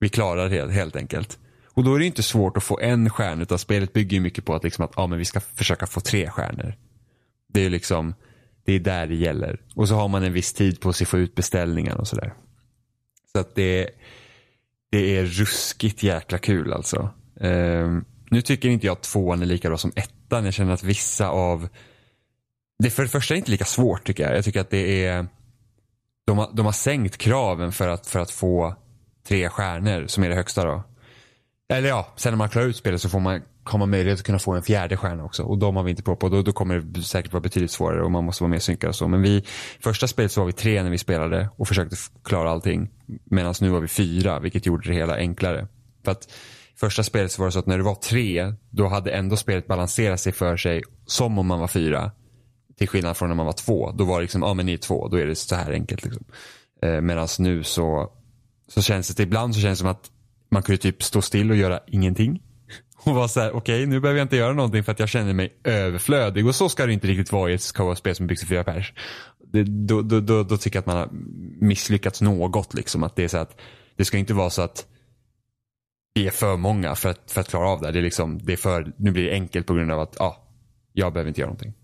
vi 0.00 0.08
klarar 0.08 0.48
det 0.48 0.72
helt 0.72 0.96
enkelt. 0.96 1.38
Och 1.76 1.84
då 1.84 1.94
är 1.94 1.98
det 1.98 2.06
inte 2.06 2.22
svårt 2.22 2.56
att 2.56 2.62
få 2.62 2.80
en 2.80 3.10
stjärna 3.10 3.42
utan 3.42 3.58
spelet 3.58 3.92
bygger 3.92 4.20
mycket 4.20 4.44
på 4.44 4.54
att, 4.54 4.64
liksom 4.64 4.84
att 4.84 4.92
ja, 4.96 5.06
men 5.06 5.18
vi 5.18 5.24
ska 5.24 5.40
försöka 5.40 5.86
få 5.86 6.00
tre 6.00 6.30
stjärnor. 6.30 6.74
Det 7.52 7.64
är 7.64 7.70
liksom, 7.70 8.14
det 8.66 8.72
är 8.72 8.80
där 8.80 9.06
det 9.06 9.14
gäller. 9.14 9.60
Och 9.74 9.88
så 9.88 9.94
har 9.94 10.08
man 10.08 10.24
en 10.24 10.32
viss 10.32 10.52
tid 10.52 10.80
på 10.80 10.92
sig 10.92 11.04
att 11.04 11.08
få 11.08 11.18
ut 11.18 11.34
beställningar 11.34 11.96
och 11.96 12.08
sådär. 12.08 12.34
Så 13.36 13.40
att 13.40 13.54
det, 13.54 13.90
det 14.90 15.18
är 15.18 15.24
ruskigt 15.24 16.02
jäkla 16.02 16.38
kul 16.38 16.72
alltså. 16.72 17.08
Um, 17.34 18.04
nu 18.30 18.42
tycker 18.42 18.68
inte 18.68 18.86
jag 18.86 18.92
att 18.92 19.02
tvåan 19.02 19.42
är 19.42 19.46
lika 19.46 19.68
bra 19.68 19.78
som 19.78 19.92
ettan. 19.96 20.44
Jag 20.44 20.54
känner 20.54 20.72
att 20.72 20.82
vissa 20.82 21.28
av 21.28 21.68
det 22.78 22.90
för 22.90 23.02
det 23.02 23.08
första 23.08 23.34
är 23.34 23.38
inte 23.38 23.50
lika 23.50 23.64
svårt 23.64 24.06
tycker 24.06 24.22
jag. 24.22 24.36
Jag 24.36 24.44
tycker 24.44 24.60
att 24.60 24.70
det 24.70 25.04
är 25.04 25.26
de 26.26 26.38
har, 26.38 26.50
de 26.52 26.66
har 26.66 26.72
sänkt 26.72 27.16
kraven 27.16 27.72
för 27.72 27.88
att, 27.88 28.06
för 28.06 28.18
att 28.18 28.30
få 28.30 28.74
tre 29.28 29.48
stjärnor 29.48 30.06
som 30.06 30.24
är 30.24 30.28
det 30.28 30.34
högsta 30.34 30.64
då. 30.64 30.82
Eller 31.68 31.88
ja, 31.88 32.12
sen 32.16 32.32
när 32.32 32.38
man 32.38 32.48
klarar 32.48 32.66
ut 32.66 32.76
spelet 32.76 33.02
så 33.02 33.08
får 33.08 33.20
man, 33.20 33.42
har 33.68 33.78
man 33.78 33.90
möjlighet 33.90 34.18
att 34.18 34.26
kunna 34.26 34.38
få 34.38 34.52
en 34.52 34.62
fjärde 34.62 34.96
stjärna 34.96 35.24
också. 35.24 35.42
Och 35.42 35.58
de 35.58 35.76
har 35.76 35.82
vi 35.82 35.90
inte 35.90 36.02
på 36.02 36.16
på. 36.16 36.28
Då, 36.28 36.42
då 36.42 36.52
kommer 36.52 36.78
det 36.78 37.02
säkert 37.02 37.32
vara 37.32 37.40
betydligt 37.40 37.70
svårare 37.70 38.02
och 38.02 38.10
man 38.10 38.24
måste 38.24 38.42
vara 38.42 38.50
mer 38.50 38.58
synkad 38.58 38.88
och 38.88 38.96
så. 38.96 39.08
Men 39.08 39.22
vi, 39.22 39.44
första 39.80 40.08
spelet 40.08 40.32
så 40.32 40.40
var 40.40 40.46
vi 40.46 40.52
tre 40.52 40.82
när 40.82 40.90
vi 40.90 40.98
spelade 40.98 41.48
och 41.56 41.68
försökte 41.68 41.96
klara 42.24 42.50
allting. 42.50 42.90
Medan 43.24 43.54
nu 43.60 43.68
var 43.68 43.80
vi 43.80 43.88
fyra, 43.88 44.40
vilket 44.40 44.66
gjorde 44.66 44.88
det 44.88 44.94
hela 44.94 45.16
enklare. 45.16 45.68
För 46.04 46.12
att 46.12 46.32
första 46.76 47.02
spelet 47.02 47.32
så 47.32 47.42
var 47.42 47.46
det 47.46 47.52
så 47.52 47.58
att 47.58 47.66
när 47.66 47.78
det 47.78 47.84
var 47.84 47.94
tre, 47.94 48.54
då 48.70 48.88
hade 48.88 49.10
ändå 49.10 49.36
spelet 49.36 49.66
balanserat 49.66 50.20
sig 50.20 50.32
för 50.32 50.56
sig 50.56 50.82
som 51.06 51.38
om 51.38 51.46
man 51.46 51.60
var 51.60 51.68
fyra. 51.68 52.10
Till 52.78 52.88
skillnad 52.88 53.16
från 53.16 53.28
när 53.28 53.36
man 53.36 53.46
var 53.46 53.52
två. 53.52 53.92
Då 53.92 54.04
var 54.04 54.16
det 54.18 54.22
liksom, 54.22 54.42
ja 54.42 54.54
men 54.54 54.66
ni 54.66 54.72
är 54.72 54.76
två, 54.76 55.08
då 55.08 55.16
är 55.16 55.26
det 55.26 55.34
så 55.34 55.54
här 55.54 55.72
enkelt. 55.72 56.04
Liksom. 56.04 56.24
Eh, 56.82 57.00
Medan 57.00 57.28
nu 57.38 57.62
så 57.62 58.12
så 58.68 58.82
känns 58.82 59.08
det 59.08 59.22
ibland 59.22 59.54
så 59.54 59.60
känns 59.60 59.78
det 59.78 59.82
som 59.82 59.90
att 59.90 60.10
man 60.50 60.62
kunde 60.62 60.82
typ 60.82 61.02
stå 61.02 61.22
still 61.22 61.50
och 61.50 61.56
göra 61.56 61.80
ingenting. 61.86 62.42
Och 63.06 63.14
vara 63.14 63.28
så 63.28 63.40
här, 63.40 63.50
okej 63.50 63.76
okay, 63.76 63.86
nu 63.86 64.00
behöver 64.00 64.18
jag 64.18 64.24
inte 64.24 64.36
göra 64.36 64.52
någonting 64.52 64.84
för 64.84 64.92
att 64.92 64.98
jag 64.98 65.08
känner 65.08 65.32
mig 65.32 65.60
överflödig. 65.64 66.46
Och 66.46 66.54
så 66.54 66.68
ska 66.68 66.86
det 66.86 66.92
inte 66.92 67.06
riktigt 67.06 67.32
vara 67.32 67.50
i 67.50 67.54
ett 67.54 67.72
co-spel 67.72 68.14
som 68.14 68.26
byggs 68.26 68.40
för 68.40 68.48
fyra 68.48 68.64
pers. 68.64 68.92
Det, 69.52 69.62
då, 69.62 70.02
då, 70.02 70.20
då, 70.20 70.42
då, 70.42 70.56
tycker 70.56 70.76
jag 70.76 70.80
att 70.80 70.86
man 70.86 70.96
har 70.96 71.08
misslyckats 71.66 72.20
något. 72.20 72.74
Liksom. 72.74 73.02
Att 73.02 73.16
det, 73.16 73.24
är 73.24 73.28
så 73.28 73.38
att, 73.38 73.60
det 73.96 74.04
ska 74.04 74.18
inte 74.18 74.34
vara 74.34 74.50
så 74.50 74.62
att 74.62 74.86
vi 76.14 76.26
är 76.26 76.30
för 76.30 76.56
många 76.56 76.94
för 76.94 77.08
att, 77.08 77.30
för 77.32 77.40
att 77.40 77.48
klara 77.48 77.68
av 77.68 77.80
det. 77.80 77.92
Det 77.92 77.98
är, 77.98 78.02
liksom, 78.02 78.38
det 78.42 78.52
är 78.52 78.56
för, 78.56 78.92
nu 78.96 79.10
blir 79.10 79.24
det 79.24 79.32
enkelt 79.32 79.66
på 79.66 79.74
grund 79.74 79.92
av 79.92 80.00
att 80.00 80.20
ah, 80.20 80.36
jag 80.92 81.12
behöver 81.12 81.28
inte 81.28 81.40
göra 81.40 81.50
någonting. 81.50 81.74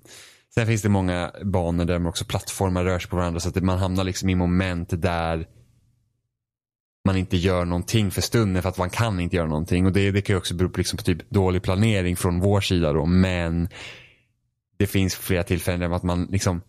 Sen 0.54 0.66
finns 0.66 0.82
det 0.82 0.88
många 0.88 1.32
banor 1.44 1.84
där 1.84 1.98
man 1.98 2.08
också 2.08 2.24
plattformar 2.24 2.84
rör 2.84 2.98
sig 2.98 3.10
på 3.10 3.16
varandra 3.16 3.40
så 3.40 3.48
att 3.48 3.62
man 3.62 3.78
hamnar 3.78 4.04
liksom 4.04 4.28
i 4.28 4.34
moment 4.34 5.02
där 5.02 5.46
man 7.04 7.16
inte 7.16 7.36
gör 7.36 7.64
någonting 7.64 8.10
för 8.10 8.20
stunden 8.20 8.62
för 8.62 8.68
att 8.68 8.78
man 8.78 8.90
kan 8.90 9.20
inte 9.20 9.36
göra 9.36 9.46
någonting. 9.46 9.86
Och 9.86 9.92
det, 9.92 10.10
det 10.10 10.22
kan 10.22 10.34
ju 10.34 10.38
också 10.38 10.54
bero 10.54 10.68
på, 10.68 10.78
liksom 10.78 10.96
på 10.96 11.02
typ 11.02 11.30
dålig 11.30 11.62
planering 11.62 12.16
från 12.16 12.40
vår 12.40 12.60
sida 12.60 12.92
då. 12.92 13.06
Men 13.06 13.68
det 14.76 14.86
finns 14.86 15.14
flera 15.14 15.42
tillfällen 15.42 15.80
där 15.80 15.96
att 15.96 16.02
man 16.02 16.28
liksom 16.30 16.60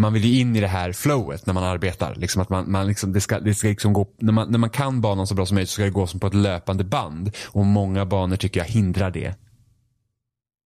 man 0.00 0.12
vill 0.12 0.24
ju 0.24 0.40
in 0.40 0.56
i 0.56 0.60
det 0.60 0.68
här 0.68 0.92
flowet 0.92 1.46
när 1.46 1.54
man 1.54 1.64
arbetar. 1.64 2.14
Liksom 2.14 2.42
att 2.42 2.48
man, 2.48 2.70
man 2.70 2.86
liksom, 2.86 3.12
det 3.12 3.20
ska, 3.20 3.40
det 3.40 3.54
ska 3.54 3.68
liksom 3.68 3.92
gå, 3.92 4.08
när, 4.18 4.32
man, 4.32 4.50
när 4.50 4.58
man 4.58 4.70
kan 4.70 5.00
banan 5.00 5.26
så 5.26 5.34
bra 5.34 5.46
som 5.46 5.54
möjligt 5.54 5.70
så 5.70 5.74
ska 5.74 5.84
det 5.84 5.90
gå 5.90 6.06
som 6.06 6.20
på 6.20 6.26
ett 6.26 6.34
löpande 6.34 6.84
band. 6.84 7.36
Och 7.46 7.66
många 7.66 8.06
banor 8.06 8.36
tycker 8.36 8.60
jag 8.60 8.66
hindrar 8.66 9.10
det. 9.10 9.34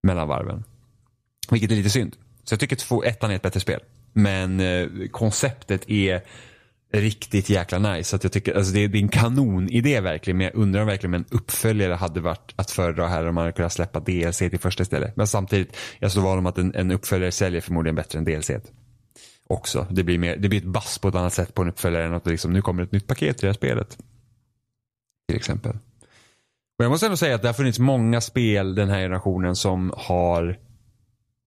Mellan 0.03 0.29
varven. 0.29 0.64
Vilket 1.51 1.70
är 1.70 1.75
lite 1.75 1.90
synd. 1.90 2.16
Så 2.44 2.53
jag 2.53 2.61
tycker 2.61 2.77
att 2.77 3.05
ettan 3.05 3.31
är 3.31 3.35
ett 3.35 3.42
bättre 3.42 3.61
spel. 3.61 3.81
Men 4.12 4.61
eh, 4.61 4.88
konceptet 5.11 5.90
är 5.90 6.22
riktigt 7.00 7.50
jäkla 7.50 7.78
nice. 7.78 8.11
Så 8.11 8.16
att 8.16 8.24
jag 8.24 8.33
tycker, 8.33 8.55
alltså 8.55 8.72
det, 8.72 8.88
det 8.88 8.98
är 8.98 9.02
en 9.02 9.09
kanonidé 9.09 10.00
verkligen. 10.00 10.37
Men 10.37 10.44
jag 10.44 10.55
undrar 10.55 10.81
om 10.81 10.87
verkligen 10.87 11.14
en 11.14 11.24
uppföljare 11.31 11.94
hade 11.94 12.20
varit 12.20 12.52
att 12.57 12.70
föredra 12.70 13.09
här 13.09 13.28
om 13.28 13.35
man 13.35 13.42
hade 13.42 13.52
kunnat 13.52 13.72
släppa 13.72 14.00
DLC 14.00 14.38
till 14.38 14.59
första 14.59 14.83
istället. 14.83 15.16
Men 15.16 15.26
samtidigt, 15.26 15.76
jag 15.98 16.11
står 16.11 16.22
van 16.22 16.38
om 16.38 16.46
att 16.46 16.59
en, 16.59 16.74
en 16.74 16.90
uppföljare 16.90 17.33
säljer 17.33 17.61
förmodligen 17.61 17.94
bättre 17.94 18.18
än 18.18 18.24
DLC. 18.24 18.50
Också. 19.46 19.87
Det 19.90 20.05
blir, 20.05 20.18
mer, 20.18 20.37
det 20.37 20.48
blir 20.48 20.59
ett 20.59 20.64
bass 20.64 20.98
på 20.98 21.09
ett 21.09 21.14
annat 21.14 21.33
sätt 21.33 21.55
på 21.55 21.62
en 21.62 21.68
uppföljare 21.68 22.05
än 22.05 22.14
att 22.14 22.26
liksom, 22.26 22.52
nu 22.52 22.62
kommer 22.62 22.83
ett 22.83 22.92
nytt 22.92 23.07
paket 23.07 23.38
till 23.38 23.46
det 23.46 23.48
här 23.48 23.55
spelet. 23.55 23.98
Till 25.28 25.37
exempel. 25.37 25.72
Och 26.78 26.85
jag 26.85 26.90
måste 26.90 27.07
ändå 27.07 27.16
säga 27.16 27.35
att 27.35 27.42
det 27.42 27.48
har 27.48 27.55
funnits 27.55 27.78
många 27.78 28.20
spel 28.20 28.74
den 28.74 28.88
här 28.88 29.00
generationen 29.00 29.57
som 29.57 29.92
har 29.96 30.59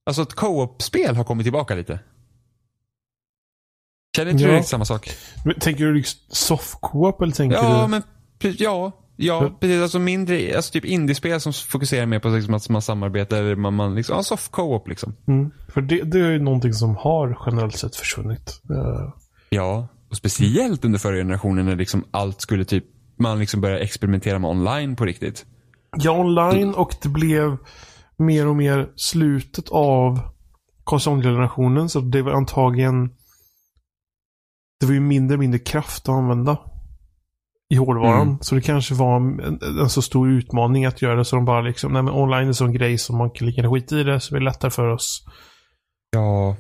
Alltså 0.06 0.22
ett 0.22 0.34
co-op-spel 0.34 1.16
har 1.16 1.24
kommit 1.24 1.46
tillbaka 1.46 1.76
lite. 1.76 2.00
Känner 4.16 4.32
inte 4.32 4.44
ja. 4.44 4.58
du 4.58 4.64
samma 4.64 4.86
sak? 4.86 5.10
Men, 5.46 5.60
tänker 5.60 5.86
du 5.86 5.94
liksom 5.94 6.20
soft-co-op 6.30 7.22
eller 7.22 7.34
tänker 7.34 7.58
ja, 7.58 7.82
du? 7.82 7.88
Men, 7.88 8.04
ja, 8.58 8.92
ja, 9.16 9.58
precis. 9.60 9.82
Alltså 9.82 10.00
mindre, 10.00 10.56
alltså 10.56 10.72
typ 10.72 10.86
indiespel 10.86 11.42
som 11.42 11.54
fokuserar 11.54 12.06
mer 12.06 12.20
på 12.20 12.30
liksom 12.30 12.54
att 12.54 12.70
man 12.70 12.82
samarbetar, 12.82 13.38
eller 13.38 13.56
man, 13.56 13.74
man 13.74 13.96
liksom, 13.96 14.16
ja, 14.16 14.24
soft 14.24 14.52
co-op 14.52 14.88
liksom. 14.88 15.16
Mm. 15.28 15.52
För 15.68 15.82
det, 15.82 16.02
det 16.04 16.20
är 16.20 16.32
ju 16.32 16.40
någonting 16.40 16.74
som 16.74 16.96
har 16.96 17.38
generellt 17.46 17.78
sett 17.78 17.96
försvunnit. 17.96 18.62
Uh. 18.72 19.14
Ja, 19.50 19.88
och 20.10 20.18
speciellt 20.18 20.86
under 20.86 21.00
förra 21.00 21.16
generationen 21.16 21.66
när 21.66 21.76
liksom 21.76 22.06
allt 22.12 22.42
skulle 22.42 22.66
typ, 22.66 22.86
man 23.20 23.40
liksom 23.40 23.62
började 23.62 23.82
experimentera 23.82 24.40
med 24.40 24.50
online 24.50 24.96
på 24.96 25.06
riktigt. 25.06 25.46
Ja, 25.98 26.12
online 26.12 26.74
och 26.74 26.96
det 27.02 27.10
blev 27.10 27.58
mer 28.18 28.48
och 28.48 28.56
mer 28.56 28.90
slutet 28.96 29.70
av 29.70 30.20
konsolgenerationen. 30.84 31.90
Så 31.90 32.00
det 32.00 32.22
var 32.22 32.32
antagligen 32.32 33.10
det 34.86 34.90
var 34.90 34.94
ju 34.94 35.00
mindre 35.00 35.36
och 35.36 35.40
mindre 35.40 35.60
kraft 35.60 36.10
att 36.10 36.16
använda 36.16 36.58
i 37.70 37.76
hårdvaran. 37.76 38.28
Mm. 38.28 38.38
Så 38.42 38.56
det 38.56 38.62
kanske 38.62 38.94
var 38.94 39.16
en, 39.16 39.60
en, 39.80 39.90
så 39.90 40.02
stor 40.02 40.30
utmaning 40.30 40.86
att 40.86 41.02
göra 41.02 41.16
det 41.16 41.26
så 41.26 41.36
de 41.36 41.46
bara 41.46 41.62
liksom, 41.62 41.94
nej 41.94 42.02
men 42.02 42.14
online 42.14 42.44
är 42.44 42.48
en 42.48 42.54
sån 42.54 42.74
grej 42.74 42.98
som 42.98 43.18
man 43.18 43.30
kan 43.30 43.48
lika 43.48 43.70
skita 43.70 44.00
i 44.00 44.04
det 44.04 44.20
så 44.20 44.34
det 44.34 44.40
är 44.40 44.42
lättare 44.42 44.72
för 44.72 44.88
oss. 44.88 45.26
Ja. 46.12 46.56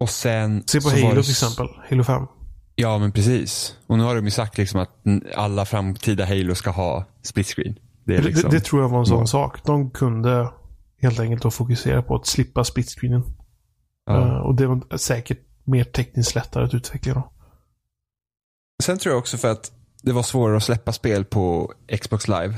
Och 0.00 0.10
sen. 0.10 0.62
Se 0.66 0.80
på 0.80 0.88
Halo 0.88 1.14
det... 1.14 1.22
till 1.22 1.30
exempel. 1.30 1.68
Halo 1.90 2.04
5. 2.04 2.26
Ja 2.74 2.98
men 2.98 3.12
precis. 3.12 3.76
Och 3.86 3.98
nu 3.98 4.04
har 4.04 4.14
de 4.14 4.24
ju 4.24 4.30
sagt 4.30 4.58
liksom 4.58 4.80
att 4.80 4.90
alla 5.36 5.64
framtida 5.64 6.26
Halo 6.26 6.54
ska 6.54 6.70
ha 6.70 7.04
split 7.22 7.46
screen. 7.46 7.74
Det, 8.04 8.22
liksom... 8.22 8.50
det, 8.50 8.56
det 8.56 8.64
tror 8.64 8.82
jag 8.82 8.88
var 8.88 8.98
en 8.98 9.06
sån 9.06 9.18
ja. 9.18 9.26
sak. 9.26 9.64
De 9.64 9.90
kunde 9.90 10.48
helt 11.02 11.20
enkelt 11.20 11.42
då 11.42 11.50
fokusera 11.50 12.02
på 12.02 12.14
att 12.14 12.26
slippa 12.26 12.64
split 12.64 12.88
screenen. 12.88 13.22
Ja. 14.06 14.16
Uh, 14.16 14.36
och 14.36 14.54
det 14.54 14.66
var 14.66 14.96
säkert 14.96 15.38
mer 15.64 15.84
tekniskt 15.84 16.34
lättare 16.34 16.64
att 16.64 16.74
utveckla 16.74 17.14
dem. 17.14 17.28
Sen 18.82 18.98
tror 18.98 19.12
jag 19.12 19.18
också 19.18 19.36
för 19.36 19.50
att 19.50 19.72
det 20.02 20.12
var 20.12 20.22
svårare 20.22 20.56
att 20.56 20.62
släppa 20.62 20.92
spel 20.92 21.24
på 21.24 21.72
Xbox 22.00 22.28
Live 22.28 22.54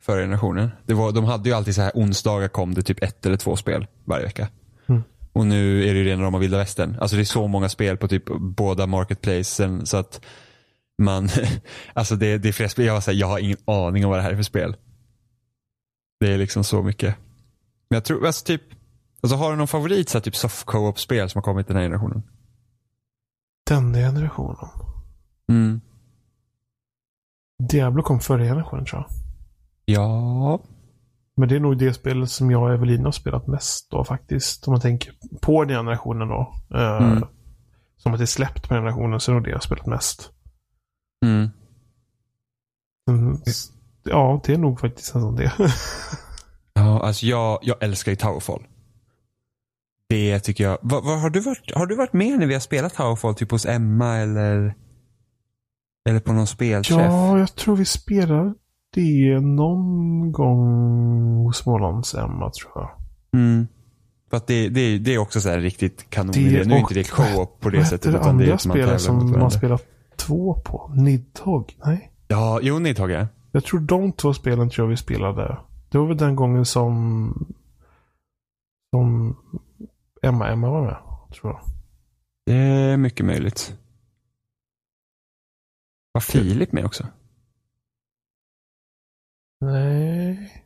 förra 0.00 0.20
generationen. 0.20 0.70
Det 0.86 0.94
var, 0.94 1.12
de 1.12 1.24
hade 1.24 1.48
ju 1.48 1.54
alltid 1.54 1.74
så 1.74 1.82
här 1.82 1.92
onsdagar 1.94 2.48
kom 2.48 2.74
det 2.74 2.82
typ 2.82 3.02
ett 3.02 3.26
eller 3.26 3.36
två 3.36 3.56
spel 3.56 3.86
varje 4.04 4.24
vecka. 4.24 4.48
Mm. 4.86 5.02
Och 5.32 5.46
nu 5.46 5.88
är 5.88 5.94
det 5.94 5.98
ju 5.98 6.04
rena 6.04 6.22
rama 6.22 6.38
vilda 6.38 6.58
västern. 6.58 6.96
Alltså 7.00 7.16
det 7.16 7.22
är 7.22 7.24
så 7.24 7.48
många 7.48 7.68
spel 7.68 7.96
på 7.96 8.08
typ 8.08 8.24
båda 8.40 8.86
marketplacen 8.86 9.86
så 9.86 9.96
att 9.96 10.20
man, 10.98 11.28
alltså 11.92 12.16
det, 12.16 12.38
det 12.38 12.48
är 12.48 12.52
flera 12.52 12.68
spel, 12.68 12.86
jag, 12.86 13.00
här, 13.00 13.12
jag 13.12 13.26
har 13.26 13.38
ingen 13.38 13.58
aning 13.64 14.04
om 14.04 14.10
vad 14.10 14.18
det 14.18 14.22
här 14.22 14.30
är 14.30 14.36
för 14.36 14.42
spel. 14.42 14.76
Det 16.20 16.32
är 16.32 16.38
liksom 16.38 16.64
så 16.64 16.82
mycket. 16.82 17.16
Men 17.90 17.96
jag 17.96 18.04
tror, 18.04 18.26
alltså 18.26 18.44
typ, 18.44 18.62
alltså 19.22 19.36
har 19.36 19.50
du 19.50 19.56
någon 19.56 19.68
favorit 19.68 20.08
så 20.08 20.18
här, 20.18 20.22
typ 20.22 20.36
soft 20.36 20.64
co-op-spel 20.64 21.30
som 21.30 21.38
har 21.38 21.42
kommit 21.42 21.68
den 21.68 21.76
här 21.76 21.84
generationen? 21.84 22.22
Den 23.64 23.94
generationen. 23.94 24.68
Mm. 25.48 25.80
Diablo 27.68 28.02
kom 28.02 28.20
förra 28.20 28.42
generationen 28.44 28.84
tror 28.84 29.02
jag. 29.02 29.10
Ja. 29.84 30.60
Men 31.36 31.48
det 31.48 31.56
är 31.56 31.60
nog 31.60 31.78
det 31.78 31.94
spelet 31.94 32.30
som 32.30 32.50
jag 32.50 32.62
och 32.62 32.72
Evelina 32.72 33.04
har 33.04 33.12
spelat 33.12 33.46
mest 33.46 33.90
då 33.90 34.04
faktiskt. 34.04 34.68
Om 34.68 34.72
man 34.72 34.80
tänker 34.80 35.12
på 35.40 35.64
den 35.64 35.76
generationen 35.76 36.28
då. 36.28 36.54
Eh, 36.74 36.96
Mm. 36.96 37.24
Som 37.96 38.12
att 38.12 38.18
det 38.18 38.24
är 38.24 38.26
släppt 38.26 38.68
på 38.68 38.74
den 38.74 38.82
generationen 38.82 39.20
så 39.20 39.30
är 39.30 39.34
det 39.34 39.36
nog 39.40 39.44
det 39.46 39.50
jag 39.50 39.56
har 39.56 39.60
spelat 39.60 39.86
mest. 39.86 40.30
Mm. 41.24 41.48
Mm, 43.10 43.36
Ja, 44.02 44.40
det 44.44 44.54
är 44.54 44.58
nog 44.58 44.80
faktiskt 44.80 45.14
nästan 45.14 45.36
det. 45.36 45.52
Ja, 46.74 47.02
alltså 47.02 47.26
jag, 47.26 47.58
jag 47.62 47.82
älskar 47.82 48.12
ju 48.12 48.16
Towerfall. 48.16 48.66
Det 50.08 50.40
tycker 50.40 50.64
jag. 50.64 50.78
Vad, 50.82 51.04
vad, 51.04 51.20
har, 51.20 51.30
du 51.30 51.40
varit, 51.40 51.74
har 51.74 51.86
du 51.86 51.94
varit 51.96 52.12
med 52.12 52.38
när 52.38 52.46
vi 52.46 52.52
har 52.52 52.60
spelat 52.60 52.94
Towerfall? 52.94 53.34
Typ 53.34 53.50
hos 53.50 53.66
Emma 53.66 54.16
eller? 54.16 54.74
Eller 56.08 56.20
på 56.20 56.32
någon 56.32 56.46
spelträff? 56.46 56.98
ja, 56.98 57.38
jag 57.38 57.54
tror 57.54 57.76
vi 57.76 57.84
spelade 57.84 58.54
det 58.94 59.40
någon 59.40 60.32
gång 60.32 60.62
hos 61.44 61.58
Smålands 61.58 62.14
Emma 62.14 62.50
tror 62.50 62.72
jag. 62.74 62.90
Mm. 63.40 63.66
För 64.30 64.36
att 64.36 64.46
det, 64.46 64.68
det, 64.68 64.98
det 64.98 65.14
är 65.14 65.18
också 65.18 65.40
så 65.40 65.48
här 65.48 65.60
riktigt 65.60 66.10
kanon. 66.10 66.32
Det 66.32 66.40
nu 66.40 66.74
är 66.74 66.78
inte 66.78 66.94
det 66.94 67.10
co-op 67.10 67.60
på 67.60 67.70
det 67.70 67.78
Vad 67.78 67.86
sättet. 67.86 68.12
hette 68.12 68.24
det 68.24 68.30
andra 68.30 68.58
spelet 68.58 69.00
som 69.00 69.30
man 69.30 69.50
spelar 69.50 69.80
två 70.16 70.54
på? 70.54 70.92
Nidhogg? 70.94 71.76
Nej. 71.84 72.12
Ja, 72.28 72.60
jo 72.62 72.78
Nidhogg 72.78 73.10
ja. 73.10 73.26
Jag 73.52 73.64
tror 73.64 73.80
de 73.80 74.12
två 74.12 74.34
spelen 74.34 74.70
tror 74.70 74.86
jag 74.86 74.90
vi 74.90 74.96
spelade. 74.96 75.58
Det 75.88 75.98
var 75.98 76.06
väl 76.06 76.16
den 76.16 76.36
gången 76.36 76.64
som 76.64 77.32
som 78.90 79.36
Emma 80.24 80.48
Emma 80.48 80.70
var 80.70 80.82
med. 80.86 80.96
Tror 81.32 81.52
jag. 81.52 81.60
Det 82.46 82.52
är 82.54 82.96
mycket 82.96 83.26
möjligt. 83.26 83.76
Var 86.12 86.20
Filip 86.20 86.72
med 86.72 86.84
också? 86.84 87.06
Nej. 89.60 90.64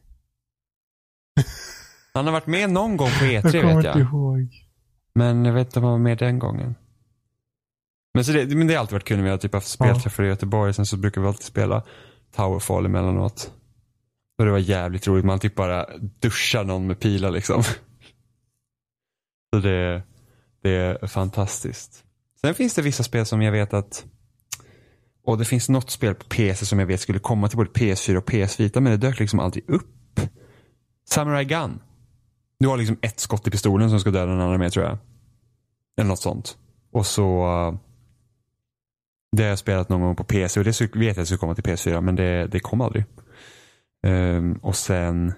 Han 2.15 2.25
har 2.27 2.33
varit 2.33 2.47
med 2.47 2.71
någon 2.71 2.97
gång 2.97 3.09
på 3.19 3.25
Jag 3.25 3.45
E3 3.45 3.51
kommer 3.61 3.65
vet 3.65 3.77
inte 3.77 3.89
jag. 3.89 3.99
ihåg. 4.01 4.49
Men 5.15 5.45
jag 5.45 5.53
vet 5.53 5.67
inte 5.67 5.79
om 5.79 5.85
han 5.85 5.93
var 5.93 5.99
med 5.99 6.19
den 6.19 6.39
gången. 6.39 6.75
Men, 8.15 8.25
så 8.25 8.33
det, 8.33 8.57
men 8.57 8.67
det 8.67 8.75
har 8.75 8.81
alltid 8.81 8.93
varit 8.93 9.05
kul 9.05 9.17
när 9.17 9.25
vi 9.25 9.31
har 9.31 9.39
typ 9.39 9.55
haft 9.55 9.69
spelträffar 9.69 10.23
i 10.23 10.27
Göteborg. 10.29 10.75
Sen 10.75 10.87
så 10.87 10.97
brukar 10.97 11.21
vi 11.21 11.27
alltid 11.27 11.47
spela 11.47 11.83
Towerfall 12.37 12.87
emellanåt. 12.87 13.53
Och 14.39 14.45
det 14.45 14.51
var 14.51 14.59
jävligt 14.59 15.07
roligt. 15.07 15.25
Man 15.25 15.39
typ 15.39 15.55
bara 15.55 15.87
duschar 15.99 16.65
någon 16.65 16.87
med 16.87 17.01
pilar 17.01 17.31
liksom. 17.31 17.63
Så 19.55 19.61
det, 19.61 20.03
det 20.63 20.71
är 20.71 21.07
fantastiskt. 21.07 22.05
Sen 22.41 22.55
finns 22.55 22.75
det 22.75 22.83
vissa 22.83 23.03
spel 23.03 23.27
som 23.27 23.43
jag 23.43 23.53
vet 23.53 23.75
att 23.75 24.05
och 25.25 25.39
det 25.39 25.45
finns 25.45 25.69
något 25.69 25.91
spel 25.91 26.15
på 26.15 26.25
PC 26.25 26.67
som 26.67 26.79
jag 26.79 26.87
vet 26.87 27.01
skulle 27.01 27.19
komma 27.19 27.49
till 27.49 27.57
både 27.57 27.71
PS4 27.71 28.17
och 28.17 28.27
PS 28.27 28.61
Vita 28.61 28.81
men 28.81 28.93
det 28.93 29.07
dök 29.07 29.19
liksom 29.19 29.41
aldrig 29.41 29.71
upp. 29.71 30.21
Samurai 31.09 31.45
Gun. 31.45 31.81
Du 32.59 32.69
har 32.69 32.77
liksom 32.77 32.99
ett 33.03 33.21
skott 33.21 33.47
i 33.47 33.51
pistolen 33.51 33.91
som 33.91 34.01
ska 34.01 34.11
döda 34.11 34.27
den 34.27 34.41
andra 34.41 34.59
med 34.59 34.73
tror 34.73 34.85
jag. 34.85 34.99
Eller 35.99 36.09
något 36.09 36.21
sånt. 36.21 36.59
Och 36.93 37.07
så 37.07 37.79
det 39.37 39.43
har 39.43 39.51
jag 39.51 39.59
spelat 39.59 39.89
någon 39.89 40.01
gång 40.01 40.17
på 40.17 40.25
PC 40.25 40.61
och 40.61 40.65
det 40.65 40.81
vet 40.97 41.17
jag 41.17 41.27
skulle 41.27 41.39
komma 41.39 41.55
till 41.55 41.65
PS4 41.65 42.01
men 42.01 42.17
det, 42.17 42.47
det 42.47 42.61
kom 42.61 42.81
aldrig. 42.81 43.05
Um, 44.07 44.53
och 44.53 44.77
sen 44.77 45.33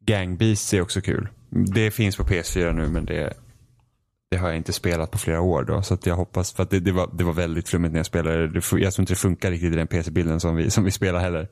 Gang 0.00 0.36
Beasts 0.36 0.74
är 0.74 0.80
också 0.80 1.00
kul. 1.00 1.28
Det 1.50 1.90
finns 1.90 2.16
på 2.16 2.24
PS4 2.24 2.72
nu 2.72 2.88
men 2.88 3.04
det, 3.04 3.32
det 4.30 4.36
har 4.36 4.48
jag 4.48 4.56
inte 4.56 4.72
spelat 4.72 5.10
på 5.10 5.18
flera 5.18 5.40
år 5.40 5.64
då. 5.64 5.82
Så 5.82 5.94
att 5.94 6.06
jag 6.06 6.16
hoppas, 6.16 6.52
för 6.52 6.62
att 6.62 6.70
det, 6.70 6.80
det, 6.80 6.92
var, 6.92 7.10
det 7.12 7.24
var 7.24 7.32
väldigt 7.32 7.68
flummigt 7.68 7.92
när 7.92 7.98
jag 7.98 8.06
spelade. 8.06 8.48
Det, 8.48 8.54
jag 8.54 8.92
tror 8.92 9.00
inte 9.00 9.12
det 9.12 9.16
funkar 9.16 9.50
riktigt 9.50 9.72
i 9.72 9.76
den 9.76 9.86
PC-bilden 9.86 10.40
som 10.40 10.56
vi, 10.56 10.70
som 10.70 10.84
vi 10.84 10.90
spelar 10.90 11.20
heller. 11.20 11.48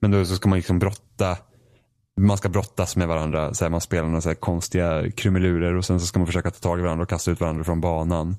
Men 0.00 0.10
då 0.10 0.24
så 0.24 0.36
ska 0.36 0.48
man 0.48 0.58
liksom 0.58 0.78
brotta 0.78 1.36
man 2.20 2.38
ska 2.38 2.48
brottas 2.48 2.96
med 2.96 3.08
varandra. 3.08 3.54
Så 3.54 3.64
här, 3.64 3.70
man 3.70 3.80
spelar 3.80 4.08
några 4.08 4.20
så 4.20 4.28
här 4.28 4.34
konstiga 4.34 5.10
krumelurer 5.10 5.74
och 5.74 5.84
sen 5.84 6.00
så 6.00 6.06
ska 6.06 6.18
man 6.18 6.26
försöka 6.26 6.50
ta 6.50 6.58
tag 6.58 6.78
i 6.78 6.82
varandra 6.82 7.02
och 7.02 7.08
kasta 7.08 7.30
ut 7.30 7.40
varandra 7.40 7.64
från 7.64 7.80
banan. 7.80 8.36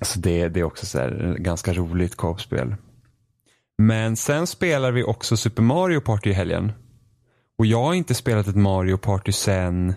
Så 0.00 0.18
det, 0.18 0.48
det 0.48 0.60
är 0.60 0.64
också 0.64 0.86
så 0.86 0.98
här, 0.98 1.34
ett 1.34 1.36
ganska 1.36 1.72
roligt 1.72 2.16
co-op-spel. 2.16 2.74
Men 3.78 4.16
sen 4.16 4.46
spelar 4.46 4.92
vi 4.92 5.02
också 5.02 5.36
Super 5.36 5.62
Mario 5.62 6.00
Party 6.00 6.30
i 6.30 6.32
helgen. 6.32 6.72
Och 7.60 7.66
jag 7.66 7.82
har 7.82 7.94
inte 7.94 8.14
spelat 8.14 8.46
ett 8.46 8.56
Mario 8.56 8.96
Party 8.96 9.32
sen 9.32 9.94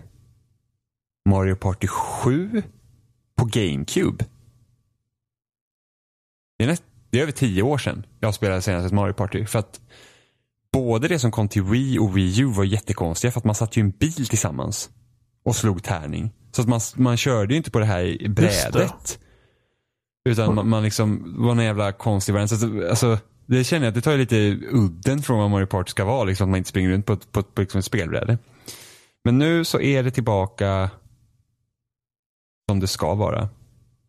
Mario 1.30 1.56
Party 1.56 1.88
7 1.88 2.64
på 3.36 3.46
GameCube. 3.46 4.26
Det 6.58 6.64
är, 6.64 6.68
näst, 6.68 6.84
det 7.10 7.18
är 7.18 7.22
över 7.22 7.32
tio 7.32 7.62
år 7.62 7.78
sedan 7.78 8.06
jag 8.20 8.34
spelade 8.34 8.62
senast 8.62 8.86
ett 8.86 8.94
Mario 8.94 9.14
Party. 9.14 9.46
För 9.46 9.60
att 9.60 9.82
både 10.74 11.08
det 11.08 11.20
som 11.20 11.32
kom 11.32 11.48
till 11.48 11.64
Wii 11.64 12.00
och 12.00 12.18
Wii 12.18 12.42
U 12.42 12.46
var 12.46 12.64
jättekonstiga 12.64 13.32
för 13.32 13.40
att 13.40 13.46
man 13.46 13.56
satt 13.56 13.78
ju 13.78 13.82
i 13.82 13.84
en 13.84 13.92
bil 13.92 14.28
tillsammans 14.28 14.90
och 15.46 15.56
slog 15.56 15.84
tärning. 15.84 16.32
Så 16.52 16.62
att 16.62 16.68
man, 16.68 16.80
man 16.96 17.18
körde 17.18 17.54
ju 17.54 17.58
inte 17.58 17.72
på 17.72 17.80
det 17.80 17.86
här 17.86 18.30
brädet. 18.30 19.20
Utan 20.30 20.56
man, 20.56 20.70
man 20.70 20.84
liksom 20.84 21.36
var 21.38 21.52
en 21.52 21.64
jävla 21.64 21.92
konstig 21.92 22.34
variant. 22.34 22.50
Så 22.50 22.56
att, 22.56 22.90
Alltså, 22.90 23.18
det 23.46 23.64
känner 23.64 23.86
jag 23.86 23.92
att 23.92 23.96
det 23.96 24.02
tar 24.02 24.12
ju 24.12 24.18
lite 24.18 24.60
udden 24.72 25.22
från 25.22 25.40
vad 25.40 25.50
Mario 25.52 25.66
Party 25.66 25.90
ska 25.90 26.06
vara. 26.06 26.24
Liksom, 26.24 26.46
att 26.46 26.50
man 26.50 26.58
inte 26.58 26.70
springer 26.70 26.90
runt 26.90 27.06
på, 27.06 27.14
ett- 27.14 27.32
på, 27.32 27.40
ett- 27.40 27.56
på 27.56 27.62
liksom 27.62 27.80
ett 27.80 27.86
spelbräde. 27.86 28.38
Men 29.26 29.38
nu 29.38 29.66
så 29.66 29.80
är 29.80 30.04
det 30.04 30.12
tillbaka 30.12 30.90
som 32.70 32.80
det 32.80 32.88
ska 32.88 33.14
vara. 33.16 33.50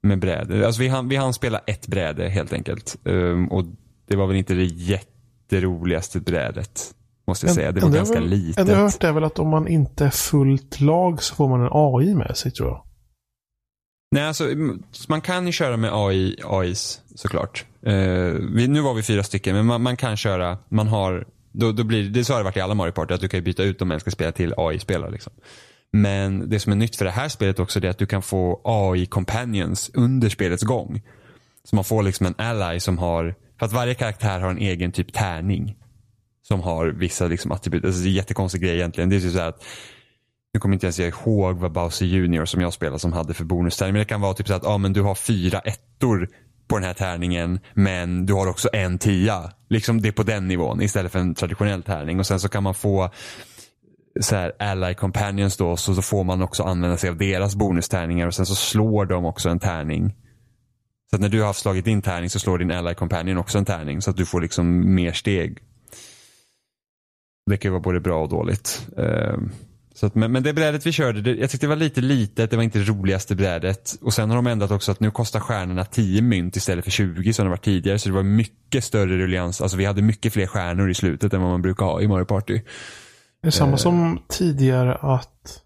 Med 0.02 0.18
bräde. 0.18 0.66
Alltså 0.66 0.80
vi 0.82 0.88
hann, 0.88 1.08
vi 1.08 1.16
hann 1.16 1.34
spela 1.34 1.58
ett 1.58 1.86
bräde 1.86 2.28
helt 2.28 2.52
enkelt. 2.52 2.96
Um, 3.04 3.48
och 3.48 3.64
det 4.06 4.16
var 4.16 4.26
väl 4.26 4.36
inte 4.36 4.54
det 4.54 4.64
jätteroligaste 4.64 6.20
brädet. 6.20 6.94
Måste 7.26 7.46
jag 7.46 7.54
säga. 7.54 7.72
Det 7.72 7.80
var 7.80 7.90
ganska 7.90 8.20
väl- 8.20 8.28
litet. 8.28 8.68
har 8.68 8.82
hört 8.82 9.04
är 9.04 9.12
väl 9.12 9.24
att 9.24 9.38
om 9.38 9.48
man 9.48 9.68
inte 9.68 10.04
är 10.04 10.10
fullt 10.10 10.80
lag 10.80 11.22
så 11.22 11.34
får 11.34 11.48
man 11.48 11.60
en 11.60 11.68
AI 11.72 12.14
med 12.14 12.36
sig 12.36 12.52
tror 12.52 12.68
jag. 12.68 12.84
Nej, 14.14 14.22
alltså, 14.22 14.48
man 15.08 15.20
kan 15.20 15.46
ju 15.46 15.52
köra 15.52 15.76
med 15.76 15.90
AI, 15.92 16.36
AIs 16.44 17.00
såklart. 17.14 17.64
Eh, 17.82 17.94
vi, 18.54 18.68
nu 18.68 18.80
var 18.80 18.94
vi 18.94 19.02
fyra 19.02 19.22
stycken, 19.22 19.56
men 19.56 19.66
man, 19.66 19.82
man 19.82 19.96
kan 19.96 20.16
köra, 20.16 20.58
man 20.68 20.88
har, 20.88 21.26
då, 21.52 21.72
då 21.72 21.84
blir 21.84 22.10
det, 22.10 22.24
så 22.24 22.32
har 22.32 22.40
det 22.40 22.44
varit 22.44 22.56
i 22.56 22.60
alla 22.60 22.74
Mario 22.74 22.92
Party, 22.92 23.14
att 23.14 23.20
du 23.20 23.28
kan 23.28 23.38
ju 23.38 23.44
byta 23.44 23.62
ut 23.62 23.78
de 23.78 23.90
en 23.90 24.00
ska 24.00 24.10
spela 24.10 24.32
till 24.32 24.54
AI-spelare. 24.56 25.10
Liksom. 25.10 25.32
Men 25.92 26.50
det 26.50 26.60
som 26.60 26.72
är 26.72 26.76
nytt 26.76 26.96
för 26.96 27.04
det 27.04 27.10
här 27.10 27.28
spelet 27.28 27.58
också, 27.58 27.80
det 27.80 27.86
är 27.86 27.90
att 27.90 27.98
du 27.98 28.06
kan 28.06 28.22
få 28.22 28.60
AI-companions 28.64 29.90
under 29.94 30.28
spelets 30.28 30.62
gång. 30.62 31.02
Så 31.64 31.76
man 31.76 31.84
får 31.84 32.02
liksom 32.02 32.26
en 32.26 32.34
ally 32.38 32.80
som 32.80 32.98
har, 32.98 33.34
för 33.58 33.66
att 33.66 33.72
varje 33.72 33.94
karaktär 33.94 34.40
har 34.40 34.50
en 34.50 34.58
egen 34.58 34.92
typ 34.92 35.12
tärning. 35.12 35.76
Som 36.42 36.60
har 36.60 36.86
vissa 36.86 37.26
liksom 37.26 37.52
attribut, 37.52 37.84
alltså 37.84 38.00
det 38.00 38.06
är 38.06 38.10
en 38.10 38.14
jättekonstig 38.14 38.62
grej 38.62 38.74
egentligen. 38.74 39.10
Det 39.10 39.16
är 39.16 39.20
typ 39.20 39.32
så 39.32 39.38
här 39.38 39.48
att 39.48 39.64
nu 40.54 40.60
kommer 40.60 40.74
inte 40.74 40.86
ens 40.86 40.98
jag 40.98 41.08
ihåg 41.08 41.56
vad 41.56 41.72
Bowser 41.72 42.06
Junior 42.06 42.44
som 42.44 42.60
jag 42.60 42.72
spelar 42.72 42.98
som 42.98 43.12
hade 43.12 43.34
för 43.34 43.44
bonustärning. 43.44 43.92
Men 43.92 44.00
det 44.00 44.04
kan 44.04 44.20
vara 44.20 44.34
typ 44.34 44.48
så 44.48 44.54
att 44.54 44.66
ah, 44.66 44.78
men 44.78 44.92
du 44.92 45.02
har 45.02 45.14
fyra 45.14 45.60
ettor 45.60 46.28
på 46.68 46.76
den 46.76 46.84
här 46.84 46.94
tärningen. 46.94 47.60
Men 47.74 48.26
du 48.26 48.32
har 48.32 48.46
också 48.46 48.68
en 48.72 48.98
tia. 48.98 49.52
Liksom 49.68 50.00
det 50.00 50.08
är 50.08 50.12
på 50.12 50.22
den 50.22 50.48
nivån 50.48 50.82
istället 50.82 51.12
för 51.12 51.18
en 51.18 51.34
traditionell 51.34 51.82
tärning. 51.82 52.18
Och 52.18 52.26
sen 52.26 52.40
så 52.40 52.48
kan 52.48 52.62
man 52.62 52.74
få 52.74 53.10
så 54.20 54.36
här 54.36 54.52
ally 54.58 54.94
companions 54.94 55.56
då. 55.56 55.76
Så 55.76 55.94
så 55.94 56.02
får 56.02 56.24
man 56.24 56.42
också 56.42 56.62
använda 56.62 56.96
sig 56.96 57.10
av 57.10 57.16
deras 57.16 57.56
bonustärningar. 57.56 58.26
Och 58.26 58.34
sen 58.34 58.46
så 58.46 58.54
slår 58.54 59.06
de 59.06 59.24
också 59.24 59.48
en 59.48 59.58
tärning. 59.58 60.14
Så 61.10 61.16
att 61.16 61.20
när 61.20 61.28
du 61.28 61.42
har 61.42 61.52
slagit 61.52 61.84
din 61.84 62.02
tärning 62.02 62.30
så 62.30 62.38
slår 62.38 62.58
din 62.58 62.70
ally 62.70 62.94
companion 62.94 63.38
också 63.38 63.58
en 63.58 63.64
tärning. 63.64 64.02
Så 64.02 64.10
att 64.10 64.16
du 64.16 64.26
får 64.26 64.40
liksom 64.40 64.94
mer 64.94 65.12
steg. 65.12 65.58
Det 67.50 67.56
kan 67.56 67.68
ju 67.68 67.72
vara 67.72 67.82
både 67.82 68.00
bra 68.00 68.22
och 68.22 68.28
dåligt. 68.28 68.88
Uh 68.98 69.38
så 69.96 70.06
att, 70.06 70.14
men, 70.14 70.32
men 70.32 70.42
det 70.42 70.52
brädet 70.52 70.86
vi 70.86 70.92
körde, 70.92 71.20
det, 71.20 71.34
jag 71.34 71.50
tyckte 71.50 71.66
det 71.66 71.68
var 71.68 71.76
lite 71.76 72.00
litet, 72.00 72.50
det 72.50 72.56
var 72.56 72.62
inte 72.62 72.78
det 72.78 72.84
roligaste 72.84 73.34
brädet. 73.34 73.96
Och 74.02 74.14
sen 74.14 74.28
har 74.30 74.36
de 74.36 74.46
ändrat 74.46 74.70
också 74.70 74.92
att 74.92 75.00
nu 75.00 75.10
kostar 75.10 75.40
stjärnorna 75.40 75.84
10 75.84 76.22
mynt 76.22 76.56
istället 76.56 76.84
för 76.84 76.90
20 76.90 77.32
som 77.32 77.44
det 77.44 77.50
var 77.50 77.56
tidigare. 77.56 77.98
Så 77.98 78.08
det 78.08 78.14
var 78.14 78.22
mycket 78.22 78.84
större 78.84 79.18
ruljans. 79.18 79.60
Alltså 79.60 79.76
vi 79.76 79.84
hade 79.84 80.02
mycket 80.02 80.32
fler 80.32 80.46
stjärnor 80.46 80.90
i 80.90 80.94
slutet 80.94 81.32
än 81.34 81.40
vad 81.42 81.50
man 81.50 81.62
brukar 81.62 81.84
ha 81.86 82.00
i 82.00 82.08
Mario 82.08 82.24
Party. 82.24 82.60
Det 83.42 83.46
är 83.48 83.50
samma 83.50 83.72
Eh. 83.72 83.76
som 83.76 84.20
tidigare 84.28 84.94
att 84.94 85.60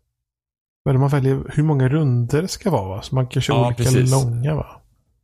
man 0.85 1.09
väljer 1.09 1.43
hur 1.55 1.62
många 1.62 1.88
runder 1.88 2.43
det 2.43 2.49
ska 2.49 2.71
vara 2.71 2.88
va? 2.88 3.03
Så 3.03 3.14
man 3.14 3.27
kan 3.27 3.43
köra 3.43 3.57
Ja, 3.57 3.67
olika 3.67 3.83
precis. 3.83 4.11
långa 4.11 4.55
va? 4.55 4.67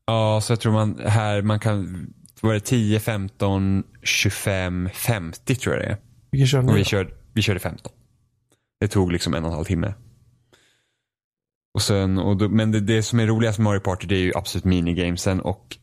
Ja, 0.07 0.41
så 0.43 0.53
jag 0.53 0.61
tror 0.61 0.73
man 0.73 0.99
här, 1.07 1.43
man 1.43 1.61
kan, 1.61 2.07
var 2.41 2.55
det 2.55 2.61
10, 2.61 3.01
15, 3.01 3.83
25, 4.03 4.89
50 4.95 5.55
tror 5.55 5.75
jag 5.75 5.85
det 5.85 5.89
är. 5.91 5.97
Vilken 6.31 6.47
kör 6.47 6.59
Och 6.59 6.65
ni? 6.65 6.73
vi, 6.73 6.79
då? 6.79 6.85
körde, 6.85 7.11
vi 7.33 7.43
körde 7.43 7.61
15. 7.61 7.93
Det 8.81 8.89
tog 8.89 9.13
liksom 9.13 9.35
en 9.35 9.45
och 9.45 9.51
en 9.51 9.55
halv 9.55 9.65
timme. 9.65 9.95
Och 11.75 11.83
sen, 11.83 12.19
och 12.19 12.37
då, 12.37 12.49
men 12.49 12.73
det, 12.73 12.81
det 12.81 13.03
som 13.03 13.21
är 13.21 13.27
roligast 13.27 13.59
med 13.59 13.65
Mario 13.65 13.81
Party 13.81 14.07
det 14.07 14.15
är 14.15 14.23
ju 14.23 14.33
absolut 14.35 14.65
minigamesen 14.65 15.41
och 15.41 15.79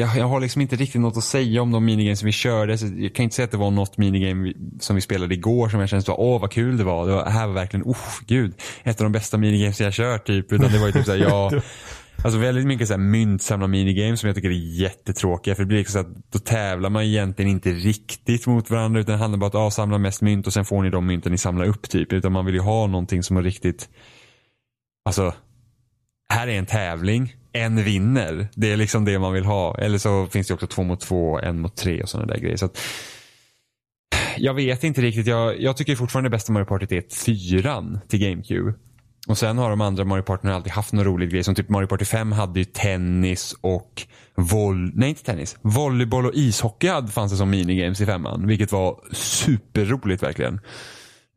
jag, 0.00 0.16
jag 0.16 0.28
har 0.28 0.40
liksom 0.40 0.62
inte 0.62 0.76
riktigt 0.76 1.00
något 1.00 1.16
att 1.16 1.24
säga 1.24 1.62
om 1.62 1.72
de 1.72 1.84
minigames 1.84 2.18
som 2.18 2.26
vi 2.26 2.32
körde. 2.32 2.78
Så 2.78 2.86
jag 2.96 3.14
kan 3.14 3.22
inte 3.22 3.36
säga 3.36 3.44
att 3.44 3.50
det 3.50 3.56
var 3.56 3.70
något 3.70 3.98
minigame 3.98 4.52
som 4.80 4.96
vi 4.96 5.02
spelade 5.02 5.34
igår 5.34 5.68
som 5.68 5.80
jag 5.80 5.88
kände 5.88 6.04
var, 6.08 6.20
åh 6.20 6.40
vad 6.40 6.52
kul 6.52 6.76
det 6.76 6.84
var. 6.84 7.06
Det, 7.06 7.12
var, 7.12 7.24
det 7.24 7.30
här 7.30 7.46
var 7.46 7.54
verkligen, 7.54 7.86
oh 7.86 8.20
gud, 8.26 8.54
ett 8.82 9.00
av 9.00 9.04
de 9.04 9.12
bästa 9.12 9.38
minigames 9.38 9.80
jag 9.80 9.92
kört 9.92 10.26
typ. 10.26 10.52
Utan 10.52 10.72
det 10.72 10.78
var 10.78 10.86
ju 10.86 10.92
typ 10.92 11.04
såhär, 11.04 11.18
ja, 11.18 11.50
Alltså 12.22 12.38
väldigt 12.38 12.66
mycket 12.66 12.88
så 12.88 12.94
här 12.94 13.00
myntsamla 13.00 13.66
minigames 13.66 14.20
som 14.20 14.26
jag 14.26 14.36
tycker 14.36 14.50
är 14.50 14.80
jättetråkiga. 14.80 15.54
För 15.54 15.62
det 15.62 15.66
blir 15.66 15.78
liksom 15.78 15.92
så 16.02 16.08
att 16.08 16.32
då 16.32 16.38
tävlar 16.38 16.90
man 16.90 17.02
egentligen 17.02 17.50
inte 17.50 17.70
riktigt 17.70 18.46
mot 18.46 18.70
varandra. 18.70 19.00
Utan 19.00 19.12
det 19.12 19.18
handlar 19.18 19.38
bara 19.38 19.46
om 19.46 19.48
att 19.48 19.66
ah, 19.66 19.70
samla 19.70 19.98
mest 19.98 20.22
mynt 20.22 20.46
och 20.46 20.52
sen 20.52 20.64
får 20.64 20.82
ni 20.82 20.90
de 20.90 21.06
mynten 21.06 21.32
ni 21.32 21.38
samlar 21.38 21.66
upp 21.66 21.88
typ. 21.88 22.12
Utan 22.12 22.32
man 22.32 22.46
vill 22.46 22.54
ju 22.54 22.60
ha 22.60 22.86
någonting 22.86 23.22
som 23.22 23.36
är 23.36 23.42
riktigt, 23.42 23.88
alltså, 25.04 25.34
här 26.28 26.48
är 26.48 26.58
en 26.58 26.66
tävling. 26.66 27.34
En 27.52 27.84
vinner. 27.84 28.48
Det 28.54 28.72
är 28.72 28.76
liksom 28.76 29.04
det 29.04 29.18
man 29.18 29.32
vill 29.32 29.44
ha. 29.44 29.78
Eller 29.78 29.98
så 29.98 30.26
finns 30.26 30.48
det 30.48 30.54
också 30.54 30.66
två 30.66 30.82
mot 30.82 31.00
två, 31.00 31.38
en 31.38 31.60
mot 31.60 31.76
tre 31.76 32.02
och 32.02 32.08
sådana 32.08 32.32
där 32.32 32.40
grejer. 32.40 32.56
Så 32.56 32.66
att, 32.66 32.78
jag 34.36 34.54
vet 34.54 34.84
inte 34.84 35.00
riktigt. 35.00 35.26
Jag, 35.26 35.60
jag 35.60 35.76
tycker 35.76 35.96
fortfarande 35.96 36.28
det 36.28 36.36
bästa 36.36 36.52
Mario 36.52 36.66
Party 36.66 36.96
är 36.96 37.14
fyran 37.24 38.00
till 38.08 38.20
GameCube. 38.20 38.74
Och 39.28 39.38
sen 39.38 39.58
har 39.58 39.70
de 39.70 39.80
andra 39.80 40.04
Mario 40.04 40.22
Party 40.22 40.48
alltid 40.48 40.72
haft 40.72 40.92
någon 40.92 41.04
rolig 41.04 41.30
grej. 41.30 41.44
Som 41.44 41.54
typ 41.54 41.68
Mario 41.68 41.86
Party 41.86 42.04
5 42.04 42.32
hade 42.32 42.58
ju 42.58 42.64
tennis 42.64 43.54
och 43.60 44.02
voll... 44.34 44.92
Nej, 44.94 45.08
inte 45.08 45.24
tennis. 45.24 45.56
Volleyboll 45.62 46.26
och 46.26 46.34
ishockey 46.34 46.88
hade, 46.88 47.08
fanns 47.08 47.32
det 47.32 47.38
som 47.38 47.50
minigames 47.50 48.00
i 48.00 48.06
femman. 48.06 48.46
Vilket 48.46 48.72
var 48.72 49.00
superroligt 49.12 50.22
verkligen. 50.22 50.60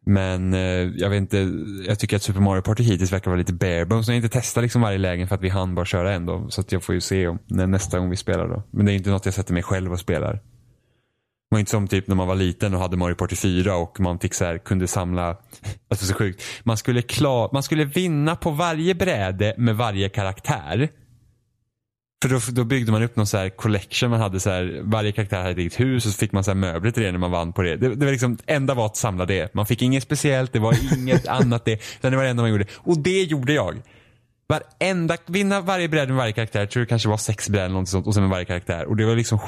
Men 0.06 0.54
eh, 0.54 0.60
jag 0.96 1.10
vet 1.10 1.18
inte, 1.18 1.52
jag 1.88 2.00
tycker 2.00 2.16
att 2.16 2.24
Super 2.24 2.40
Mario 2.40 2.62
Party 2.62 2.84
hittills 2.84 3.14
verkar 3.14 3.32
vara 3.32 3.38
lite 3.38 3.54
barebones. 3.54 4.08
Jag 4.08 4.14
har 4.14 4.18
inte 4.18 4.30
testat 4.30 4.64
liksom 4.64 4.82
varje 4.82 4.98
lägen 4.98 5.28
för 5.28 5.36
att 5.36 5.42
vi 5.42 5.50
hann 5.50 5.76
bara 5.76 5.86
köra 5.86 6.14
en 6.14 6.26
då. 6.26 6.50
Så 6.50 6.62
att 6.62 6.72
jag 6.72 6.84
får 6.84 6.96
ju 6.96 7.02
se 7.02 7.28
om, 7.28 7.40
när 7.48 7.68
nästa 7.68 8.00
gång 8.00 8.10
vi 8.10 8.18
spelar 8.18 8.48
då. 8.48 8.64
Men 8.72 8.86
det 8.86 8.92
är 8.92 8.96
inte 8.96 9.10
något 9.10 9.26
jag 9.26 9.34
sätter 9.34 9.54
mig 9.54 9.64
själv 9.64 9.92
och 9.92 10.00
spelar. 10.00 10.40
Det 11.52 11.56
var 11.56 11.60
inte 11.60 11.72
som 11.72 11.88
typ 11.88 12.08
när 12.08 12.16
man 12.16 12.28
var 12.28 12.36
liten 12.36 12.74
och 12.74 12.80
hade 12.80 12.98
Mario 12.98 13.16
Party 13.16 13.36
4 13.36 13.76
och 13.76 14.00
man 14.00 14.20
fick 14.20 14.34
så 14.34 14.46
här, 14.46 14.58
kunde 14.58 14.88
samla, 14.88 15.38
alltså 15.90 16.06
så 16.06 16.14
sjukt. 16.14 16.44
Man 16.64 16.78
skulle, 16.78 17.02
klar, 17.02 17.50
man 17.54 17.64
skulle 17.64 17.86
vinna 17.86 18.36
på 18.36 18.52
varje 18.52 18.96
bräde 18.96 19.56
med 19.58 19.76
varje 19.76 20.10
karaktär. 20.10 20.90
För 22.22 22.30
då, 22.30 22.40
då 22.52 22.64
byggde 22.64 22.92
man 22.92 23.04
upp 23.04 23.16
någon 23.16 23.28
så 23.28 23.38
här 23.38 23.50
collection. 23.50 24.10
Man 24.10 24.20
hade 24.20 24.40
så 24.40 24.50
här, 24.50 24.82
varje 24.84 25.12
karaktär 25.12 25.38
hade 25.38 25.52
ett 25.52 25.58
eget 25.58 25.80
hus 25.80 26.06
och 26.06 26.12
så 26.12 26.18
fick 26.18 26.32
man 26.32 26.44
så 26.44 26.52
här 26.52 26.56
möbler 26.56 26.92
till 26.92 27.04
det 27.04 27.12
när 27.12 27.20
man 27.20 27.32
vann 27.32 27.54
på 27.54 27.62
det. 27.62 27.76
Det, 27.76 27.96
det 27.96 28.06
var 28.06 28.12
liksom, 28.12 28.38
enda 28.46 28.74
var 28.74 28.86
att 28.86 28.98
samla 28.98 29.26
det. 29.26 29.54
Man 29.54 29.66
fick 29.66 29.82
inget 29.82 30.04
speciellt, 30.04 30.54
det 30.54 30.60
var 30.60 30.98
inget 30.98 31.28
annat 31.42 31.66
det. 31.66 31.74
Utan 31.74 32.12
det 32.12 32.18
var 32.18 32.24
det 32.24 32.30
enda 32.30 32.44
man 32.44 32.52
gjorde. 32.52 32.66
Och 32.76 33.00
det 33.00 33.24
gjorde 33.24 33.54
jag. 33.54 33.82
Varenda, 34.48 35.18
vinna 35.28 35.62
varje 35.62 35.88
bräde 35.88 36.08
med 36.08 36.18
varje 36.18 36.34
karaktär. 36.34 36.60
Jag 36.60 36.72
tror 36.72 36.82
det 36.82 36.88
kanske 36.88 37.10
var 37.10 37.18
sex 37.18 37.50
bräden 37.50 37.66
eller 37.66 37.80
något 37.80 37.90
sånt. 37.90 38.08
Och 38.08 38.14
sen 38.14 38.24
med 38.24 38.30
varje 38.30 38.46
karaktär. 38.46 38.86
Och 38.86 38.98
det 38.98 39.06
var 39.06 39.16
liksom 39.16 39.40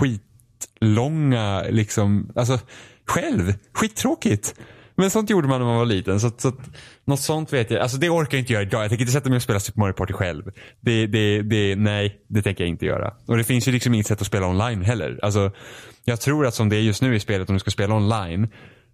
skitlånga, 0.63 1.63
liksom, 1.69 2.31
alltså 2.35 2.59
själv. 3.07 3.53
Skittråkigt. 3.73 4.55
Men 4.95 5.09
sånt 5.09 5.29
gjorde 5.29 5.47
man 5.47 5.59
när 5.59 5.67
man 5.67 5.77
var 5.77 5.85
liten. 5.85 6.19
Så, 6.19 6.31
så 6.37 6.51
något 7.05 7.19
sånt 7.19 7.53
vet 7.53 7.71
jag. 7.71 7.81
Alltså 7.81 7.97
det 7.97 8.09
orkar 8.09 8.37
jag 8.37 8.41
inte 8.41 8.53
göra 8.53 8.63
idag. 8.63 8.83
Jag 8.83 8.89
tänker 8.89 9.03
inte 9.03 9.11
sätta 9.13 9.29
mig 9.29 9.35
och 9.35 9.41
spela 9.41 9.59
Super 9.59 9.79
Mario 9.79 9.93
Party 9.93 10.13
själv. 10.13 10.43
Det, 10.81 11.07
det, 11.07 11.41
det, 11.41 11.75
nej, 11.75 12.21
det 12.27 12.41
tänker 12.41 12.63
jag 12.63 12.69
inte 12.69 12.85
göra. 12.85 13.13
Och 13.27 13.37
det 13.37 13.43
finns 13.43 13.67
ju 13.67 13.71
liksom 13.71 13.93
inget 13.93 14.07
sätt 14.07 14.21
att 14.21 14.27
spela 14.27 14.47
online 14.47 14.81
heller. 14.81 15.19
Alltså, 15.21 15.51
jag 16.05 16.21
tror 16.21 16.45
att 16.45 16.53
som 16.53 16.69
det 16.69 16.75
är 16.75 16.81
just 16.81 17.01
nu 17.01 17.15
i 17.15 17.19
spelet 17.19 17.49
om 17.49 17.55
du 17.55 17.59
ska 17.59 17.71
spela 17.71 17.95
online 17.95 18.47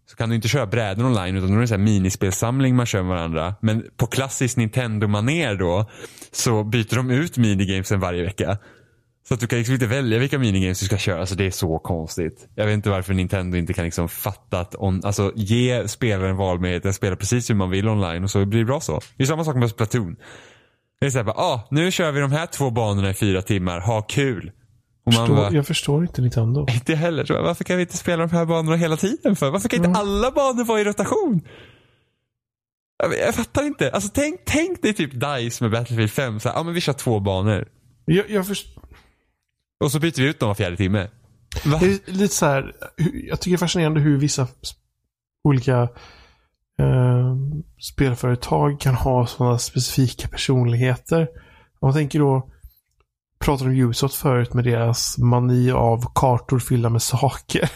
så 0.10 0.16
kan 0.16 0.30
du 0.30 0.36
inte 0.36 0.48
köra 0.48 0.66
brädor 0.66 1.06
online 1.06 1.36
utan 1.36 1.52
då 1.52 1.62
är 1.62 1.68
det 1.68 1.76
en 1.76 1.84
minispelsamling 1.84 2.76
man 2.76 2.86
kör 2.86 3.02
med 3.02 3.10
varandra. 3.10 3.56
Men 3.62 3.84
på 3.98 4.08
klassiskt 4.08 4.58
Nintendo-manér 4.58 5.56
då 5.56 5.90
så 6.32 6.64
byter 6.64 6.96
de 6.96 7.12
ut 7.12 7.38
minigamesen 7.38 8.00
varje 8.00 8.24
vecka. 8.24 8.58
Så 9.30 9.34
att 9.34 9.40
du 9.40 9.48
kan 9.48 9.60
liksom 9.60 9.74
inte 9.74 9.88
välja 9.88 10.20
vilka 10.20 10.40
minigames 10.40 10.80
du 10.80 10.86
ska 10.86 10.98
köra. 10.98 11.20
Alltså 11.20 11.36
det 11.36 11.46
är 11.46 11.52
så 11.52 11.80
konstigt. 11.80 12.48
Jag 12.56 12.66
vet 12.66 12.74
inte 12.74 12.90
varför 12.90 13.14
Nintendo 13.14 13.58
inte 13.58 13.74
kan 13.74 13.86
liksom 13.86 14.10
fatta 14.10 14.60
att 14.60 14.76
on, 14.76 15.02
alltså, 15.06 15.32
ge 15.36 15.88
spelaren 15.88 16.36
valmöjlighet 16.38 16.86
att 16.86 16.96
spela 16.96 17.16
precis 17.16 17.50
hur 17.50 17.56
man 17.56 17.70
vill 17.70 17.88
online 17.88 18.24
och 18.24 18.32
så 18.32 18.46
blir 18.46 18.60
det 18.60 18.66
bra 18.66 18.80
så. 18.80 19.02
Det 19.18 19.24
är 19.24 19.28
samma 19.28 19.44
sak 19.44 19.56
med 19.56 19.70
Splatoon. 19.70 20.16
Det 21.00 21.06
är 21.06 21.10
såhär, 21.10 21.30
ah, 21.30 21.68
nu 21.72 21.92
kör 21.92 22.12
vi 22.12 22.20
de 22.20 22.32
här 22.32 22.46
två 22.46 22.70
banorna 22.70 23.10
i 23.10 23.14
fyra 23.14 23.42
timmar, 23.42 23.80
ha 23.80 24.02
kul. 24.02 24.52
Förstår, 25.06 25.36
bara, 25.36 25.52
jag 25.52 25.68
förstår 25.68 26.04
inte 26.04 26.22
Nintendo. 26.22 26.66
Inte 26.74 26.96
heller. 26.96 27.26
Så 27.26 27.42
varför 27.42 27.64
kan 27.64 27.78
vi 27.78 27.82
inte 27.82 27.98
spela 27.98 28.28
de 28.28 28.36
här 28.36 28.46
banorna 28.46 28.76
hela 28.76 28.98
tiden 28.98 29.36
för? 29.36 29.50
Varför 29.50 29.70
kan 29.70 29.78
inte 29.78 29.90
mm. 29.90 30.02
alla 30.02 30.32
banor 30.32 30.64
vara 30.64 30.82
i 30.82 30.84
rotation? 30.84 31.42
Jag, 33.04 33.18
jag 33.28 33.36
fattar 33.36 33.64
inte. 33.64 33.92
Alltså 33.92 34.10
tänk, 34.14 34.40
tänk 34.46 34.82
dig 34.82 34.94
typ 34.94 35.12
DICE 35.12 35.64
med 35.64 35.72
Battlefield 35.72 36.12
5. 36.12 36.40
Ja 36.44 36.54
ah, 36.56 36.64
men 36.64 36.74
vi 36.74 36.82
kör 36.82 36.94
två 36.94 37.20
banor. 37.20 37.68
Jag, 38.06 38.30
jag 38.30 38.48
förstår 38.48 38.80
och 39.80 39.92
så 39.92 40.00
byter 40.00 40.22
vi 40.22 40.28
ut 40.28 40.40
dem 40.40 40.48
var 40.48 40.56
fjärde 40.56 40.78
timme. 40.78 41.08
Va? 41.66 41.78
Det 41.80 41.86
är 41.86 42.12
lite 42.12 42.36
så 42.36 42.46
här, 42.46 42.76
jag 43.28 43.42
tycker 43.42 43.52
det 43.52 43.56
är 43.56 43.58
fascinerande 43.58 44.00
hur 44.00 44.18
vissa 44.18 44.48
olika 45.44 45.82
eh, 46.80 47.36
spelföretag 47.82 48.80
kan 48.80 48.96
ha 48.96 49.28
sådana 49.28 49.60
specifika 49.60 50.28
personligheter. 50.28 51.22
Om 51.80 51.88
man 51.88 51.94
tänker 51.94 52.20
då, 52.20 52.50
pratade 53.40 53.70
om 53.70 53.76
Ubisoft 53.76 54.16
förut 54.16 54.54
med 54.54 54.64
deras 54.64 55.18
mani 55.18 55.72
av 55.72 56.12
kartor 56.16 56.60
fyllda 56.60 56.90
med 56.90 57.02
saker. 57.02 57.72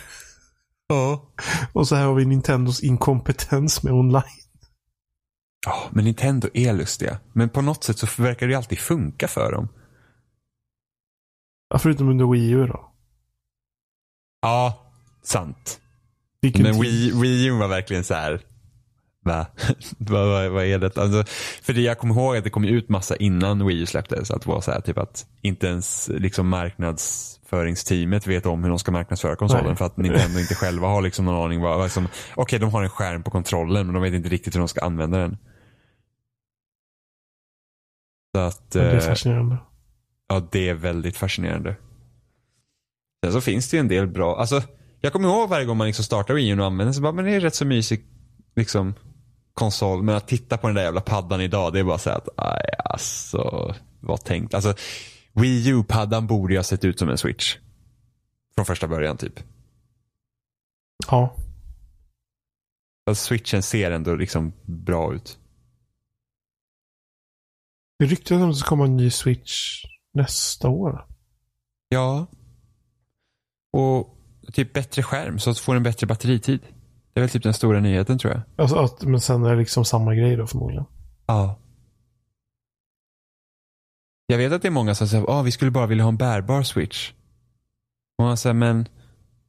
Ja. 0.87 1.29
Och 1.73 1.87
så 1.87 1.95
här 1.95 2.05
har 2.05 2.13
vi 2.13 2.25
Nintendos 2.25 2.83
inkompetens 2.83 3.83
med 3.83 3.93
online. 3.93 4.23
Ja, 5.65 5.83
men 5.91 6.05
Nintendo 6.05 6.49
är 6.53 6.73
lustiga. 6.73 7.19
Men 7.33 7.49
på 7.49 7.61
något 7.61 7.83
sätt 7.83 7.97
så 7.97 8.07
verkar 8.23 8.47
det 8.47 8.55
alltid 8.55 8.79
funka 8.79 9.27
för 9.27 9.51
dem. 9.51 9.67
Ja, 11.73 11.79
förutom 11.79 12.09
under 12.09 12.25
Wii 12.25 12.51
U 12.51 12.67
då. 12.67 12.91
Ja, 14.41 14.91
sant. 15.23 15.79
Men 16.41 16.81
Wii, 16.81 17.11
Wii 17.21 17.45
U 17.45 17.51
var 17.51 17.67
verkligen 17.67 18.03
så 18.03 18.13
här. 18.13 18.41
Va? 19.25 19.45
vad, 19.97 20.27
vad, 20.27 20.51
vad 20.51 20.65
är 20.65 20.79
det? 20.79 20.97
Alltså, 20.97 21.23
för 21.61 21.73
det 21.73 21.81
jag 21.81 21.97
kommer 21.97 22.15
ihåg 22.15 22.37
att 22.37 22.43
det 22.43 22.49
kom 22.49 22.65
ut 22.65 22.89
massa 22.89 23.15
innan 23.15 23.67
Wii 23.67 23.81
U 23.81 23.85
släpptes. 23.85 24.31
Att 24.31 24.41
det 24.41 24.49
var 24.49 24.61
så 24.61 24.71
här 24.71 24.81
typ 24.81 24.97
att 24.97 25.25
inte 25.41 25.67
ens 25.67 26.09
liksom 26.13 26.47
marknadsföringsteamet 26.47 28.27
vet 28.27 28.45
om 28.45 28.63
hur 28.63 28.69
de 28.69 28.79
ska 28.79 28.91
marknadsföra 28.91 29.35
konsolen. 29.35 29.65
Nej. 29.65 29.75
För 29.75 29.85
att 29.85 29.97
Nintendo 29.97 30.39
inte 30.39 30.55
själva 30.55 30.87
har 30.87 31.01
liksom 31.01 31.25
någon 31.25 31.45
aning. 31.45 31.83
Liksom, 31.83 32.05
Okej, 32.05 32.41
okay, 32.41 32.59
de 32.59 32.71
har 32.71 32.83
en 32.83 32.89
skärm 32.89 33.23
på 33.23 33.31
kontrollen 33.31 33.85
men 33.85 33.93
de 33.93 34.03
vet 34.03 34.13
inte 34.13 34.29
riktigt 34.29 34.55
hur 34.55 34.59
de 34.59 34.67
ska 34.67 34.85
använda 34.85 35.17
den. 35.17 35.37
Så 38.35 38.41
att, 38.41 38.71
det 38.71 38.81
är 38.81 38.95
eh, 38.95 38.99
fascinerande. 38.99 39.57
Ja, 40.33 40.47
det 40.51 40.69
är 40.69 40.73
väldigt 40.73 41.17
fascinerande. 41.17 41.75
Sen 43.25 43.33
så 43.33 43.41
finns 43.41 43.69
det 43.69 43.77
ju 43.77 43.79
en 43.79 43.87
del 43.87 44.07
bra, 44.07 44.39
alltså 44.39 44.61
jag 45.01 45.13
kommer 45.13 45.29
ihåg 45.29 45.49
varje 45.49 45.65
gång 45.65 45.77
man 45.77 45.87
liksom 45.87 46.05
startar 46.05 46.33
Wii 46.33 46.59
och 46.59 46.65
använder 46.65 46.93
så 46.93 47.01
bara, 47.01 47.11
men 47.11 47.25
det 47.25 47.31
är 47.31 47.39
rätt 47.39 47.55
så 47.55 47.65
mysig 47.65 48.05
liksom 48.55 48.93
konsol. 49.53 50.03
Men 50.03 50.15
att 50.15 50.27
titta 50.27 50.57
på 50.57 50.67
den 50.67 50.75
där 50.75 50.83
jävla 50.83 51.01
paddan 51.01 51.41
idag, 51.41 51.73
det 51.73 51.79
är 51.79 51.83
bara 51.83 51.97
så 51.97 52.09
att, 52.09 52.29
aj, 52.37 52.69
alltså, 52.85 53.75
vad 53.99 54.23
tänkt. 54.23 54.53
Alltså, 54.53 54.75
Wii 55.33 55.69
U-paddan 55.69 56.27
borde 56.27 56.53
ju 56.53 56.59
ha 56.59 56.63
sett 56.63 56.85
ut 56.85 56.99
som 56.99 57.09
en 57.09 57.17
switch. 57.17 57.57
Från 58.55 58.65
första 58.65 58.87
början 58.87 59.17
typ. 59.17 59.39
Ja. 61.07 61.35
Alltså, 63.05 63.25
switchen 63.25 63.63
ser 63.63 63.91
ändå 63.91 64.15
liksom 64.15 64.53
bra 64.65 65.13
ut. 65.13 65.39
Det 67.99 68.05
ryktas 68.05 68.31
om 68.31 68.43
att 68.43 68.55
det 68.55 68.59
ska 68.59 68.69
komma 68.69 68.85
en 68.85 68.97
ny 68.97 69.09
switch 69.09 69.83
nästa 70.13 70.69
år. 70.69 71.05
Ja. 71.89 72.27
Och 73.73 74.17
typ 74.53 74.73
bättre 74.73 75.03
skärm 75.03 75.39
så 75.39 75.49
att 75.49 75.55
du 75.55 75.63
får 75.63 75.75
en 75.75 75.83
bättre 75.83 76.07
batteritid. 76.07 76.59
Det 77.13 77.19
är 77.19 77.21
väl 77.21 77.29
typ 77.29 77.43
den 77.43 77.53
stora 77.53 77.79
nyheten 77.79 78.17
tror 78.17 78.33
jag. 78.33 78.41
Alltså, 78.55 78.75
att, 78.75 79.03
men 79.03 79.21
sen 79.21 79.45
är 79.45 79.49
det 79.49 79.59
liksom 79.59 79.85
samma 79.85 80.15
grej 80.15 80.35
då 80.35 80.47
förmodligen. 80.47 80.85
Ja. 81.25 81.59
Jag 84.27 84.37
vet 84.37 84.53
att 84.53 84.61
det 84.61 84.67
är 84.67 84.71
många 84.71 84.95
som 84.95 85.07
säger 85.07 85.23
att 85.23 85.29
oh, 85.29 85.43
vi 85.43 85.51
skulle 85.51 85.71
bara 85.71 85.87
vilja 85.87 86.03
ha 86.03 86.09
en 86.09 86.17
bärbar 86.17 86.63
switch. 86.63 87.11
Och 88.17 88.25
man 88.25 88.37
säger 88.37 88.53
men 88.53 88.87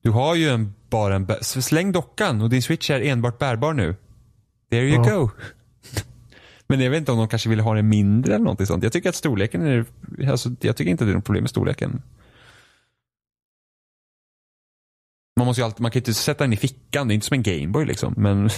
du 0.02 0.10
har 0.10 0.34
ju 0.34 0.48
en, 0.48 0.74
bara 0.90 1.16
en, 1.16 1.26
släng 1.42 1.92
dockan 1.92 2.42
och 2.42 2.50
din 2.50 2.62
switch 2.62 2.90
är 2.90 3.00
enbart 3.00 3.38
bärbar 3.38 3.72
nu. 3.72 3.96
There 4.70 4.88
you 4.88 5.06
ja. 5.06 5.18
go. 5.18 5.30
Men 6.76 6.84
jag 6.84 6.90
vet 6.90 6.98
inte 6.98 7.12
om 7.12 7.18
de 7.18 7.28
kanske 7.28 7.48
vill 7.48 7.60
ha 7.60 7.74
den 7.74 7.88
mindre 7.88 8.34
eller 8.34 8.44
någonting 8.44 8.66
sånt. 8.66 8.82
Jag 8.82 8.92
tycker 8.92 9.08
att 9.08 9.14
storleken 9.14 9.62
är, 9.62 9.84
alltså, 10.30 10.50
jag 10.60 10.76
tycker 10.76 10.90
inte 10.90 11.04
att 11.04 11.08
det 11.08 11.12
är 11.12 11.14
något 11.14 11.24
problem 11.24 11.42
med 11.42 11.50
storleken. 11.50 12.02
Man 15.36 15.46
måste 15.46 15.60
ju 15.60 15.64
alltid, 15.64 15.80
man 15.80 15.90
kan 15.90 16.00
inte 16.00 16.14
sätta 16.14 16.44
den 16.44 16.52
i 16.52 16.56
fickan, 16.56 17.08
det 17.08 17.12
är 17.12 17.14
inte 17.14 17.26
som 17.26 17.34
en 17.34 17.42
Gameboy 17.42 17.84
liksom. 17.84 18.14
Men 18.16 18.50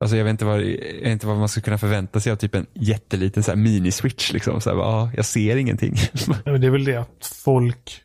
Alltså 0.00 0.16
jag 0.16 0.24
vet 0.24 0.30
inte 0.30 0.44
vad, 0.44 0.60
jag 0.60 1.02
vet 1.02 1.06
inte 1.06 1.26
vad 1.26 1.36
man 1.36 1.48
ska 1.48 1.60
kunna 1.60 1.78
förvänta 1.78 2.20
sig 2.20 2.32
av 2.32 2.36
typ 2.36 2.54
en 2.54 2.66
jätteliten 2.74 3.42
så 3.42 3.50
här 3.50 3.58
mini-switch. 3.58 4.32
Liksom. 4.32 4.60
Så 4.60 4.70
här, 4.70 4.76
ah, 4.76 5.10
jag 5.16 5.24
ser 5.24 5.56
ingenting. 5.56 5.94
det 6.44 6.66
är 6.66 6.70
väl 6.70 6.84
det 6.84 6.96
att 6.96 7.26
folk... 7.44 8.02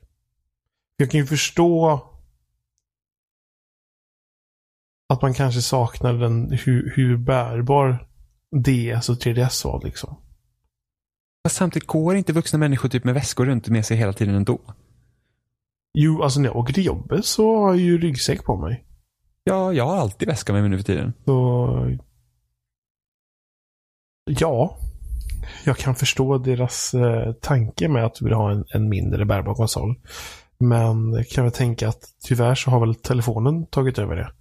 Jag 0.97 1.11
kan 1.11 1.19
ju 1.19 1.25
förstå 1.25 2.01
att 5.09 5.21
man 5.21 5.33
kanske 5.33 5.61
saknar 5.61 6.13
den 6.13 6.51
hur, 6.51 6.93
hur 6.95 7.17
bärbar 7.17 8.07
DS 8.63 9.09
och 9.09 9.15
3DS 9.15 9.65
var 9.67 9.81
liksom. 9.83 10.17
Fast 11.45 11.55
samtidigt 11.55 11.87
går 11.87 12.15
inte 12.15 12.33
vuxna 12.33 12.59
människor 12.59 12.89
typ 12.89 13.03
med 13.03 13.13
väskor 13.13 13.45
runt 13.45 13.67
med 13.67 13.85
sig 13.85 13.97
hela 13.97 14.13
tiden 14.13 14.35
ändå. 14.35 14.61
Jo, 15.97 16.23
alltså 16.23 16.39
när 16.39 16.49
jag 16.49 16.55
åker 16.55 16.73
till 16.73 16.85
jobbet 16.85 17.25
så 17.25 17.57
har 17.57 17.67
jag 17.69 17.77
ju 17.77 17.97
ryggsäck 17.97 18.43
på 18.43 18.55
mig. 18.57 18.85
Ja, 19.43 19.73
jag 19.73 19.85
har 19.85 19.97
alltid 19.97 20.27
väska 20.27 20.53
med 20.53 20.61
mig 20.61 20.69
nu 20.69 20.77
för 20.77 20.83
tiden. 20.83 21.13
Så... 21.25 21.97
Ja. 24.25 24.77
Jag 25.65 25.77
kan 25.77 25.95
förstå 25.95 26.37
deras 26.37 26.93
eh, 26.93 27.33
tanke 27.33 27.87
med 27.89 28.05
att 28.05 28.21
vilja 28.21 28.37
ha 28.37 28.51
en, 28.51 28.65
en 28.73 28.89
mindre 28.89 29.25
bärbar 29.25 29.53
konsol. 29.53 29.95
Men 30.59 31.23
kan 31.29 31.43
väl 31.43 31.53
tänka 31.53 31.89
att 31.89 32.03
tyvärr 32.23 32.55
så 32.55 32.71
har 32.71 32.79
väl 32.79 32.95
telefonen 32.95 33.65
tagit 33.67 33.99
över 33.99 34.15
det. 34.15 34.31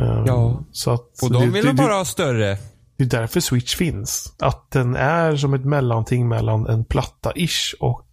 Um, 0.00 0.24
Ja. 0.26 0.64
Så 0.72 0.90
att, 0.90 1.22
Och 1.22 1.32
de 1.32 1.50
vill 1.52 1.64
det- 1.66 1.74
bara 1.74 1.94
ha 1.94 2.04
större. 2.04 2.58
Det 2.96 3.04
är 3.04 3.20
därför 3.20 3.40
Switch 3.40 3.76
finns. 3.76 4.36
Att 4.38 4.70
den 4.70 4.96
är 4.96 5.36
som 5.36 5.54
ett 5.54 5.64
mellanting 5.64 6.28
mellan 6.28 6.66
en 6.66 6.84
platta-ish 6.84 7.74
och 7.80 8.08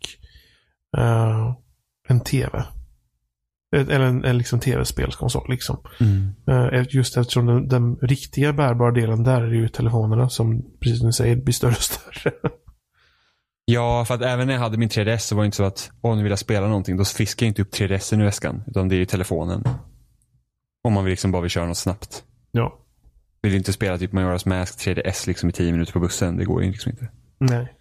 eh, 0.98 1.54
en 2.08 2.19
TV. 2.19 2.58
Eh, 3.76 3.82
Eller 3.82 4.00
en, 4.00 4.26
en 4.26 4.38
liksom 4.38 4.60
tv-spelskonsol. 4.60 5.50
Liksom. 5.50 5.78
Eh, 6.50 6.84
just 6.89 7.17
eftersom 7.17 7.46
den, 7.46 7.67
den 7.67 7.96
riktiga 7.96 8.54
bärbara 8.54 8.91
delen 8.91 9.24
där 9.24 9.41
är 9.41 9.54
ju 9.54 9.67
telefonerna 9.69 10.30
som, 10.30 10.62
precis 10.80 10.98
som 11.00 11.08
du 11.08 11.13
säger, 11.13 11.36
blir 11.36 11.54
större 11.54 11.72
och 11.72 11.78
större. 11.78 12.32
Ja, 13.65 14.06
för 14.06 14.15
att 14.15 14.22
även 14.22 14.48
när 14.48 14.54
jag 14.54 14.62
hade 14.62 14.78
min 14.78 14.89
3DS 14.89 15.17
så 15.17 15.36
var 15.36 15.43
det 15.43 15.46
inte 15.46 15.58
så 15.58 15.63
att, 15.63 15.91
åh 16.02 16.15
nu 16.15 16.24
vill 16.24 16.30
jag 16.30 16.39
spela 16.39 16.67
någonting. 16.67 16.98
Då 16.98 17.06
fiskar 17.06 17.46
jag 17.46 17.50
inte 17.50 17.62
upp 17.62 17.74
3DSen 17.74 18.22
i 18.22 18.24
väskan. 18.24 18.63
Utan 18.67 18.89
det 18.89 18.96
är 18.96 18.98
ju 18.98 19.06
telefonen. 19.06 19.63
Om 20.84 20.93
man 20.93 21.04
vill 21.04 21.12
liksom 21.12 21.32
bara 21.32 21.41
vill 21.41 21.52
köra 21.52 21.65
något 21.65 21.78
snabbt. 21.78 22.24
ja. 22.52 22.80
Vill 23.44 23.56
inte 23.56 23.74
spela 23.74 23.98
typ 23.98 24.12
Majora's 24.12 24.48
Mask 24.48 24.80
3DS 24.80 25.28
liksom 25.28 25.50
i 25.50 25.52
10 25.52 25.72
minuter 25.72 25.94
på 25.94 26.00
bussen. 26.00 26.38
Det 26.38 26.46
går 26.46 26.64
ju 26.64 26.72
liksom 26.72 26.92
inte. 26.92 27.12
Nej. 27.38 27.74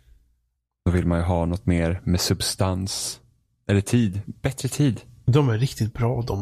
Då 0.85 0.90
vill 0.90 1.07
man 1.07 1.18
ju 1.18 1.25
ha 1.25 1.46
något 1.46 1.66
mer 1.66 2.01
med 2.05 2.20
substans. 2.20 3.20
Eller 3.68 3.81
tid. 3.81 4.20
Bättre 4.27 4.68
tid. 4.68 5.01
De 5.25 5.48
är 5.48 5.59
riktigt 5.59 5.94
bra 5.94 6.22
de. 6.22 6.40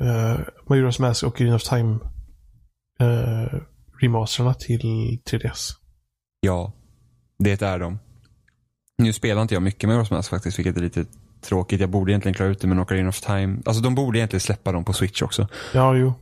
Uh, 0.00 0.40
Majora's 0.66 1.00
Mask 1.00 1.24
och 1.24 1.36
Green 1.36 1.54
of 1.54 1.62
Time 1.62 1.98
uh, 3.02 3.60
remasterna 4.00 4.54
till 4.54 5.18
3DS. 5.30 5.70
Ja, 6.40 6.72
det 7.38 7.62
är 7.62 7.78
de. 7.78 7.98
Nu 8.98 9.12
spelar 9.12 9.42
inte 9.42 9.54
jag 9.54 9.62
mycket 9.62 9.88
med 9.88 9.98
Majora's 9.98 10.12
Mask 10.12 10.30
faktiskt, 10.30 10.58
vilket 10.58 10.76
är 10.76 10.80
lite 10.80 11.04
tråkigt. 11.40 11.80
Jag 11.80 11.90
borde 11.90 12.12
egentligen 12.12 12.34
klara 12.34 12.50
ut 12.50 12.60
det 12.60 12.66
med 12.66 12.80
Ocarina 12.80 13.08
of 13.08 13.20
Time. 13.20 13.58
Alltså 13.64 13.82
de 13.82 13.94
borde 13.94 14.18
egentligen 14.18 14.40
släppa 14.40 14.72
dem 14.72 14.84
på 14.84 14.92
Switch 14.92 15.22
också. 15.22 15.48
Ja, 15.74 15.96
jo. 15.96 16.14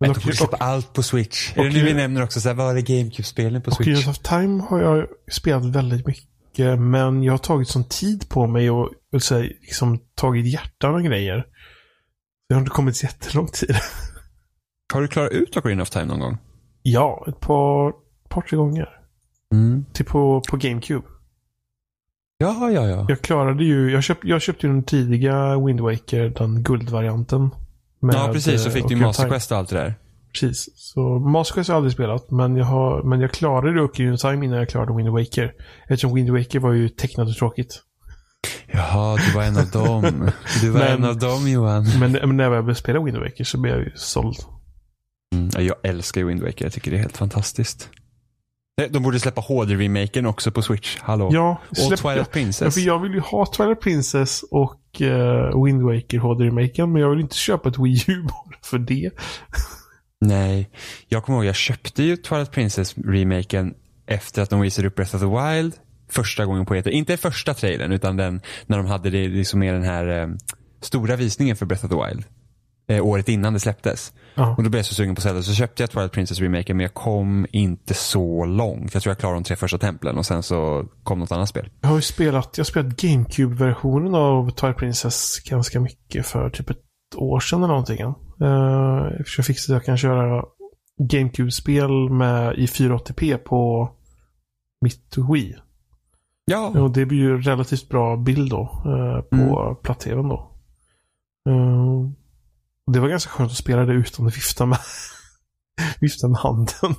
Men 0.00 0.12
de 0.12 0.20
borde 0.20 0.36
släppa 0.36 0.56
allt 0.56 0.92
på 0.92 1.02
Switch. 1.02 1.56
Är 1.56 1.64
det 1.64 1.70
nu 1.70 1.84
vi 1.84 1.94
nämner 1.94 2.22
också 2.22 2.40
så 2.40 2.48
här, 2.48 2.56
vad 2.56 2.76
är 2.76 2.80
GameCube-spelen 2.80 3.62
på 3.62 3.70
Switch? 3.70 3.88
Gears 3.88 4.08
of 4.08 4.18
Time 4.18 4.62
har 4.62 4.80
jag 4.82 5.06
spelat 5.30 5.64
väldigt 5.64 6.06
mycket, 6.06 6.78
men 6.78 7.22
jag 7.22 7.32
har 7.32 7.38
tagit 7.38 7.68
sån 7.68 7.84
tid 7.84 8.28
på 8.28 8.46
mig 8.46 8.70
och, 8.70 8.90
och 9.12 9.22
så 9.22 9.34
här, 9.34 9.42
liksom, 9.42 9.98
tagit 10.14 10.46
hjärtan 10.46 10.94
och 10.94 11.02
grejer. 11.02 11.46
Jag 12.48 12.56
har 12.56 12.60
inte 12.60 12.70
kommit 12.70 12.96
så 12.96 13.06
jättelång 13.06 13.48
tid. 13.48 13.76
Har 14.92 15.00
du 15.00 15.08
klarat 15.08 15.32
ut 15.32 15.56
Ocarina 15.56 15.82
of 15.82 15.90
Time 15.90 16.04
någon 16.04 16.20
gång? 16.20 16.38
ja, 16.92 17.24
ett 17.28 17.40
par, 17.40 17.92
par 18.28 18.40
tre 18.40 18.56
gånger. 18.56 18.88
Mm. 19.52 19.84
Till 19.92 20.04
på, 20.04 20.42
på 20.50 20.56
GameCube. 20.56 21.06
Ja, 22.38 22.70
ja, 22.70 22.86
ja. 22.86 23.06
Jag 23.08 23.20
klarade 23.20 23.64
ju, 23.64 23.90
jag, 23.90 24.02
köp, 24.02 24.24
jag 24.24 24.42
köpte 24.42 24.66
ju 24.66 24.72
den 24.72 24.82
tidiga 24.82 25.58
Wind 25.66 25.80
Waker, 25.80 26.28
den 26.28 26.62
guldvarianten. 26.62 27.50
Ja, 28.00 28.30
precis. 28.32 28.62
Så 28.64 28.70
fick 28.70 28.88
du 28.88 28.96
Master. 28.96 29.28
Quest 29.28 29.52
och 29.52 29.58
allt 29.58 29.68
det 29.68 29.76
där. 29.76 29.94
Precis. 30.32 30.68
Så 30.74 31.00
Master 31.18 31.54
Quest 31.54 31.68
har 31.68 31.74
jag 31.74 31.76
aldrig 31.78 31.92
spelat, 31.92 32.30
men 32.30 32.56
jag, 32.56 32.64
har, 32.64 33.02
men 33.02 33.20
jag 33.20 33.32
klarade 33.32 33.82
Ocarina 33.82 34.16
Time 34.16 34.46
innan 34.46 34.58
jag 34.58 34.68
klarade 34.68 34.96
Wind 34.96 35.08
Waker. 35.08 35.52
Eftersom 35.88 36.14
Wind 36.14 36.30
Waker 36.30 36.58
var 36.58 36.72
ju 36.72 36.88
tecknat 36.88 37.28
och 37.28 37.34
tråkigt. 37.36 37.82
Jaha, 38.72 39.16
du 39.26 39.32
var 39.32 39.42
en 39.42 39.56
av 39.56 39.66
dem. 39.70 40.30
Du 40.62 40.70
var 40.70 40.80
Men- 40.80 40.92
en 40.92 41.04
av 41.04 41.18
dem 41.18 41.48
Johan. 41.48 41.86
Men, 42.00 42.12
men 42.12 42.36
när 42.36 42.44
jag 42.44 42.50
började 42.52 42.74
spela 42.74 43.02
Wind 43.04 43.18
Waker 43.18 43.44
så 43.44 43.58
blev 43.60 43.74
jag 43.74 43.84
ju 43.84 43.92
såld. 43.94 44.36
Mm, 45.34 45.50
ja, 45.54 45.60
jag 45.60 45.76
älskar 45.82 46.24
Wind 46.24 46.42
Waker. 46.42 46.64
Jag 46.64 46.72
tycker 46.72 46.90
det 46.90 46.96
är 46.96 47.00
helt 47.00 47.16
fantastiskt. 47.16 47.88
De 48.90 49.02
borde 49.02 49.20
släppa 49.20 49.40
HD-remaken 49.40 50.26
också 50.26 50.50
på 50.50 50.62
Switch. 50.62 50.98
Hallå. 51.00 51.30
Ja, 51.32 51.60
och 51.70 51.76
släpp- 51.76 51.96
Twilight 51.98 52.18
Ja, 52.18 52.32
Princess. 52.32 52.74
för 52.74 52.80
jag 52.80 52.98
vill 53.02 53.12
ju 53.12 53.20
ha 53.20 53.46
Twilight 53.56 53.80
Princess 53.80 54.42
och 54.50 54.80
uh, 55.00 55.64
Wind 55.64 55.82
Waker 55.82 56.18
HD-remaken, 56.18 56.92
men 56.92 57.02
jag 57.02 57.10
vill 57.10 57.20
inte 57.20 57.36
köpa 57.36 57.68
ett 57.68 57.78
Wii 57.78 58.04
U 58.08 58.22
bara 58.28 58.58
för 58.62 58.78
det. 58.78 59.10
Nej, 60.20 60.70
jag 61.08 61.24
kommer 61.24 61.38
ihåg 61.38 61.46
jag 61.46 61.54
köpte 61.54 62.02
ju 62.02 62.16
Twilight 62.16 62.50
Princess-remaken 62.50 63.74
efter 64.06 64.42
att 64.42 64.50
de 64.50 64.60
visade 64.60 64.88
upp 64.88 64.94
Breath 64.94 65.16
of 65.16 65.20
the 65.20 65.26
Wild 65.26 65.74
första 66.10 66.46
gången 66.46 66.66
på 66.66 66.74
E3. 66.74 66.88
Inte 66.88 67.16
första 67.16 67.54
trailern 67.54 67.92
utan 67.92 68.16
den 68.16 68.40
när 68.66 68.76
de 68.76 68.86
hade 68.86 69.10
det 69.10 69.28
liksom 69.28 69.60
med 69.60 69.74
den 69.74 69.82
här 69.82 70.22
eh, 70.22 70.28
stora 70.80 71.16
visningen 71.16 71.56
för 71.56 71.66
Breath 71.66 71.84
of 71.84 71.90
the 71.90 71.96
Wild. 71.96 72.24
Eh, 72.88 73.06
året 73.06 73.28
innan 73.28 73.52
det 73.52 73.60
släpptes. 73.60 74.12
Ja. 74.34 74.54
Och 74.56 74.62
då 74.62 74.70
blev 74.70 74.78
jag 74.78 74.86
så 74.86 74.94
sugen 74.94 75.14
på 75.14 75.20
Zelda 75.20 75.42
så 75.42 75.54
köpte 75.54 75.82
jag 75.82 75.90
Twilight 75.90 76.12
Princess-remaken 76.12 76.76
men 76.76 76.84
jag 76.84 76.94
kom 76.94 77.46
inte 77.52 77.94
så 77.94 78.44
långt. 78.44 78.94
Jag 78.94 79.02
tror 79.02 79.10
jag 79.10 79.18
klarade 79.18 79.36
de 79.36 79.44
tre 79.44 79.56
första 79.56 79.78
templen 79.78 80.18
och 80.18 80.26
sen 80.26 80.42
så 80.42 80.84
kom 81.02 81.18
något 81.18 81.32
annat 81.32 81.48
spel. 81.48 81.68
Jag 81.80 81.88
har 81.88 81.96
ju 81.96 82.02
spelat, 82.02 82.58
jag 82.58 82.64
har 82.64 82.66
spelat 82.66 82.96
GameCube-versionen 82.96 84.14
av 84.14 84.50
Twilight 84.50 84.76
Princess 84.76 85.38
ganska 85.44 85.80
mycket 85.80 86.26
för 86.26 86.50
typ 86.50 86.70
ett 86.70 86.78
år 87.16 87.40
sedan 87.40 87.58
eller 87.58 87.68
någonting. 87.68 88.04
Uh, 88.42 89.12
jag 89.36 89.46
fixade 89.46 89.76
att 89.76 89.80
jag 89.80 89.84
kan 89.84 89.98
köra 89.98 90.44
GameCube-spel 90.98 92.10
med 92.10 92.54
i 92.54 92.66
480p 92.66 93.36
på 93.36 93.90
mitt 94.80 95.14
Wii. 95.32 95.56
Ja, 96.50 96.66
Och 96.80 96.90
det 96.90 97.06
blir 97.06 97.18
ju 97.18 97.40
relativt 97.40 97.88
bra 97.88 98.16
bild 98.16 98.50
då 98.50 98.82
eh, 98.84 99.38
på 99.38 99.74
platt-tvn 99.82 100.28
då. 100.28 100.52
Eh, 101.48 102.10
det 102.92 103.00
var 103.00 103.08
ganska 103.08 103.30
skönt 103.30 103.50
att 103.50 103.56
spela 103.56 103.84
det 103.84 103.92
utan 103.94 104.26
att 104.26 104.36
vifta 104.36 104.66
med, 104.66 104.78
vifta 106.00 106.28
med 106.28 106.38
handen. 106.38 106.94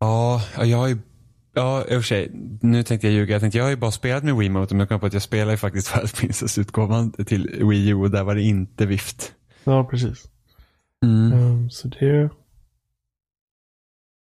Ja, 0.00 0.42
ja, 0.56 0.64
jag 0.64 0.78
har 0.78 0.88
ju 0.88 0.98
Ja, 1.54 1.80
i 1.80 1.84
och 1.84 1.88
för 1.88 2.02
sig. 2.02 2.30
Nu 2.62 2.82
tänkte 2.82 3.06
jag 3.06 3.14
ljuga. 3.14 3.34
Jag 3.34 3.40
tänkte 3.40 3.58
jag 3.58 3.64
har 3.64 3.70
ju 3.70 3.76
bara 3.76 3.90
spelat 3.90 4.24
med 4.24 4.36
Wiimote 4.36 4.74
men 4.74 4.78
jag 4.80 4.88
kom 4.88 5.00
på 5.00 5.06
att 5.06 5.12
jag 5.12 5.22
spelar 5.22 5.50
ju 5.50 5.56
faktiskt 5.56 5.88
Twilight 5.92 6.14
Princess-utgåvan 6.16 7.12
till 7.12 7.64
Wii 7.68 7.88
U 7.88 7.94
och 7.94 8.10
där 8.10 8.24
var 8.24 8.34
det 8.34 8.42
inte 8.42 8.86
vift. 8.86 9.32
Ja, 9.64 9.84
precis. 9.84 10.24
Mm. 11.04 11.32
Eh, 11.32 11.68
så 11.68 11.88
det... 11.88 12.30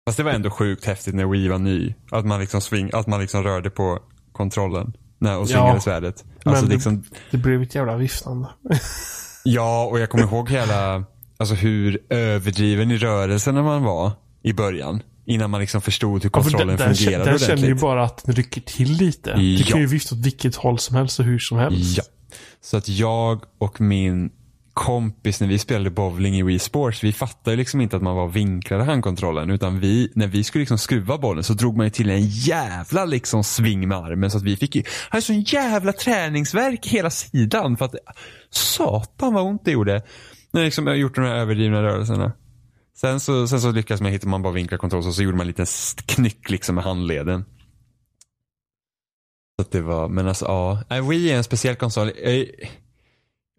Fast 0.07 0.17
det 0.17 0.23
var 0.23 0.31
ändå 0.31 0.49
sjukt 0.49 0.85
häftigt 0.85 1.15
när 1.15 1.25
Wii 1.25 1.47
var 1.47 1.57
ny. 1.59 1.95
Att 2.11 2.25
man 2.25 2.39
liksom, 2.39 2.61
sving, 2.61 2.89
att 2.93 3.07
man 3.07 3.19
liksom 3.21 3.43
rörde 3.43 3.69
på 3.69 3.99
kontrollen 4.31 4.93
när, 5.17 5.37
och 5.37 5.47
svingade 5.49 5.69
Ja, 5.73 5.79
svärdet. 5.79 6.25
Alltså 6.43 6.61
men 6.61 6.69
det- 6.69 6.75
liksom, 6.75 7.03
Det 7.31 7.37
blev 7.37 7.61
ett 7.61 7.75
jävla 7.75 7.97
viftande. 7.97 8.47
ja, 9.53 9.85
och 9.85 9.99
jag 9.99 10.09
kommer 10.09 10.23
ihåg 10.23 10.49
hela, 10.49 11.03
alltså 11.37 11.55
hur 11.55 11.99
överdriven 12.09 12.91
i 12.91 12.97
rörelserna 12.97 13.63
man 13.63 13.83
var 13.83 14.11
i 14.43 14.53
början. 14.53 15.01
Innan 15.25 15.49
man 15.49 15.61
liksom 15.61 15.81
förstod 15.81 16.23
hur 16.23 16.29
Ja, 16.33 16.43
för 16.43 16.49
kontrollen 16.51 16.77
där, 16.77 16.93
fungerade 16.93 17.31
där 17.31 17.37
känner 17.37 17.49
ju 17.49 17.55
ordentligt. 17.63 17.81
bara 17.81 18.03
att 18.03 18.23
den 18.25 18.35
rycker 18.35 18.61
till 18.61 18.91
lite. 18.93 19.33
Du 19.35 19.53
Ja. 19.55 19.65
kan 19.67 19.79
ju 19.79 19.87
vifta 19.87 20.15
åt 20.15 20.21
vilket 20.25 20.55
håll 20.55 20.79
som 20.79 20.95
helst 20.95 21.19
och 21.19 21.25
hur 21.25 21.39
som 21.39 21.57
helst. 21.57 21.97
Ja. 21.97 22.03
Så 22.61 22.77
att 22.77 22.89
jag 22.89 23.43
och 23.57 23.81
min 23.81 24.29
kompis 24.79 25.41
när 25.41 25.47
vi 25.47 25.59
spelade 25.59 25.89
bowling 25.89 26.35
i 26.35 26.43
Wii 26.43 26.59
Sports, 26.59 27.03
vi 27.03 27.13
fattade 27.13 27.55
liksom 27.55 27.81
inte 27.81 27.95
att 27.95 28.01
man 28.01 28.15
var 28.15 28.27
vinklade 28.27 28.83
handkontrollen. 28.83 29.49
Utan 29.49 29.79
vi, 29.79 30.11
när 30.15 30.27
vi 30.27 30.43
skulle 30.43 30.61
liksom 30.61 30.77
skruva 30.77 31.17
bollen 31.17 31.43
så 31.43 31.53
drog 31.53 31.77
man 31.77 31.85
ju 31.85 31.89
till 31.89 32.09
en 32.09 32.27
jävla 32.27 33.05
liksom 33.05 33.43
sving 33.43 33.87
med 33.87 33.97
armen. 33.97 34.31
Så 34.31 34.37
att 34.37 34.43
vi 34.43 34.57
fick 34.57 34.75
ju, 34.75 34.83
hade 35.09 35.21
sån 35.21 35.41
jävla 35.41 35.93
träningsverk 35.93 36.85
i 36.85 36.89
hela 36.89 37.09
sidan. 37.09 37.77
För 37.77 37.85
att 37.85 37.95
satan 38.49 39.33
vad 39.33 39.43
ont 39.43 39.65
det 39.65 39.71
gjorde. 39.71 40.03
När 40.51 40.61
jag 40.61 40.65
liksom 40.65 40.87
jag 40.87 40.97
gjort 40.97 41.15
de 41.15 41.21
här 41.21 41.35
överdrivna 41.35 41.83
rörelserna. 41.83 42.31
Sen 42.97 43.19
så, 43.19 43.47
sen 43.47 43.61
så 43.61 43.71
lyckades 43.71 44.01
man 44.01 44.11
hitta 44.11 44.27
man 44.27 44.41
bara 44.41 44.53
vinkla 44.53 44.77
kontroll 44.77 45.07
och 45.07 45.15
så 45.15 45.23
gjorde 45.23 45.37
man 45.37 45.43
en 45.43 45.47
liten 45.47 45.65
knyck 46.05 46.49
liksom 46.49 46.75
med 46.75 46.83
handleden. 46.83 47.45
Så 49.55 49.61
att 49.61 49.71
det 49.71 49.81
var, 49.81 50.09
men 50.09 50.27
alltså 50.27 50.45
ja. 50.45 51.01
Wii 51.01 51.31
är 51.31 51.37
en 51.37 51.43
speciell 51.43 51.75
konsol. 51.75 52.11
Jag 52.23 52.45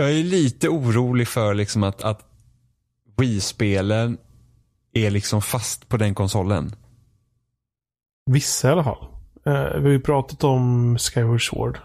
jag 0.03 0.13
är 0.19 0.25
lite 0.25 0.69
orolig 0.69 1.29
för 1.29 1.55
liksom 1.55 1.83
att, 1.83 2.03
att 2.03 2.27
Wii-spelen 3.17 4.19
är 4.93 5.11
liksom 5.11 5.43
fast 5.43 5.89
på 5.89 5.97
den 5.97 6.15
konsolen. 6.15 6.75
Vissa 8.31 8.69
i 8.69 8.73
alla 8.73 8.85
fall. 8.85 9.07
Eh, 9.47 9.53
vi 9.79 9.83
har 9.83 9.91
ju 9.91 10.01
pratat 10.01 10.45
om 10.45 10.97
Skyward 10.99 11.49
Sword. 11.49 11.79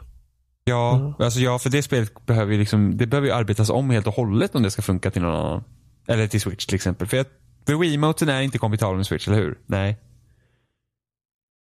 Ja, 0.63 0.95
Mm. 0.95 1.13
alltså 1.19 1.39
ja, 1.39 1.59
för 1.59 1.69
det 1.69 1.83
spelet 1.83 2.25
behöver 2.25 2.53
ju 2.53 2.59
liksom, 2.59 2.97
det 2.97 3.07
behöver 3.07 3.27
ju 3.27 3.33
arbetas 3.33 3.69
om 3.69 3.89
helt 3.89 4.07
och 4.07 4.13
hållet 4.13 4.55
om 4.55 4.63
det 4.63 4.71
ska 4.71 4.81
funka 4.81 5.11
till 5.11 5.21
någon 5.21 5.35
annan. 5.35 5.63
Eller 6.07 6.27
till 6.27 6.41
Switch 6.41 6.65
till 6.65 6.75
exempel. 6.75 7.07
För, 7.07 7.17
jag, 7.17 7.25
för 7.67 7.73
Wii-moten 7.73 8.29
är 8.29 8.41
inte 8.41 8.57
kompatibel 8.57 8.95
med 8.95 9.05
Switch, 9.05 9.27
eller 9.27 9.37
hur? 9.37 9.59
Nej. 9.65 9.97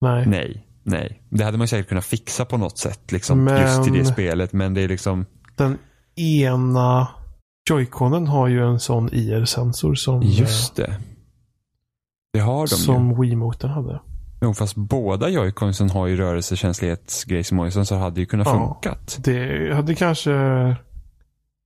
Nej. 0.01 0.27
Nej. 0.27 0.67
Nej. 0.83 1.23
Det 1.29 1.45
hade 1.45 1.59
man 1.59 1.69
säkert 1.69 1.89
kunnat 1.89 2.05
fixa 2.05 2.45
på 2.45 2.57
något 2.57 2.79
sätt 2.79 3.13
liksom, 3.13 3.45
Men- 3.45 3.63
just 3.63 3.85
till 3.85 3.93
det 3.93 4.05
spelet. 4.05 4.53
Men 4.53 4.75
det 4.75 4.81
är 4.81 4.89
liksom, 4.89 5.27
Den 5.57 5.79
ena 6.19 7.09
Joy-Conen 7.71 8.27
har 8.27 8.49
ju 8.49 8.67
en 8.67 8.81
sån 8.81 9.09
IR-sensor 9.13 9.95
som... 9.95 10.23
just 10.23 10.77
det. 10.77 10.97
Det 12.33 12.41
har 12.41 12.67
de 12.67 12.75
ju. 12.77 12.83
som 12.83 13.21
Wiimoten 13.21 13.71
hade. 13.71 14.01
Jo, 14.41 14.55
fast 14.55 14.77
båda 14.77 15.29
joyconsen 15.29 15.91
har 15.91 16.07
ju 16.07 16.17
rörelsekänslighetsgrejsimojsen 16.17 17.87
så 17.87 17.97
hade 17.97 18.21
ju 18.21 18.27
kunnat 18.27 18.47
Ja. 18.47 18.53
funkat. 18.53 19.19
Det 19.25 19.75
hade 19.75 19.95
kanske... 19.95 20.31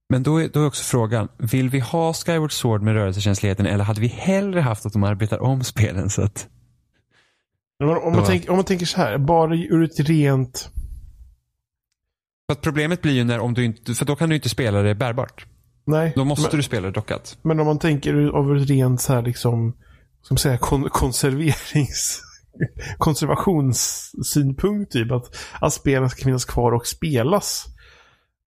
Men 0.08 0.22
då 0.22 0.42
är, 0.42 0.48
då 0.48 0.60
är 0.60 0.66
också 0.66 0.84
frågan, 0.84 1.28
vill 1.38 1.70
vi 1.70 1.80
ha 1.80 2.12
Skyward 2.12 2.52
Sword 2.52 2.82
med 2.82 2.94
rörelsekänsligheten 2.94 3.66
eller 3.66 3.84
hade 3.84 4.00
vi 4.00 4.06
hellre 4.06 4.60
haft 4.60 4.86
att 4.86 4.92
de 4.92 5.04
arbetar 5.04 5.42
om 5.42 5.64
spelen 5.64 6.10
så 6.10 6.22
att... 6.22 6.48
Om 7.80 7.86
man, 7.88 7.96
om 8.02 8.12
man, 8.12 8.24
tänker, 8.24 8.50
om 8.50 8.56
man 8.56 8.64
tänker 8.64 8.86
så 8.86 8.96
här, 8.96 9.18
bara 9.18 9.54
ur 9.54 9.84
ett 9.84 10.00
rent... 10.00 10.70
För 12.52 12.58
att 12.58 12.62
problemet 12.62 13.02
blir 13.02 13.12
ju 13.12 13.24
när 13.24 13.38
om 13.38 13.54
du 13.54 13.64
inte, 13.64 13.94
för 13.94 14.04
då 14.04 14.16
kan 14.16 14.28
du 14.28 14.34
inte 14.34 14.48
spela 14.48 14.82
det 14.82 14.94
bärbart. 14.94 15.46
Nej. 15.84 16.12
Då 16.16 16.24
måste 16.24 16.48
men, 16.48 16.56
du 16.56 16.62
spela 16.62 16.86
det 16.86 16.92
dockat. 16.92 17.38
men 17.42 17.60
om 17.60 17.66
man 17.66 17.78
tänker 17.78 18.14
av 18.26 18.56
ett 18.56 18.68
rent 18.70 19.00
så 19.00 19.12
här 19.12 19.22
liksom... 19.22 19.76
Som 20.22 20.36
säga 20.36 20.58
kon, 20.58 20.88
konserverings... 20.90 22.22
konservationssynpunkt 22.98 24.92
typ. 24.92 25.12
Att, 25.12 25.36
att 25.60 25.72
spelen 25.72 26.10
ska 26.10 26.24
finnas 26.24 26.44
kvar 26.44 26.72
och 26.72 26.86
spelas. 26.86 27.66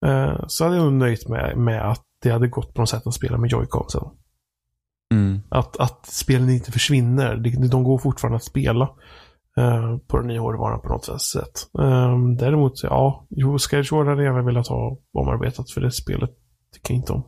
Eh, 0.06 0.44
så 0.48 0.64
hade 0.64 0.76
jag 0.76 0.86
nog 0.86 0.94
nöjt 0.94 1.30
med, 1.30 1.58
med 1.58 1.92
att 1.92 2.04
det 2.24 2.30
hade 2.30 2.48
gått 2.48 2.74
på 2.74 2.82
något 2.82 2.90
sätt 2.90 3.08
att 3.08 3.14
spela 3.14 3.38
med 3.38 3.52
joyconsen. 3.52 4.04
Mm. 5.14 5.42
Att, 5.50 5.78
att 5.78 6.06
spelen 6.06 6.50
inte 6.50 6.72
försvinner. 6.72 7.36
De, 7.36 7.68
de 7.68 7.84
går 7.84 7.98
fortfarande 7.98 8.38
att 8.38 8.44
spela. 8.44 8.90
Eh, 9.58 9.98
på 10.08 10.18
den 10.18 10.28
nya 10.28 10.40
hårdvaran 10.42 10.82
på 10.82 10.90
något 10.90 11.22
sätt. 11.22 11.68
Um, 11.74 12.38
däremot, 12.38 12.84
ja, 12.84 13.28
jo, 13.30 13.58
Skyward 13.60 14.08
hade 14.08 14.24
jag 14.24 14.34
gärna 14.34 14.46
velat 14.46 14.68
ha 14.68 14.98
omarbetat 15.14 15.72
för 15.72 15.82
det 15.82 15.92
spelet 15.92 16.30
tycker 16.74 16.94
jag 16.94 17.00
inte 17.00 17.14
om. 17.14 17.24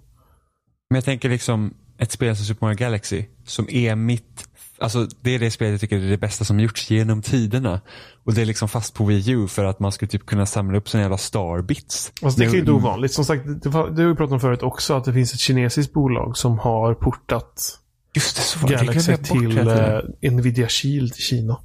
Men 0.90 0.96
jag 0.96 1.06
tänker 1.06 1.30
liksom 1.30 1.74
ett 1.98 2.12
spel 2.12 2.36
som 2.36 2.46
Super 2.46 2.66
Mario 2.66 2.78
Galaxy 2.78 3.26
som 3.46 3.70
är 3.70 3.96
mitt, 3.96 4.48
alltså 4.78 5.08
det 5.22 5.32
är 5.36 5.40
det 5.40 5.52
spelet 5.52 5.72
jag 5.72 5.82
tycker 5.82 5.98
är 5.98 6.10
det 6.10 6.18
bästa 6.18 6.46
som 6.46 6.60
gjorts 6.60 6.92
genom 6.92 7.22
tiderna. 7.22 7.82
Och 8.24 8.34
det 8.34 8.42
är 8.42 8.46
liksom 8.46 8.70
fast 8.70 8.94
på 8.94 9.06
Wii 9.06 9.32
U 9.32 9.48
för 9.48 9.66
att 9.66 9.80
man 9.80 9.92
skulle 9.92 10.10
typ 10.10 10.26
kunna 10.26 10.46
samla 10.46 10.78
upp 10.78 10.90
såna 10.90 11.02
jävla 11.02 11.18
starbits. 11.18 12.12
Alltså, 12.22 12.40
det 12.40 12.46
är 12.46 12.50
ju 12.50 12.60
inte 12.60 12.72
Mm. 12.72 12.84
ovanligt. 12.84 13.14
Som 13.14 13.26
sagt, 13.26 13.44
det, 13.64 13.70
var, 13.70 13.90
det 13.90 14.02
har 14.02 14.10
vi 14.10 14.16
pratat 14.16 14.34
om 14.34 14.40
förut 14.40 14.64
också, 14.64 14.94
att 14.94 15.06
det 15.06 15.14
finns 15.14 15.34
ett 15.34 15.40
kinesiskt 15.40 15.94
bolag 15.94 16.38
som 16.38 16.60
har 16.60 16.94
portat 16.94 17.80
Just 18.14 18.36
det, 18.36 18.42
så 18.42 18.60
var 18.60 18.70
det. 18.70 18.76
Det 18.76 18.86
Galaxy 18.86 19.12
bort 19.12 19.24
till 19.24 19.68
eh, 19.68 20.32
Nvidia 20.32 20.68
Shield 20.68 21.14
i 21.18 21.22
Kina. 21.22 21.58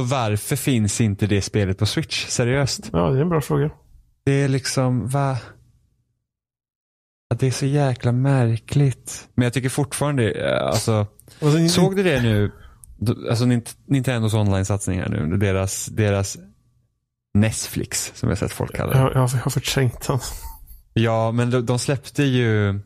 Så 0.00 0.06
varför 0.14 0.56
finns 0.56 1.00
inte 1.00 1.26
det 1.26 1.42
spelet 1.42 1.78
på 1.78 1.86
Switch? 1.86 2.26
Seriöst? 2.26 2.90
Ja, 2.92 3.10
det 3.10 3.18
är 3.18 3.22
en 3.22 3.28
bra 3.28 3.40
fråga. 3.40 3.70
Det 4.24 4.32
är 4.32 4.48
liksom, 4.48 5.06
va? 5.08 5.38
Det 7.38 7.46
är 7.46 7.50
så 7.50 7.66
jäkla 7.66 8.12
märkligt. 8.12 9.28
Men 9.34 9.44
jag 9.44 9.52
tycker 9.52 9.68
fortfarande, 9.68 10.30
eh, 10.32 10.66
alltså, 10.66 11.06
Alltså, 11.42 11.68
såg 11.68 11.96
du 11.96 12.02
det 12.02 12.22
nu? 12.22 12.52
Alltså 13.30 13.44
Nint- 13.44 13.76
Nintendos 13.86 14.34
online-satsning 14.34 15.00
här 15.00 15.08
nu, 15.08 15.36
deras, 15.36 15.86
deras 15.86 16.38
Netflix, 17.34 18.12
som 18.14 18.28
jag 18.28 18.38
sett 18.38 18.52
folk 18.52 18.76
kalla 18.76 18.92
det. 18.92 18.98
jag, 18.98 19.12
jag 19.14 19.20
har 19.20 19.50
förträngt 19.50 20.06
den. 20.06 20.18
Ja, 20.92 21.32
men 21.32 21.50
de, 21.50 21.66
de 21.66 21.78
släppte 21.78 22.22
ju, 22.22 22.68
om 22.68 22.78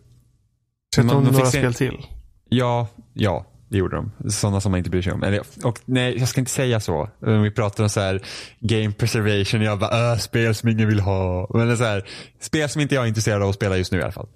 de 1.06 1.24
fick 1.24 1.32
några 1.32 1.46
spel 1.46 1.74
till. 1.74 2.06
ja, 2.48 2.88
ja, 3.12 3.46
det 3.68 3.78
gjorde 3.78 3.96
de. 3.96 4.30
Sådana 4.30 4.60
som 4.60 4.70
man 4.70 4.78
inte 4.78 4.90
bryr 4.90 5.02
sig 5.02 5.12
om. 5.12 5.22
Eller, 5.22 5.42
och 5.64 5.80
nej, 5.84 6.18
jag 6.18 6.28
ska 6.28 6.40
inte 6.40 6.50
säga 6.50 6.80
så. 6.80 7.08
Vi 7.18 7.50
pratar 7.50 7.84
om 7.84 7.90
så 7.90 8.00
här 8.00 8.20
game 8.60 8.92
preservation, 8.92 9.62
jag 9.62 9.78
bara, 9.78 10.12
äh, 10.12 10.18
spel 10.18 10.54
som 10.54 10.68
ingen 10.68 10.88
vill 10.88 11.00
ha. 11.00 11.50
Men 11.54 11.76
så 11.76 11.84
här, 11.84 12.08
spel 12.40 12.68
som 12.68 12.80
inte 12.80 12.94
jag 12.94 13.04
är 13.04 13.08
intresserad 13.08 13.42
av 13.42 13.48
att 13.48 13.54
spela 13.54 13.76
just 13.76 13.92
nu 13.92 13.98
i 13.98 14.02
alla 14.02 14.12
fall. 14.12 14.28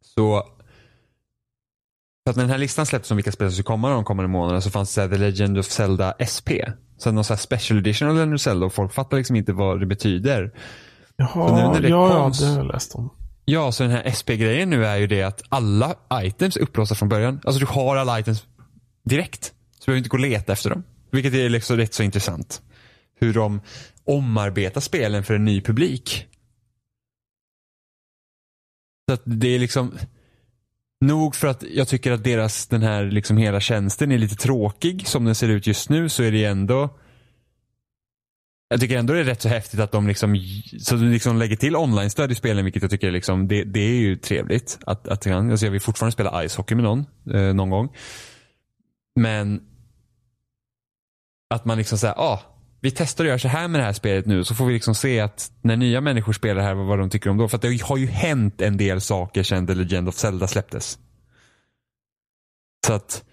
Så, 0.00 0.42
så 2.24 2.30
att 2.30 2.36
när 2.36 2.42
den 2.42 2.50
här 2.50 2.58
listan 2.58 2.86
släpptes 2.86 3.10
om 3.10 3.16
vilka 3.16 3.32
spel 3.32 3.48
som 3.48 3.52
skulle 3.52 3.64
komma 3.64 3.90
de 3.90 4.04
kommande 4.04 4.28
månaderna 4.28 4.60
så 4.60 4.70
fanns 4.70 4.88
det 4.88 4.94
så 4.94 5.00
här, 5.00 5.08
The 5.08 5.16
Legend 5.16 5.58
of 5.58 5.66
Zelda 5.66 6.14
SP. 6.34 6.48
Så 6.98 7.12
någon 7.12 7.24
så 7.24 7.34
här 7.34 7.38
special 7.38 7.78
edition 7.78 8.08
av 8.08 8.14
Legend 8.14 8.34
of 8.34 8.40
Zelda 8.40 8.66
och 8.66 8.72
folk 8.72 8.92
fattar 8.92 9.16
liksom 9.16 9.36
inte 9.36 9.52
vad 9.52 9.80
det 9.80 9.86
betyder. 9.86 10.50
Så 11.16 11.52
nu 11.52 11.60
Jaha, 11.60 11.72
när 11.72 11.80
det 11.80 11.88
ja, 11.88 12.08
kom 12.08 12.16
ja, 12.16 12.32
det 12.40 12.46
har 12.46 12.56
jag 12.56 12.66
läst 12.66 12.94
om. 12.94 13.10
Ja, 13.44 13.72
så 13.72 13.82
den 13.82 13.92
här 13.92 14.10
SP-grejen 14.18 14.70
nu 14.70 14.86
är 14.86 14.96
ju 14.96 15.06
det 15.06 15.22
att 15.22 15.42
alla 15.48 15.94
items 16.12 16.56
är 16.56 16.60
upplåsta 16.60 16.94
från 16.94 17.08
början. 17.08 17.40
Alltså 17.44 17.60
du 17.60 17.66
har 17.66 17.96
alla 17.96 18.20
items 18.20 18.46
direkt. 19.04 19.44
Så 19.44 19.80
du 19.80 19.86
behöver 19.86 19.98
inte 19.98 20.08
gå 20.08 20.16
och 20.16 20.20
leta 20.20 20.52
efter 20.52 20.70
dem. 20.70 20.82
Vilket 21.10 21.34
är 21.34 21.48
liksom 21.48 21.76
rätt 21.76 21.94
så 21.94 22.02
intressant. 22.02 22.62
Hur 23.20 23.34
de 23.34 23.60
omarbetar 24.04 24.80
spelen 24.80 25.24
för 25.24 25.34
en 25.34 25.44
ny 25.44 25.60
publik. 25.60 26.26
Så 29.08 29.14
att 29.14 29.22
det 29.24 29.48
är 29.48 29.58
liksom 29.58 29.98
Nog 31.00 31.34
för 31.34 31.48
att 31.48 31.62
jag 31.62 31.88
tycker 31.88 32.12
att 32.12 32.24
deras, 32.24 32.66
den 32.66 32.82
här 32.82 33.04
liksom 33.04 33.36
hela 33.36 33.60
tjänsten 33.60 34.12
är 34.12 34.18
lite 34.18 34.36
tråkig 34.36 35.06
som 35.06 35.24
den 35.24 35.34
ser 35.34 35.48
ut 35.48 35.66
just 35.66 35.88
nu 35.88 36.08
så 36.08 36.22
är 36.22 36.32
det 36.32 36.44
ändå 36.44 36.98
jag 38.74 38.80
tycker 38.80 38.98
ändå 38.98 39.12
det 39.12 39.20
är 39.20 39.24
rätt 39.24 39.42
så 39.42 39.48
häftigt 39.48 39.80
att 39.80 39.92
de 39.92 40.08
liksom, 40.08 40.36
så 40.80 40.94
de 40.94 41.04
liksom 41.04 41.36
lägger 41.36 41.56
till 41.56 41.76
online-stöd 41.76 42.32
i 42.32 42.34
spelen 42.34 42.64
vilket 42.64 42.82
jag 42.82 42.90
tycker 42.90 43.08
är 43.08 43.12
liksom, 43.12 43.48
det, 43.48 43.64
det 43.64 43.80
är 43.80 43.96
ju 43.96 44.16
trevligt. 44.16 44.78
Att, 44.86 45.08
att 45.08 45.26
jag, 45.26 45.50
alltså 45.50 45.66
jag 45.66 45.70
vill 45.70 45.80
fortfarande 45.80 46.12
spela 46.12 46.44
ishockey 46.44 46.74
med 46.74 46.84
någon, 46.84 47.06
eh, 47.34 47.54
någon 47.54 47.70
gång. 47.70 47.88
Men 49.20 49.62
att 51.54 51.64
man 51.64 51.78
liksom 51.78 51.98
säger, 51.98 52.14
ah, 52.18 52.40
vi 52.80 52.90
testar 52.90 53.24
att 53.24 53.28
göra 53.28 53.38
så 53.38 53.48
här 53.48 53.68
med 53.68 53.80
det 53.80 53.84
här 53.84 53.92
spelet 53.92 54.26
nu 54.26 54.44
så 54.44 54.54
får 54.54 54.66
vi 54.66 54.72
liksom 54.72 54.94
se 54.94 55.20
att 55.20 55.50
när 55.62 55.76
nya 55.76 56.00
människor 56.00 56.32
spelar 56.32 56.62
här 56.62 56.74
vad 56.74 56.98
de 56.98 57.10
tycker 57.10 57.30
om 57.30 57.36
då. 57.36 57.48
För 57.48 57.56
att 57.56 57.62
det 57.62 57.82
har 57.82 57.96
ju 57.96 58.06
hänt 58.06 58.60
en 58.60 58.76
del 58.76 59.00
saker 59.00 59.42
sedan 59.42 59.66
The 59.66 59.74
Legend 59.74 60.08
of 60.08 60.14
Zelda 60.14 60.46
släpptes. 60.46 60.98
Så 62.86 62.92
att 62.92 63.24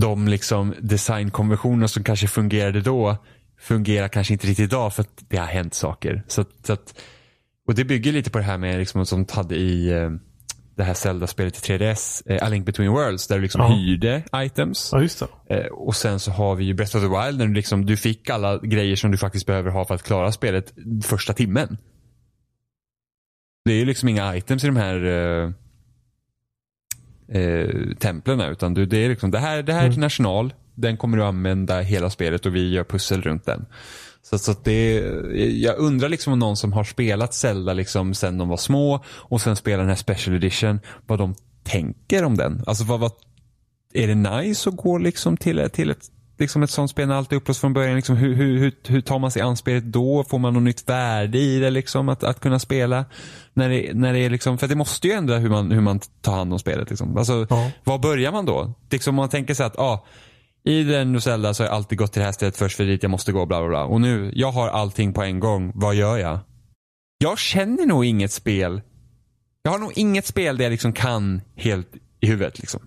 de 0.00 0.28
liksom 0.28 0.74
designkonventioner 0.80 1.86
som 1.86 2.04
kanske 2.04 2.28
fungerade 2.28 2.80
då 2.80 3.16
fungerar 3.58 4.08
kanske 4.08 4.32
inte 4.32 4.46
riktigt 4.46 4.64
idag 4.64 4.94
för 4.94 5.02
att 5.02 5.24
det 5.28 5.36
har 5.36 5.46
hänt 5.46 5.74
saker. 5.74 6.22
Så 6.28 6.44
så 6.62 6.72
att, 6.72 7.00
och 7.68 7.74
det 7.74 7.84
bygger 7.84 8.12
lite 8.12 8.30
på 8.30 8.38
det 8.38 8.44
här 8.44 8.58
med 8.58 8.78
liksom, 8.78 9.06
som 9.06 9.24
de 9.24 9.32
hade 9.34 9.56
i 9.56 9.88
eh, 9.92 10.10
det 10.76 10.84
här 10.84 10.94
Zelda-spelet 10.94 11.56
i 11.68 11.72
3DS, 11.72 12.22
eh, 12.26 12.46
A 12.46 12.48
Link 12.48 12.66
Between 12.66 12.90
Worlds, 12.90 13.26
där 13.26 13.36
du 13.36 13.42
liksom 13.42 13.60
Ja. 13.60 13.68
hyrde 13.76 14.22
items. 14.34 14.90
Ja. 14.92 15.56
Eh, 15.56 15.66
och 15.66 15.96
sen 15.96 16.20
så 16.20 16.30
har 16.30 16.54
vi 16.54 16.64
ju 16.64 16.74
Breath 16.74 16.96
of 16.96 17.02
the 17.02 17.08
Wild 17.08 17.38
när 17.38 17.46
du, 17.46 17.54
liksom, 17.54 17.86
du 17.86 17.96
fick 17.96 18.30
alla 18.30 18.58
grejer 18.58 18.96
som 18.96 19.10
du 19.10 19.18
faktiskt 19.18 19.46
behöver 19.46 19.70
ha 19.70 19.84
för 19.84 19.94
att 19.94 20.02
klara 20.02 20.32
spelet 20.32 20.74
första 21.04 21.32
timmen. 21.32 21.78
Det 23.64 23.72
är 23.72 23.76
ju 23.76 23.84
liksom 23.84 24.08
inga 24.08 24.36
items 24.36 24.64
i 24.64 24.66
de 24.66 24.76
här 24.76 25.04
eh, 25.04 25.50
eh, 27.40 27.94
templen 27.98 28.40
utan 28.40 28.74
du, 28.74 28.86
det 28.86 28.96
är 28.98 29.08
liksom 29.08 29.30
det 29.30 29.38
här, 29.38 29.62
det 29.62 29.72
här 29.72 29.86
är 29.86 29.90
till 29.90 30.00
national. 30.00 30.54
Den 30.76 30.96
kommer 30.96 31.16
du 31.16 31.24
använda 31.24 31.80
hela 31.80 32.10
spelet 32.10 32.46
och 32.46 32.54
vi 32.54 32.70
gör 32.70 32.84
pussel 32.84 33.22
runt 33.22 33.46
den. 33.46 33.66
Så, 34.22 34.38
så 34.38 34.54
det, 34.64 34.94
jag 35.62 35.78
undrar 35.78 36.08
liksom 36.08 36.32
om 36.32 36.38
någon 36.38 36.56
som 36.56 36.72
har 36.72 36.84
spelat 36.84 37.34
Zelda 37.34 37.72
liksom 37.72 38.14
sen 38.14 38.38
de 38.38 38.48
var 38.48 38.56
små 38.56 39.04
och 39.08 39.40
sen 39.40 39.56
spelar 39.56 39.78
den 39.78 39.88
här 39.88 39.96
special 39.96 40.36
edition, 40.36 40.80
vad 41.06 41.18
de 41.18 41.34
tänker 41.64 42.24
om 42.24 42.36
den. 42.36 42.62
Alltså 42.66 42.84
vad, 42.84 43.00
vad 43.00 43.12
är 43.92 44.06
det 44.06 44.14
nice 44.14 44.68
att 44.68 44.76
gå 44.76 44.98
liksom 44.98 45.36
till, 45.36 45.68
till 45.72 45.90
ett, 45.90 46.10
liksom 46.38 46.62
ett 46.62 46.70
sånt 46.70 46.90
spel 46.90 47.08
när 47.08 47.14
allt 47.14 47.32
är 47.32 47.36
upplåst 47.36 47.60
från 47.60 47.72
början? 47.72 47.96
Liksom 47.96 48.16
hur, 48.16 48.34
hur, 48.34 48.58
hur, 48.58 48.72
hur 48.86 49.00
tar 49.00 49.18
man 49.18 49.30
sig 49.30 49.42
an 49.42 49.56
spelet 49.56 49.84
då? 49.84 50.24
Får 50.24 50.38
man 50.38 50.54
något 50.54 50.62
nytt 50.62 50.88
värde 50.88 51.38
i 51.38 51.58
det 51.58 51.70
liksom 51.70 52.08
att, 52.08 52.24
att 52.24 52.40
kunna 52.40 52.58
spela? 52.58 53.04
När 53.54 53.68
det, 53.68 53.94
när 53.94 54.12
det 54.12 54.18
är 54.18 54.30
liksom, 54.30 54.58
för 54.58 54.68
det 54.68 54.74
måste 54.74 55.08
ju 55.08 55.12
ändra 55.12 55.38
hur 55.38 55.50
man, 55.50 55.70
hur 55.70 55.80
man 55.80 56.00
tar 56.20 56.32
hand 56.32 56.52
om 56.52 56.58
spelet. 56.58 56.90
Liksom. 56.90 57.16
Alltså, 57.16 57.46
Ja. 57.50 57.70
Var 57.84 57.98
börjar 57.98 58.32
man 58.32 58.46
då? 58.46 58.72
Liksom 58.90 59.10
om 59.10 59.16
man 59.16 59.28
tänker 59.28 59.54
sig 59.54 59.66
att 59.66 59.78
ah, 59.78 60.04
i 60.66 60.84
den 60.84 61.16
och 61.16 61.22
Zelda 61.22 61.54
så 61.54 61.62
har 61.62 61.68
jag 61.68 61.76
alltid 61.76 61.98
gått 61.98 62.12
till 62.12 62.20
det 62.20 62.26
här 62.26 62.32
stället 62.32 62.56
först 62.56 62.76
för 62.76 62.84
dit 62.84 63.02
jag 63.02 63.10
måste 63.10 63.32
gå 63.32 63.46
bla 63.46 63.60
bla 63.60 63.68
bla. 63.68 63.84
Och 63.84 64.00
nu, 64.00 64.32
jag 64.34 64.52
har 64.52 64.68
allting 64.68 65.12
på 65.12 65.22
en 65.22 65.40
gång. 65.40 65.72
Vad 65.74 65.94
gör 65.94 66.18
jag? 66.18 66.38
Jag 67.18 67.38
känner 67.38 67.86
nog 67.86 68.04
inget 68.04 68.32
spel. 68.32 68.82
Jag 69.62 69.70
har 69.70 69.78
nog 69.78 69.92
inget 69.96 70.26
spel 70.26 70.56
där 70.56 70.64
jag 70.64 70.70
liksom 70.70 70.92
kan 70.92 71.40
helt 71.56 71.88
i 72.20 72.26
huvudet. 72.26 72.58
Liksom. 72.58 72.80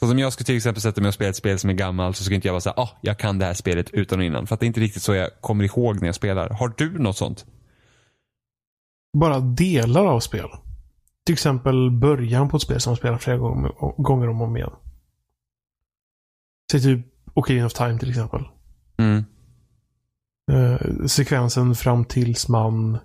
Så 0.00 0.10
om 0.10 0.18
jag 0.18 0.32
skulle 0.32 0.44
till 0.44 0.56
exempel 0.56 0.82
sätta 0.82 1.00
mig 1.00 1.08
och 1.08 1.14
spela 1.14 1.30
ett 1.30 1.36
spel 1.36 1.58
som 1.58 1.70
är 1.70 1.74
gammalt 1.74 2.16
så 2.16 2.24
skulle 2.24 2.36
inte 2.36 2.48
jag 2.48 2.52
vara 2.52 2.60
såhär, 2.60 2.80
ah, 2.80 2.90
jag 3.00 3.18
kan 3.18 3.38
det 3.38 3.44
här 3.44 3.54
spelet 3.54 3.90
utan 3.90 4.18
och 4.18 4.24
innan. 4.24 4.46
För 4.46 4.54
att 4.54 4.60
det 4.60 4.64
är 4.64 4.68
inte 4.68 4.80
riktigt 4.80 5.02
så 5.02 5.14
jag 5.14 5.30
kommer 5.40 5.64
ihåg 5.64 6.00
när 6.00 6.08
jag 6.08 6.14
spelar. 6.14 6.50
Har 6.50 6.72
du 6.76 6.98
något 6.98 7.16
sånt? 7.16 7.46
Bara 9.18 9.40
delar 9.40 10.06
av 10.06 10.20
spel. 10.20 10.48
Till 11.26 11.32
exempel 11.32 11.90
början 11.90 12.48
på 12.48 12.56
ett 12.56 12.62
spel 12.62 12.80
som 12.80 12.90
man 12.90 12.96
spelar 12.96 13.18
flera 13.18 13.36
gånger, 13.36 13.72
gånger 14.02 14.28
om 14.28 14.40
och 14.40 14.46
om 14.46 14.56
igen. 14.56 14.70
Säg 16.72 16.80
typ 16.82 17.06
Ocarina 17.34 17.66
of 17.66 17.72
Time 17.72 17.98
till 17.98 18.10
exempel. 18.10 18.40
Mm. 18.98 19.24
Eh, 20.52 21.06
sekvensen 21.06 21.74
fram 21.74 22.04
tills 22.04 22.48
man 22.48 22.98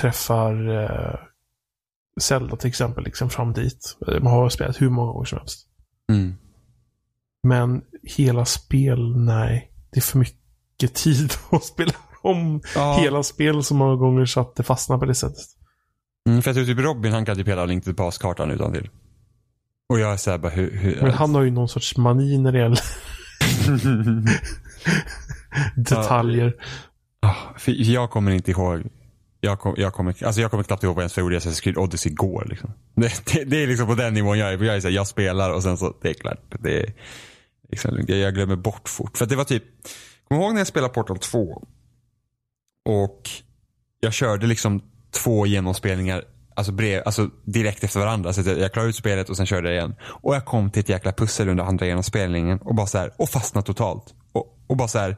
träffar 0.00 0.68
eh, 0.82 1.18
Zelda 2.20 2.56
till 2.56 2.68
exempel. 2.68 3.04
Liksom 3.04 3.30
fram 3.30 3.52
dit. 3.52 3.96
Eh, 4.08 4.22
Man 4.22 4.32
har 4.32 4.48
spelat 4.48 4.80
hur 4.82 4.90
många 4.90 5.12
gånger 5.12 5.24
som 5.24 5.38
helst. 5.38 5.66
Mm. 6.12 6.34
Men 7.42 7.82
hela 8.02 8.44
spel, 8.44 9.16
nej. 9.16 9.72
Det 9.90 9.98
är 9.98 10.02
för 10.02 10.18
mycket 10.18 10.94
tid 10.94 11.32
att 11.50 11.64
spela 11.64 11.92
om 12.22 12.60
Ja. 12.74 12.98
hela 13.00 13.22
spel 13.22 13.64
så 13.64 13.74
många 13.74 13.96
gånger 13.96 14.24
så 14.24 14.40
att 14.40 14.56
det 14.56 14.62
fastnar 14.62 14.98
på 14.98 15.04
det 15.04 15.14
sättet. 15.14 15.44
Mm, 16.28 16.42
för 16.42 16.48
jag 16.50 16.54
tror 16.56 16.64
typ 16.74 16.84
Robin 16.84 17.12
han 17.12 17.24
kan 17.24 17.36
typ 17.36 17.48
hela 17.48 17.64
Link 17.64 17.84
to 17.84 17.90
the 17.90 17.94
Past-kartan 17.94 18.50
utan 18.50 18.72
till. 18.72 18.90
Och 19.90 20.00
jag 20.00 20.12
är 20.12 20.16
såhär 20.16 20.38
bara 20.38 20.52
hur... 20.52 20.70
hur 20.76 21.02
Men 21.02 21.10
han 21.10 21.34
har 21.34 21.42
ju 21.42 21.50
någon 21.50 21.68
sorts 21.68 21.96
mani 21.96 22.38
när 22.38 22.52
det 22.52 22.58
gäller 22.58 22.80
detaljer. 25.90 26.54
Ah, 27.20 27.34
för 27.58 27.72
jag 27.92 28.10
kommer 28.10 28.32
inte 28.32 28.50
ihåg. 28.50 28.82
Jag, 29.40 29.60
kom, 29.60 29.74
jag, 29.76 29.92
kommer, 29.94 30.24
alltså 30.24 30.40
jag 30.40 30.50
kommer 30.50 30.64
knappt 30.64 30.82
ihåg 30.82 30.96
vad 30.96 31.04
jag 31.04 31.10
gjorde 31.16 31.34
i 31.34 31.38
Assassin's 31.38 31.62
Creed 31.62 31.76
Odyssey 31.76 32.12
igår. 32.12 32.46
Liksom. 32.50 32.72
Det, 32.94 33.26
det, 33.26 33.44
det, 33.44 33.62
är 33.62 33.66
liksom 33.66 33.86
på 33.86 33.94
den 33.94 34.14
nivån 34.14 34.38
jag 34.38 34.52
är. 34.52 34.64
Jag, 34.64 34.76
är 34.76 34.82
här, 34.82 34.90
jag 34.90 35.06
spelar 35.06 35.50
och 35.50 35.62
sen 35.62 35.76
så, 35.76 35.94
det 36.02 36.08
är 36.08 36.14
klart. 36.14 36.54
Det 36.60 36.80
är, 36.80 36.92
liksom, 37.70 38.04
jag 38.06 38.34
glömmer 38.34 38.56
bort 38.56 38.88
fort. 38.88 39.18
För 39.18 39.26
det 39.26 39.36
var 39.36 39.44
typ, 39.44 39.64
kommer 40.28 40.42
ihåg 40.42 40.52
när 40.52 40.60
jag 40.60 40.66
spelade 40.66 40.94
Portal 40.94 41.18
2? 41.18 41.66
Och 42.84 43.30
jag 44.00 44.12
körde 44.12 44.46
liksom 44.46 44.82
två 45.10 45.46
genomspelningar 45.46 46.24
alltså, 46.60 46.72
brev, 46.72 47.02
alltså 47.06 47.30
direkt 47.44 47.84
efter 47.84 48.00
varandra. 48.00 48.32
Så 48.32 48.40
jag 48.40 48.72
klarade 48.72 48.90
ut 48.90 48.96
spelet 48.96 49.30
och 49.30 49.36
sen 49.36 49.46
körde 49.46 49.68
jag 49.68 49.76
igen. 49.76 49.94
Och 50.02 50.34
jag 50.34 50.44
kom 50.44 50.70
till 50.70 50.80
ett 50.80 50.88
jäkla 50.88 51.12
pussel 51.12 51.48
under 51.48 51.64
andra 51.64 51.86
genomspelningen 51.86 52.58
och 52.58 52.74
bara 52.74 52.86
så 52.86 52.98
här, 52.98 53.10
och 53.16 53.28
fastnade 53.28 53.66
totalt. 53.66 54.14
Och, 54.32 54.58
och 54.66 54.76
bara 54.76 54.88
så 54.88 54.98
här, 54.98 55.16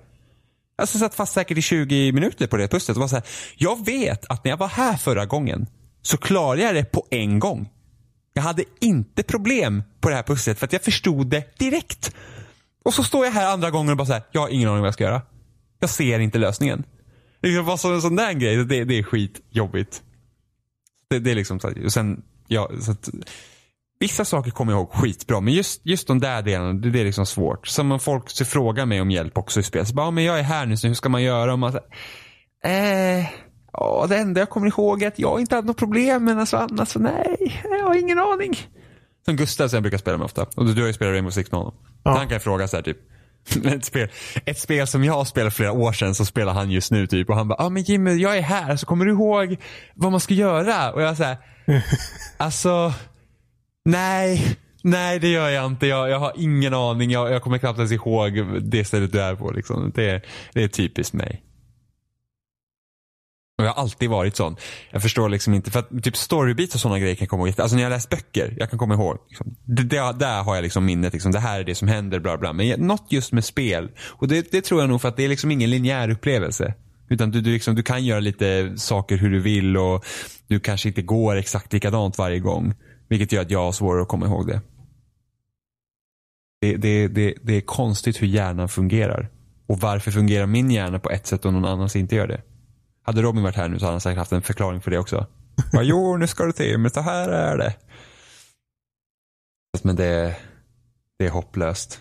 Alltså 0.79 0.99
satt 0.99 1.15
fast 1.15 1.33
säkert 1.33 1.59
i 1.59 1.63
20 1.63 2.13
minuter 2.13 2.47
på 2.47 2.57
det 2.57 2.69
pusslet. 2.69 2.97
Och 2.97 3.01
bara 3.01 3.09
så 3.09 3.17
här, 3.17 3.25
jag 3.57 3.87
vet 3.87 4.25
att 4.31 4.45
när 4.45 4.51
jag 4.51 4.57
var 4.57 4.69
här 4.69 4.97
förra 4.97 5.27
gången 5.27 5.67
så 6.03 6.17
klarade 6.17 6.63
jag 6.63 6.75
det 6.75 6.85
på 6.85 7.07
en 7.11 7.39
gång. 7.39 7.69
Jag 8.35 8.43
hade 8.43 8.65
inte 8.81 9.23
problem 9.23 9.83
på 10.01 10.09
det 10.09 10.15
här 10.15 10.23
pusslet 10.23 10.59
för 10.59 10.67
att 10.67 10.73
jag 10.73 10.83
förstod 10.83 11.27
det 11.27 11.59
direkt. 11.59 12.15
Och 12.85 12.95
så 12.95 13.05
står 13.05 13.25
jag 13.25 13.33
här 13.33 13.53
andra 13.53 13.71
gången 13.71 13.91
och 13.91 13.97
bara 13.97 14.07
så 14.07 14.13
här, 14.13 14.23
jag 14.33 14.41
har 14.41 14.49
ingen 14.49 14.69
aning 14.69 14.81
vad 14.81 14.87
jag 14.87 14.95
ska 14.95 15.05
göra. 15.05 15.23
Jag 15.81 15.91
ser 15.91 16.19
inte 16.19 16.39
lösningen. 16.39 16.85
Det 17.41 17.61
var 17.61 17.77
så 17.77 17.95
en 17.95 18.03
sån 18.03 18.17
där 18.17 18.33
grej, 18.33 18.65
det, 18.65 18.85
det 18.85 18.99
är 18.99 19.03
skitjobbigt. 19.03 20.03
Det, 21.13 21.19
det 21.19 21.31
är 21.31 21.35
liksom 21.35 21.61
och 21.85 21.93
sen, 21.93 22.23
ja, 22.49 22.71
så 22.81 22.93
att, 22.93 23.09
Vissa 24.03 24.25
saker 24.25 24.51
kommer 24.51 24.73
jag 24.73 24.79
ihåg 24.79 24.91
skitbra, 24.93 25.41
men 25.41 25.55
just, 25.55 25.81
just 25.87 26.07
de 26.07 26.21
där 26.21 26.43
delarna, 26.43 26.73
det, 26.73 26.91
det 26.91 27.01
är 27.01 27.05
liksom 27.05 27.27
svårt. 27.27 27.67
Som 27.67 27.93
om 27.93 28.01
folk 28.01 28.31
så 28.31 28.45
frågar 28.45 28.87
mig 28.87 29.01
om 29.01 29.11
hjälp 29.11 29.39
också 29.39 29.61
i 29.61 29.63
spel. 29.63 29.87
Så 29.87 29.95
bara, 29.95 30.11
men 30.11 30.25
jag 30.25 30.39
är 30.39 30.43
här 30.43 30.67
nu, 30.67 30.77
så 30.77 30.87
hur 30.87 30.95
ska 30.95 31.09
man 31.09 31.23
göra? 31.23 31.53
Och 31.53 31.59
man, 31.59 31.73
så, 31.73 31.79
eh, 32.65 33.27
ja, 33.73 34.07
det 34.09 34.17
enda 34.17 34.41
jag 34.41 34.51
kommer 34.51 34.67
ihåg 34.67 35.03
är 35.03 35.09
att 35.09 35.19
jag 35.19 35.41
inte 35.41 35.55
hade 35.55 35.67
något 35.67 35.77
problem, 35.77 36.25
men 36.25 36.39
alltså 36.39 36.57
annars 36.57 36.89
så 36.89 36.99
nej, 36.99 37.63
jag 37.71 37.87
har 37.87 37.95
ingen 37.95 38.19
aning. 38.19 38.57
Som 39.25 39.37
Gustav 39.37 39.69
som 39.69 39.77
jag 39.77 39.83
brukar 39.83 39.99
spela 39.99 40.19
med 40.19 40.25
ofta. 40.25 40.47
Och 40.57 40.67
du 40.67 40.81
har 40.81 40.87
ju 40.87 40.93
spelat 40.93 41.13
Rainbow 41.13 41.31
Six 41.31 41.53
med 41.53 41.59
honom. 41.59 41.75
Ja. 42.03 42.11
Han 42.11 42.29
kan 42.29 42.37
ju 42.37 42.41
fråga 42.41 42.69
så 42.69 42.77
här 42.77 42.83
typ. 42.83 42.99
Ett 43.65 43.85
spel, 43.85 44.09
ett 44.45 44.59
spel 44.59 44.87
som 44.87 45.05
jag 45.05 45.27
spelade 45.27 45.51
flera 45.51 45.73
år 45.73 45.93
sedan 45.93 46.15
så 46.15 46.25
spelar 46.25 46.53
han 46.53 46.71
just 46.71 46.91
nu 46.91 47.07
typ 47.07 47.31
och 47.31 47.37
han 47.37 47.49
bara, 47.49 47.65
ah, 47.65 47.69
men 47.69 47.83
Jimmy 47.83 48.15
jag 48.15 48.39
är 48.39 48.43
här 48.43 48.77
så 48.77 48.87
kommer 48.87 49.05
du 49.05 49.11
ihåg 49.11 49.57
vad 49.95 50.11
man 50.11 50.21
ska 50.21 50.35
göra? 50.35 50.93
Och 50.93 51.03
jag 51.03 51.17
säger 51.17 51.37
alltså 52.37 52.93
Nej, 53.85 54.57
nej 54.83 55.19
det 55.19 55.29
gör 55.29 55.49
jag 55.49 55.67
inte. 55.67 55.87
Jag, 55.87 56.11
jag 56.11 56.19
har 56.19 56.33
ingen 56.37 56.75
aning. 56.75 57.11
Jag, 57.11 57.33
jag 57.33 57.43
kommer 57.43 57.59
knappt 57.59 57.79
ens 57.79 57.93
ihåg 57.93 58.33
det 58.63 58.85
stället 58.85 59.13
du 59.13 59.21
är 59.21 59.35
på. 59.35 59.51
Liksom. 59.51 59.93
Det, 59.95 60.23
det 60.53 60.63
är 60.63 60.69
typiskt 60.69 61.15
mig. 61.15 61.43
Och 63.63 63.69
jag 63.69 63.73
har 63.73 63.83
alltid 63.83 64.11
varit 64.11 64.37
sån. 64.37 64.57
Jag 64.91 65.03
förstår 65.03 65.29
liksom 65.29 65.55
inte, 65.55 65.71
för 65.71 65.81
att 65.81 66.03
typ 66.03 66.17
storybeats 66.17 66.75
och 66.75 66.81
sådana 66.81 66.99
grejer 66.99 67.15
kan 67.15 67.25
jag 67.25 67.31
komma 67.31 67.49
ihåg. 67.49 67.61
Alltså 67.61 67.77
när 67.77 67.83
jag 67.83 67.91
läst 67.91 68.11
böcker, 68.11 68.55
jag 68.59 68.71
kan 68.71 68.79
komma 68.79 68.95
ihåg. 68.95 69.19
Liksom, 69.29 69.57
det, 69.65 69.83
det, 69.83 70.13
där 70.19 70.43
har 70.43 70.55
jag 70.55 70.63
liksom 70.63 70.85
minnet, 70.85 71.13
liksom, 71.13 71.33
det 71.33 71.39
här 71.39 71.61
är 71.61 71.65
det 71.65 71.75
som 71.75 71.89
händer, 71.89 72.21
bla 72.21 72.39
bla. 72.39 72.53
Men 72.53 72.81
något 72.81 73.07
just 73.09 73.33
med 73.33 73.45
spel. 73.45 73.91
Och 73.99 74.29
det, 74.29 74.53
det 74.53 74.61
tror 74.61 74.81
jag 74.81 74.91
nog 74.91 75.01
för 75.01 75.09
att 75.09 75.17
det 75.17 75.25
är 75.25 75.29
liksom 75.29 75.51
ingen 75.51 75.71
linjär 75.71 76.11
upplevelse. 76.11 76.75
Utan 77.09 77.31
du, 77.31 77.41
du, 77.41 77.53
liksom, 77.53 77.75
du 77.75 77.83
kan 77.83 78.05
göra 78.05 78.21
lite 78.21 78.73
saker 78.77 79.17
hur 79.17 79.31
du 79.31 79.41
vill 79.41 79.77
och 79.77 80.05
du 80.47 80.61
kanske 80.61 80.89
inte 80.89 81.03
går 81.03 81.37
exakt 81.37 81.73
likadant 81.73 82.19
varje 82.19 82.39
gång. 82.39 82.75
Vilket 83.09 83.33
gör 83.33 83.43
att 83.43 83.51
jag 83.51 83.65
har 83.65 83.73
svårare 83.73 84.03
att 84.03 84.09
komma 84.09 84.27
ihåg 84.27 84.47
det. 84.47 84.61
Det, 86.61 86.77
det, 86.77 87.09
det, 87.09 87.35
det 87.43 87.57
är 87.57 87.61
konstigt 87.61 88.23
hur 88.23 88.27
hjärnan 88.27 88.69
fungerar. 88.69 89.29
Och 89.67 89.81
varför 89.81 90.11
fungerar 90.11 90.47
min 90.47 90.71
hjärna 90.71 90.99
på 90.99 91.11
ett 91.11 91.27
sätt 91.27 91.45
och 91.45 91.53
någon 91.53 91.65
annans 91.65 91.97
inte 91.97 92.17
gör 92.17 92.27
det? 92.27 92.43
Hade 93.03 93.23
Robin 93.23 93.43
varit 93.43 93.57
här 93.57 93.69
nu 93.69 93.79
så 93.79 93.85
hade 93.85 93.95
han 93.95 94.01
säkert 94.01 94.19
haft 94.19 94.33
en 94.33 94.43
förklaring 94.43 94.81
för 94.81 94.91
det 94.91 94.99
också. 94.99 95.27
Ja, 95.73 95.83
jo, 95.83 96.17
nu 96.17 96.27
ska 96.27 96.45
du 96.45 96.53
till 96.53 96.79
men 96.79 96.91
så 96.91 97.01
här 97.01 97.29
är 97.29 97.59
det. 97.59 97.75
Men 99.83 99.97
det, 99.97 100.37
det 101.19 101.27
är 101.27 101.31
hopplöst. 101.31 102.01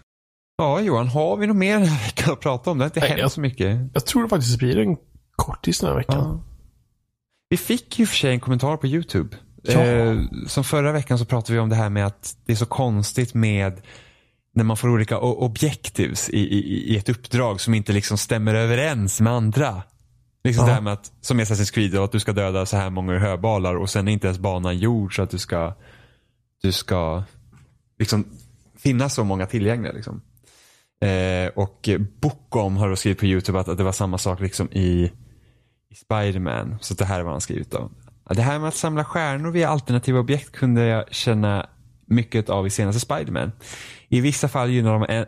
Ja, 0.57 0.79
Johan, 0.79 1.07
har 1.07 1.37
vi 1.37 1.47
något 1.47 1.55
mer 1.55 1.79
den 1.79 1.87
här 1.87 2.05
veckan 2.05 2.33
att 2.33 2.39
prata 2.39 2.71
om? 2.71 2.77
Det 2.77 2.83
har 2.83 2.87
inte 2.87 2.99
Nej, 2.99 3.09
hänt 3.09 3.19
jag, 3.19 3.31
så 3.31 3.41
mycket. 3.41 3.79
Jag 3.93 4.05
tror 4.05 4.23
det 4.23 4.29
faktiskt 4.29 4.57
blir 4.57 4.77
en 4.77 4.97
kortis 5.35 5.79
den 5.79 5.89
här 5.89 5.97
veckan. 5.97 6.17
Ja. 6.17 6.43
Vi 7.49 7.57
fick 7.57 7.99
ju 7.99 8.05
för 8.05 8.15
sig 8.15 8.31
en 8.31 8.39
kommentar 8.39 8.77
på 8.77 8.87
YouTube 8.87 9.37
Ja. 9.63 9.81
Eh, 9.81 10.17
som 10.47 10.63
förra 10.63 10.91
veckan 10.91 11.17
så 11.19 11.25
pratade 11.25 11.53
vi 11.53 11.59
om 11.59 11.69
det 11.69 11.75
här 11.75 11.89
med 11.89 12.05
att 12.05 12.37
det 12.45 12.51
är 12.51 12.55
så 12.55 12.65
konstigt 12.65 13.33
med 13.33 13.81
när 14.55 14.63
man 14.63 14.77
får 14.77 14.89
olika 14.89 15.19
objektivs 15.19 16.29
i, 16.29 16.39
i, 16.39 16.93
i 16.93 16.97
ett 16.97 17.09
uppdrag 17.09 17.61
som 17.61 17.73
inte 17.73 17.93
liksom 17.93 18.17
stämmer 18.17 18.55
överens 18.55 19.21
med 19.21 19.33
andra. 19.33 19.83
Liksom 20.43 20.63
ja. 20.63 20.67
det 20.67 20.73
här 20.73 20.81
med 20.81 20.93
att, 20.93 21.11
som 21.21 21.39
i 21.39 21.43
Assassin's 21.43 21.73
Creed, 21.73 21.95
att 21.95 22.11
du 22.11 22.19
ska 22.19 22.33
döda 22.33 22.65
så 22.65 22.77
här 22.77 22.89
många 22.89 23.19
höbalar 23.19 23.75
och 23.75 23.89
sen 23.89 24.07
är 24.07 24.11
inte 24.11 24.27
ens 24.27 24.39
banan 24.39 24.77
gjord 24.77 25.15
så 25.15 25.21
att 25.21 25.29
du 25.29 25.37
ska, 25.37 25.73
du 26.61 26.71
ska 26.71 27.23
liksom 27.99 28.25
finnas 28.77 29.13
så 29.13 29.23
många 29.23 29.45
tillgängliga. 29.45 29.93
Liksom. 29.93 30.21
Eh, 31.01 31.47
och 31.55 31.89
Bookom 32.21 32.77
har 32.77 32.89
då 32.89 32.95
skrivit 32.95 33.19
på 33.19 33.25
YouTube 33.25 33.59
att, 33.59 33.67
att 33.67 33.77
det 33.77 33.83
var 33.83 33.91
samma 33.91 34.17
sak 34.17 34.39
liksom 34.39 34.69
i, 34.71 35.11
i 35.89 35.95
Spiderman. 35.95 36.77
Så 36.81 36.93
det 36.93 37.05
här 37.05 37.19
är 37.19 37.23
vad 37.23 37.33
han 37.33 37.41
skrivit 37.41 37.71
då. 37.71 37.91
Det 38.29 38.41
här 38.41 38.59
med 38.59 38.67
att 38.67 38.75
samla 38.75 39.05
stjärnor 39.05 39.51
via 39.51 39.69
alternativa 39.69 40.19
objekt 40.19 40.51
kunde 40.51 40.85
jag 40.85 41.13
känna 41.13 41.69
mycket 42.05 42.49
av 42.49 42.67
i 42.67 42.69
senaste 42.69 42.99
Spiderman. 42.99 43.51
I 44.09 44.21
vissa 44.21 44.47
fall 44.47 44.69
gynnar 44.69 44.93
de 44.93 45.05
en, 45.09 45.25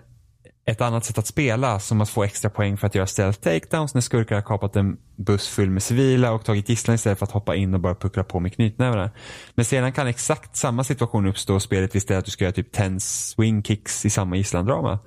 ett 0.66 0.82
annat 0.82 1.06
sätt 1.06 1.18
att 1.18 1.28
spela, 1.28 1.80
som 1.80 2.02
att 2.02 2.10
få 2.10 2.24
extra 2.24 2.50
poäng 2.50 2.78
för 2.78 2.88
att 2.88 2.96
göra 2.96 3.08
stealth 3.08 3.40
takedowns 3.40 3.94
när 3.94 4.02
skurkar 4.02 4.36
har 4.36 4.42
kapat 4.42 4.76
en 4.76 4.98
buss 5.16 5.48
full 5.48 5.70
med 5.70 5.84
civila 5.84 6.32
och 6.32 6.46
tagit 6.46 6.70
gisslan 6.70 6.96
istället 6.96 7.20
för 7.20 7.26
att 7.26 7.32
hoppa 7.32 7.56
in 7.56 7.74
och 7.74 7.80
bara 7.80 7.96
puckla 7.96 8.24
på 8.24 8.40
med 8.40 8.54
knytnävarna. 8.54 9.12
Men 9.56 9.66
sedan 9.66 9.92
kan 9.92 10.08
exakt 10.08 10.56
samma 10.56 10.84
situation 10.84 11.28
uppstå 11.28 11.56
och 11.56 11.62
spelet 11.62 11.96
istället 11.96 12.20
att 12.20 12.26
du 12.26 12.32
ska 12.32 12.44
göra 12.44 12.54
typ 12.54 12.72
10 12.72 13.00
swing 13.00 13.64
kicks 13.64 14.06
i 14.06 14.10
samma 14.10 14.36
gisslandrama. 14.36 15.00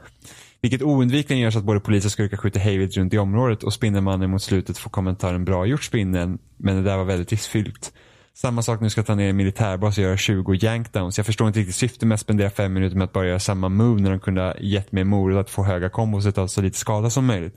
Vilket 0.61 0.83
oundvikligen 0.83 1.43
gör 1.43 1.51
så 1.51 1.59
att 1.59 1.65
både 1.65 1.81
polis 1.81 2.05
och 2.05 2.13
skurkar 2.13 2.37
skjuter 2.37 2.61
hejvilt 2.61 2.97
runt 2.97 3.15
i 3.15 3.19
området 3.19 3.63
och 3.63 3.73
Spindelmannen 3.73 4.31
mot 4.31 4.43
slutet 4.43 4.79
får 4.79 4.91
kommentaren 4.91 5.45
bra 5.45 5.67
gjort 5.67 5.85
Spindeln, 5.85 6.39
men 6.57 6.77
det 6.77 6.83
där 6.83 6.97
var 6.97 7.05
väldigt 7.05 7.31
riskfyllt. 7.33 7.93
Samma 8.37 8.63
sak 8.63 8.81
nu, 8.81 8.91
ska 8.91 9.03
ta 9.03 9.15
ner 9.15 9.31
en 9.31 9.37
militärbas 9.37 9.99
och 9.99 10.05
göra 10.05 10.17
20 10.17 10.55
yankdowns. 10.55 11.17
Jag 11.17 11.27
förstår 11.27 11.49
inte 11.49 11.61
riktigt 11.61 11.77
syftet 11.77 12.09
med 12.09 12.15
att 12.15 12.21
spendera 12.21 12.51
fem 12.51 12.73
minuter 12.73 12.97
med 12.97 13.05
att 13.05 13.13
bara 13.13 13.27
göra 13.27 13.41
samma 13.41 13.69
move 13.69 14.03
när 14.03 14.11
de 14.11 14.21
kunde 14.21 14.41
ha 14.41 14.55
gett 14.61 14.93
mig 14.93 15.05
morot 15.05 15.41
att 15.41 15.51
få 15.51 15.65
höga 15.65 15.89
kombos 15.89 16.27
och 16.27 16.35
ta 16.35 16.49
så 16.49 16.63
lite 16.63 16.79
skada 16.79 17.11
som 17.11 17.27
möjligt. 17.27 17.55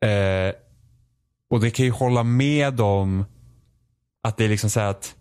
Eh, 0.00 0.54
och 1.50 1.60
det 1.60 1.70
kan 1.70 1.86
ju 1.86 1.92
hålla 1.92 2.22
med 2.22 2.80
om 2.80 3.24
att 4.22 4.36
det 4.36 4.44
är 4.44 4.48
liksom 4.48 4.70
så 4.70 4.80
att 4.80 5.16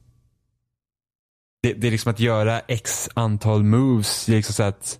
det, 1.61 1.73
det, 1.73 1.87
är 1.87 1.91
liksom 1.91 2.11
att 2.11 2.19
göra 2.19 2.59
x 2.59 3.09
antal 3.13 3.63
moves. 3.63 4.25
Det 4.25 4.31
är 4.31 4.35
liksom 4.35 4.53
så 4.53 4.63
att 4.63 4.99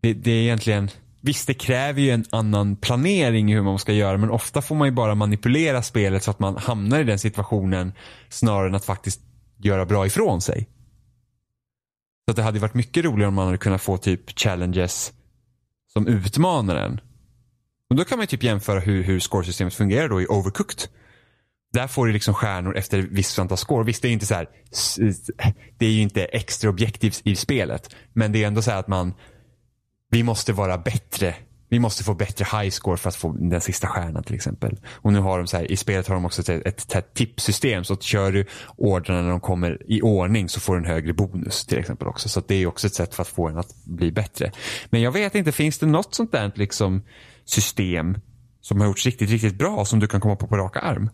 det, 0.00 0.12
det 0.12 0.30
är 0.30 0.42
egentligen, 0.42 0.90
visst 1.26 1.46
det 1.46 1.54
kräver 1.54 2.00
ju 2.00 2.10
en 2.10 2.24
annan 2.30 2.76
planering 2.76 3.52
i 3.52 3.54
hur 3.54 3.62
man 3.62 3.78
ska 3.78 3.92
göra 3.92 4.18
men 4.18 4.30
ofta 4.30 4.62
får 4.62 4.74
man 4.74 4.88
ju 4.88 4.92
bara 4.92 5.14
manipulera 5.14 5.82
spelet 5.82 6.22
så 6.22 6.30
att 6.30 6.38
man 6.38 6.56
hamnar 6.56 7.00
i 7.00 7.04
den 7.04 7.18
situationen 7.18 7.92
snarare 8.28 8.68
än 8.68 8.74
att 8.74 8.84
faktiskt 8.84 9.20
göra 9.56 9.86
bra 9.86 10.06
ifrån 10.06 10.40
sig. 10.40 10.68
Så 12.24 12.30
att 12.30 12.36
det 12.36 12.42
hade 12.42 12.58
varit 12.58 12.74
mycket 12.74 13.04
roligare 13.04 13.28
om 13.28 13.34
man 13.34 13.46
hade 13.46 13.58
kunnat 13.58 13.82
få 13.82 13.96
typ 13.96 14.38
challenges 14.38 15.12
som 15.92 16.06
utmanar 16.06 16.76
en. 16.76 17.00
Och 17.90 17.96
då 17.96 18.04
kan 18.04 18.18
man 18.18 18.22
ju 18.22 18.26
typ 18.26 18.42
jämföra 18.42 18.80
hur, 18.80 19.02
hur 19.02 19.20
scoresystemet 19.20 19.74
fungerar 19.74 20.08
då 20.08 20.22
i 20.22 20.26
Overcooked. 20.26 20.88
Där 21.72 21.86
får 21.86 22.06
du 22.06 22.12
liksom 22.12 22.34
stjärnor 22.34 22.76
efter 22.76 22.98
visst 22.98 23.38
antal 23.38 23.58
score. 23.58 23.84
Visst, 23.84 24.02
det 24.02 24.08
är 24.08 24.12
inte 24.12 24.26
så 24.26 24.34
här, 24.34 24.48
det 25.78 25.86
är 25.86 25.90
ju 25.90 26.02
inte 26.02 26.24
extra 26.24 26.70
objektivt 26.70 27.20
i 27.24 27.36
spelet. 27.36 27.96
Men 28.12 28.32
det 28.32 28.42
är 28.42 28.46
ändå 28.46 28.62
så 28.62 28.70
här 28.70 28.78
att 28.78 28.88
man 28.88 29.14
vi 30.10 30.22
måste 30.22 30.52
vara 30.52 30.78
bättre. 30.78 31.34
Vi 31.68 31.78
måste 31.78 32.04
få 32.04 32.14
bättre 32.14 32.44
high 32.58 32.70
score 32.70 32.96
för 32.96 33.08
att 33.08 33.16
få 33.16 33.32
den 33.32 33.60
sista 33.60 33.86
stjärnan 33.88 34.22
till 34.22 34.34
exempel. 34.34 34.80
Och 34.86 35.12
nu 35.12 35.18
har 35.18 35.38
de 35.38 35.46
så 35.46 35.56
här, 35.56 35.72
i 35.72 35.76
spelet 35.76 36.08
har 36.08 36.14
de 36.14 36.24
också 36.24 36.42
ett, 36.42 36.66
ett, 36.66 36.94
ett 36.94 37.14
tippsystem. 37.14 37.84
Så 37.84 37.92
att 37.92 38.02
kör 38.02 38.32
du 38.32 38.46
ordrarna 38.76 39.22
när 39.22 39.30
de 39.30 39.40
kommer 39.40 39.82
i 39.86 40.02
ordning 40.02 40.48
så 40.48 40.60
får 40.60 40.74
du 40.74 40.80
en 40.80 40.86
högre 40.86 41.12
bonus 41.12 41.66
till 41.66 41.78
exempel 41.78 42.08
också. 42.08 42.28
Så 42.28 42.42
det 42.46 42.54
är 42.54 42.66
också 42.66 42.86
ett 42.86 42.94
sätt 42.94 43.14
för 43.14 43.22
att 43.22 43.28
få 43.28 43.48
en 43.48 43.58
att 43.58 43.84
bli 43.84 44.12
bättre. 44.12 44.52
Men 44.90 45.00
jag 45.00 45.12
vet 45.12 45.34
inte, 45.34 45.52
finns 45.52 45.78
det 45.78 45.86
något 45.86 46.14
sånt 46.14 46.32
där 46.32 46.52
liksom 46.54 47.02
system 47.44 48.18
som 48.60 48.80
har 48.80 48.88
gjorts 48.88 49.06
riktigt, 49.06 49.30
riktigt 49.30 49.58
bra 49.58 49.84
som 49.84 50.00
du 50.00 50.06
kan 50.06 50.20
komma 50.20 50.36
på 50.36 50.46
på 50.46 50.56
raka 50.56 50.80
arm? 50.80 51.10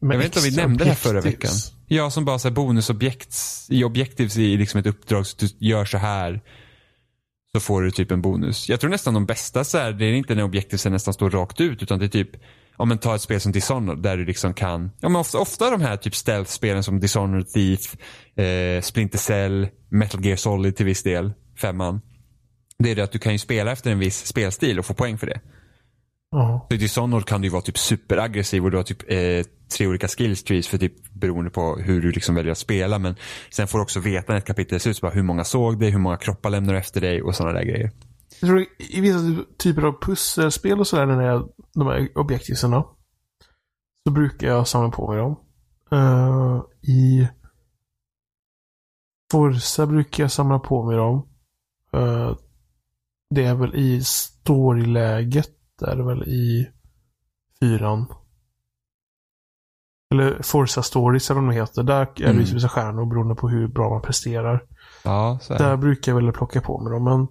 Men 0.00 0.10
jag 0.10 0.18
vet 0.18 0.26
inte 0.26 0.38
om 0.38 0.44
vi 0.44 0.56
nämnde 0.56 0.84
det 0.84 0.90
här 0.90 0.96
förra 0.96 1.20
veckan. 1.20 1.50
Ja, 1.86 2.10
som 2.10 2.24
bara 2.24 2.38
så 2.38 2.48
här 2.48 2.54
bonusobjekt 2.54 3.36
i 3.68 3.84
objektivs 3.84 4.36
i 4.36 4.56
liksom 4.56 4.80
ett 4.80 4.86
uppdrag. 4.86 5.26
Så 5.26 5.36
du 5.38 5.48
gör 5.58 5.84
så 5.84 5.98
här 5.98 6.40
så 7.54 7.60
får 7.60 7.82
du 7.82 7.90
typ 7.90 8.10
en 8.10 8.22
bonus. 8.22 8.68
Jag 8.68 8.80
tror 8.80 8.90
nästan 8.90 9.14
de 9.14 9.26
bästa 9.26 9.64
så 9.64 9.78
här, 9.78 9.92
det 9.92 10.04
är 10.04 10.12
inte 10.12 10.34
när 10.34 10.42
objektet 10.42 10.92
nästan 10.92 11.14
står 11.14 11.30
rakt 11.30 11.60
ut 11.60 11.82
utan 11.82 11.98
det 11.98 12.04
är 12.04 12.08
typ 12.08 12.30
ja 12.78 12.84
men 12.84 12.98
ta 12.98 13.14
ett 13.14 13.22
spel 13.22 13.40
som 13.40 13.52
Dishonored 13.52 14.02
där 14.02 14.16
du 14.16 14.24
liksom 14.24 14.54
kan, 14.54 14.90
ja 15.00 15.08
men 15.08 15.20
ofta, 15.20 15.38
ofta 15.38 15.70
de 15.70 15.80
här 15.80 15.96
typ 15.96 16.14
stealth-spelen 16.14 16.82
som 16.82 17.00
Dishonored, 17.00 17.48
Thief, 17.48 17.96
eh, 18.36 18.80
Splinter 18.80 19.18
Cell, 19.18 19.68
Metal 19.88 20.24
Gear 20.24 20.36
Solid 20.36 20.76
till 20.76 20.86
viss 20.86 21.02
del, 21.02 21.32
femman. 21.60 22.00
Det 22.78 22.90
är 22.90 22.96
det 22.96 23.02
att 23.02 23.12
du 23.12 23.18
kan 23.18 23.32
ju 23.32 23.38
spela 23.38 23.72
efter 23.72 23.90
en 23.90 23.98
viss 23.98 24.26
spelstil 24.26 24.78
och 24.78 24.86
få 24.86 24.94
poäng 24.94 25.18
för 25.18 25.26
det. 25.26 25.40
Ja. 26.30 26.66
Så 26.68 26.74
I 26.74 26.78
Dishonored 26.78 27.26
kan 27.26 27.40
du 27.40 27.48
vara 27.48 27.62
typ 27.62 27.78
superaggressiv 27.78 28.64
och 28.64 28.70
du 28.70 28.76
har 28.76 28.84
typ 28.84 29.02
eh, 29.10 29.46
tre 29.76 29.86
olika 29.86 30.08
skills 30.08 30.44
trees 30.44 30.68
för 30.68 30.78
typ 30.78 31.12
beroende 31.12 31.50
på 31.50 31.76
hur 31.76 32.02
du 32.02 32.12
liksom 32.12 32.34
väljer 32.34 32.52
att 32.52 32.58
spela. 32.58 32.98
Men 32.98 33.16
sen 33.50 33.68
får 33.68 33.78
du 33.78 33.82
också 33.82 34.00
veta 34.00 34.32
när 34.32 34.38
ett 34.38 34.46
kapitel 34.46 34.80
ser 34.80 34.90
ut, 34.90 35.00
bara 35.00 35.12
hur 35.12 35.22
många 35.22 35.44
såg 35.44 35.80
dig, 35.80 35.90
hur 35.90 35.98
många 35.98 36.16
kroppar 36.16 36.50
lämnar 36.50 36.72
du 36.72 36.78
efter 36.78 37.00
dig 37.00 37.22
och 37.22 37.34
sådana 37.34 37.58
där 37.58 37.64
grejer. 37.64 37.90
Jag 38.40 38.48
tror 38.48 38.66
i 38.78 39.00
vissa 39.00 39.18
typer 39.58 39.82
av 39.82 40.00
pusselspel 40.00 40.80
och 40.80 40.86
sådär, 40.86 41.06
när 41.06 41.44
de 41.74 41.86
här 41.86 42.18
objektiven 42.18 42.82
så 44.04 44.12
brukar 44.12 44.48
jag 44.48 44.68
samla 44.68 44.90
på 44.90 45.08
mig 45.08 45.18
dem. 45.18 45.36
Eh, 45.92 46.62
I 46.82 47.28
Forza 49.32 49.86
brukar 49.86 50.24
jag 50.24 50.32
samla 50.32 50.58
på 50.58 50.86
mig 50.86 50.96
dem. 50.96 51.28
Eh, 51.92 52.36
det 53.34 53.44
är 53.44 53.54
väl 53.54 53.74
i 53.74 54.04
storyläget, 54.04 55.50
är 55.82 55.96
det 55.96 56.04
väl 56.04 56.22
i 56.28 56.68
fyran. 57.60 58.06
Eller 60.14 60.42
Forza 60.42 60.82
Stories 60.82 61.30
eller 61.30 61.40
vad 61.40 61.50
de 61.50 61.56
heter. 61.56 61.82
Där 61.82 62.00
är 62.00 62.06
det 62.16 62.24
Mm. 62.24 62.42
ju 62.44 62.54
vissa 62.54 62.68
stjärnor 62.68 63.06
beroende 63.06 63.34
på 63.34 63.48
hur 63.48 63.68
bra 63.68 63.90
man 63.90 64.02
presterar. 64.02 64.64
Ja, 65.04 65.38
Där 65.48 65.76
brukar 65.76 66.12
jag 66.12 66.22
väl 66.22 66.32
plocka 66.32 66.60
på 66.60 66.80
mig 66.80 66.92
dem, 66.92 67.04
men 67.04 67.28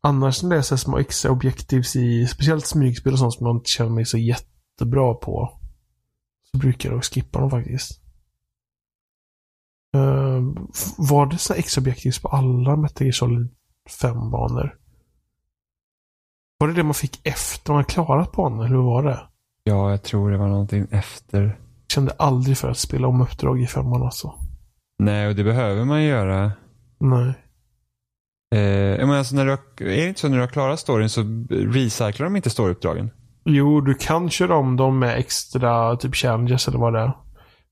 annars 0.00 0.42
när 0.42 0.50
det 0.50 0.56
är 0.56 0.62
så 0.62 0.76
små 0.78 0.98
extra 0.98 1.30
objektivs 1.30 1.96
i 1.96 2.26
speciellt 2.26 2.66
smygspel 2.66 3.12
och 3.12 3.18
sånt 3.18 3.34
som 3.34 3.44
man 3.46 3.56
inte 3.56 3.70
känner 3.70 3.90
mig 3.90 4.04
så 4.06 4.18
jättebra 4.18 5.14
på. 5.14 5.60
Så 6.50 6.58
brukar 6.58 6.90
jag 6.90 7.04
skippa 7.04 7.40
dem 7.40 7.50
faktiskt. 7.50 8.02
Uh, 9.96 10.54
var 10.98 11.26
det 11.26 11.38
så 11.38 11.52
här 11.52 11.60
extra 11.60 11.80
objektivs 11.80 12.18
på 12.22 12.28
alla 12.28 12.76
Metal 12.76 13.02
Gear 13.06 13.12
Solid 13.12 13.48
5-banor? 14.02 14.78
Var 16.58 16.68
det 16.68 16.74
det 16.74 16.82
man 16.82 16.94
fick 16.94 17.20
efter 17.26 17.72
man 17.72 17.84
klarat 17.84 18.32
banan, 18.32 18.58
eller 18.58 18.76
hur 18.76 18.82
var 18.82 19.02
det? 19.02 19.20
Ja, 19.64 19.90
jag 19.90 20.02
tror 20.02 20.30
det 20.30 20.38
var 20.38 20.48
någonting 20.48 20.86
efter. 20.90 21.42
Jag 21.42 21.90
kände 21.92 22.12
aldrig 22.18 22.58
för 22.58 22.70
att 22.70 22.78
spela 22.78 23.08
om 23.08 23.20
uppdrag 23.20 23.62
i 23.62 23.66
femman 23.66 24.02
alltså. 24.02 24.34
Nej, 24.98 25.28
och 25.28 25.34
det 25.34 25.44
behöver 25.44 25.84
man 25.84 26.04
göra. 26.04 26.52
Nej. 26.98 27.34
Eh, 28.54 29.06
menar, 29.06 29.18
alltså, 29.18 29.36
när 29.36 29.44
du 29.44 29.50
har, 29.50 29.58
är 29.78 29.96
det 29.96 30.08
inte 30.08 30.20
så 30.20 30.28
när 30.28 30.36
du 30.36 30.42
har 30.42 30.48
klarat 30.48 30.80
storyn 30.80 31.08
så 31.08 31.20
recyclar 31.50 32.24
de 32.24 32.36
inte 32.36 32.50
storyuppdragen? 32.50 33.10
Jo, 33.44 33.80
du 33.80 33.94
kan 33.94 34.30
köra 34.30 34.56
om 34.56 34.76
dem 34.76 34.98
med 34.98 35.18
extra 35.18 35.96
typ 35.96 36.14
challenges 36.14 36.68
eller 36.68 36.78
vad 36.78 36.92
det 36.92 37.00
är. 37.00 37.12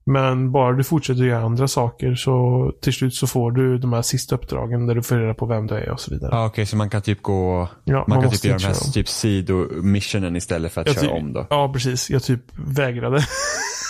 Men 0.06 0.52
bara 0.52 0.72
du 0.72 0.84
fortsätter 0.84 1.22
göra 1.22 1.44
andra 1.44 1.68
saker 1.68 2.14
så 2.14 2.72
till 2.80 2.92
slut 2.92 3.14
så 3.14 3.26
får 3.26 3.50
du 3.50 3.78
de 3.78 3.92
här 3.92 4.02
sista 4.02 4.34
uppdragen 4.34 4.86
där 4.86 4.94
du 4.94 5.02
får 5.02 5.16
reda 5.16 5.34
på 5.34 5.46
vem 5.46 5.66
du 5.66 5.74
är 5.74 5.90
och 5.90 6.00
så 6.00 6.10
vidare. 6.10 6.30
Ja, 6.32 6.46
okej, 6.46 6.66
så 6.66 6.76
man 6.76 6.90
kan 6.90 7.02
typ 7.02 7.22
gå, 7.22 7.68
Ja, 7.84 8.04
man, 8.08 8.18
kan 8.18 8.24
måste 8.24 8.42
typ 8.42 8.48
göra 8.48 8.58
de 8.58 8.66
här 8.66 8.92
typ 8.92 9.08
sido-missionen 9.08 10.36
istället 10.36 10.72
för 10.72 10.80
att 10.80 10.86
Jag 10.86 11.00
köra 11.00 11.10
om 11.10 11.32
då. 11.32 11.46
Ja, 11.50 11.72
precis. 11.72 12.10
Jag 12.10 12.22
typ 12.22 12.40
vägrade. 12.52 13.24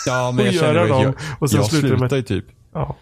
Ja, 0.07 0.31
men 0.35 0.45
jag 0.45 0.53
känner 0.53 0.75
att 0.75 0.89
jag, 0.89 1.13
och 1.39 1.49
sen 1.49 1.59
jag 1.59 1.69
slutar 1.69 1.97
med... 1.97 2.11
ju 2.11 2.21
typ. 2.21 2.45
Ja. 2.73 2.95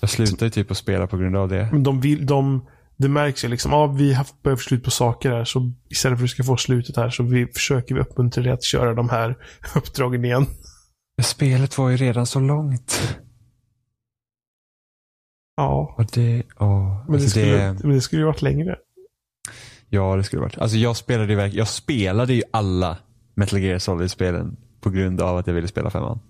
Jag 0.00 0.10
slutar 0.10 0.46
ju 0.46 0.50
typ 0.50 0.70
att 0.70 0.76
spela 0.76 1.06
på 1.06 1.16
grund 1.16 1.36
av 1.36 1.48
det. 1.48 1.68
Men 1.72 1.82
de 1.82 2.00
vill, 2.00 2.26
de, 2.26 2.66
det 2.96 3.08
märks 3.08 3.44
ju 3.44 3.48
liksom, 3.48 3.72
ja 3.72 3.86
vi 3.86 4.14
har 4.14 4.26
behövt 4.42 4.60
slut 4.60 4.84
på 4.84 4.90
saker 4.90 5.30
här 5.30 5.44
så 5.44 5.72
istället 5.88 6.18
för 6.18 6.24
att 6.24 6.28
du 6.28 6.28
ska 6.28 6.44
få 6.44 6.56
slutet 6.56 6.96
här 6.96 7.10
så 7.10 7.22
vi 7.22 7.46
försöker 7.46 7.94
vi 7.94 8.00
uppmuntra 8.00 8.42
dig 8.42 8.52
att 8.52 8.64
köra 8.64 8.94
de 8.94 9.08
här 9.08 9.36
uppdragen 9.74 10.24
igen. 10.24 10.46
Men 11.16 11.24
Spelet 11.24 11.78
var 11.78 11.90
ju 11.90 11.96
redan 11.96 12.26
så 12.26 12.40
långt. 12.40 13.16
Ja. 15.56 15.94
Och 15.98 16.06
det, 16.12 16.42
ja. 16.58 17.04
Men 17.04 17.06
det 17.06 17.12
alltså 17.12 17.30
skulle, 17.30 17.56
det, 17.56 17.78
men 17.82 17.90
det 17.92 18.00
skulle 18.00 18.22
ju 18.22 18.26
varit 18.26 18.42
längre. 18.42 18.76
ja, 19.88 20.16
det 20.16 20.24
skulle 20.24 20.42
varit. 20.42 20.58
Alltså 20.58 20.76
jag 20.76 20.96
spelade 20.96 21.32
ju 21.32 21.46
jag 21.46 21.68
spelade 21.68 22.34
ju 22.34 22.42
alla 22.50 22.98
Metal 23.34 23.58
Gear 23.58 23.78
Solid-spelen 23.78 24.56
på 24.80 24.90
grund 24.90 25.20
av 25.20 25.36
att 25.36 25.46
jag 25.46 25.54
ville 25.54 25.68
spela 25.68 25.90
femman. 25.90 26.20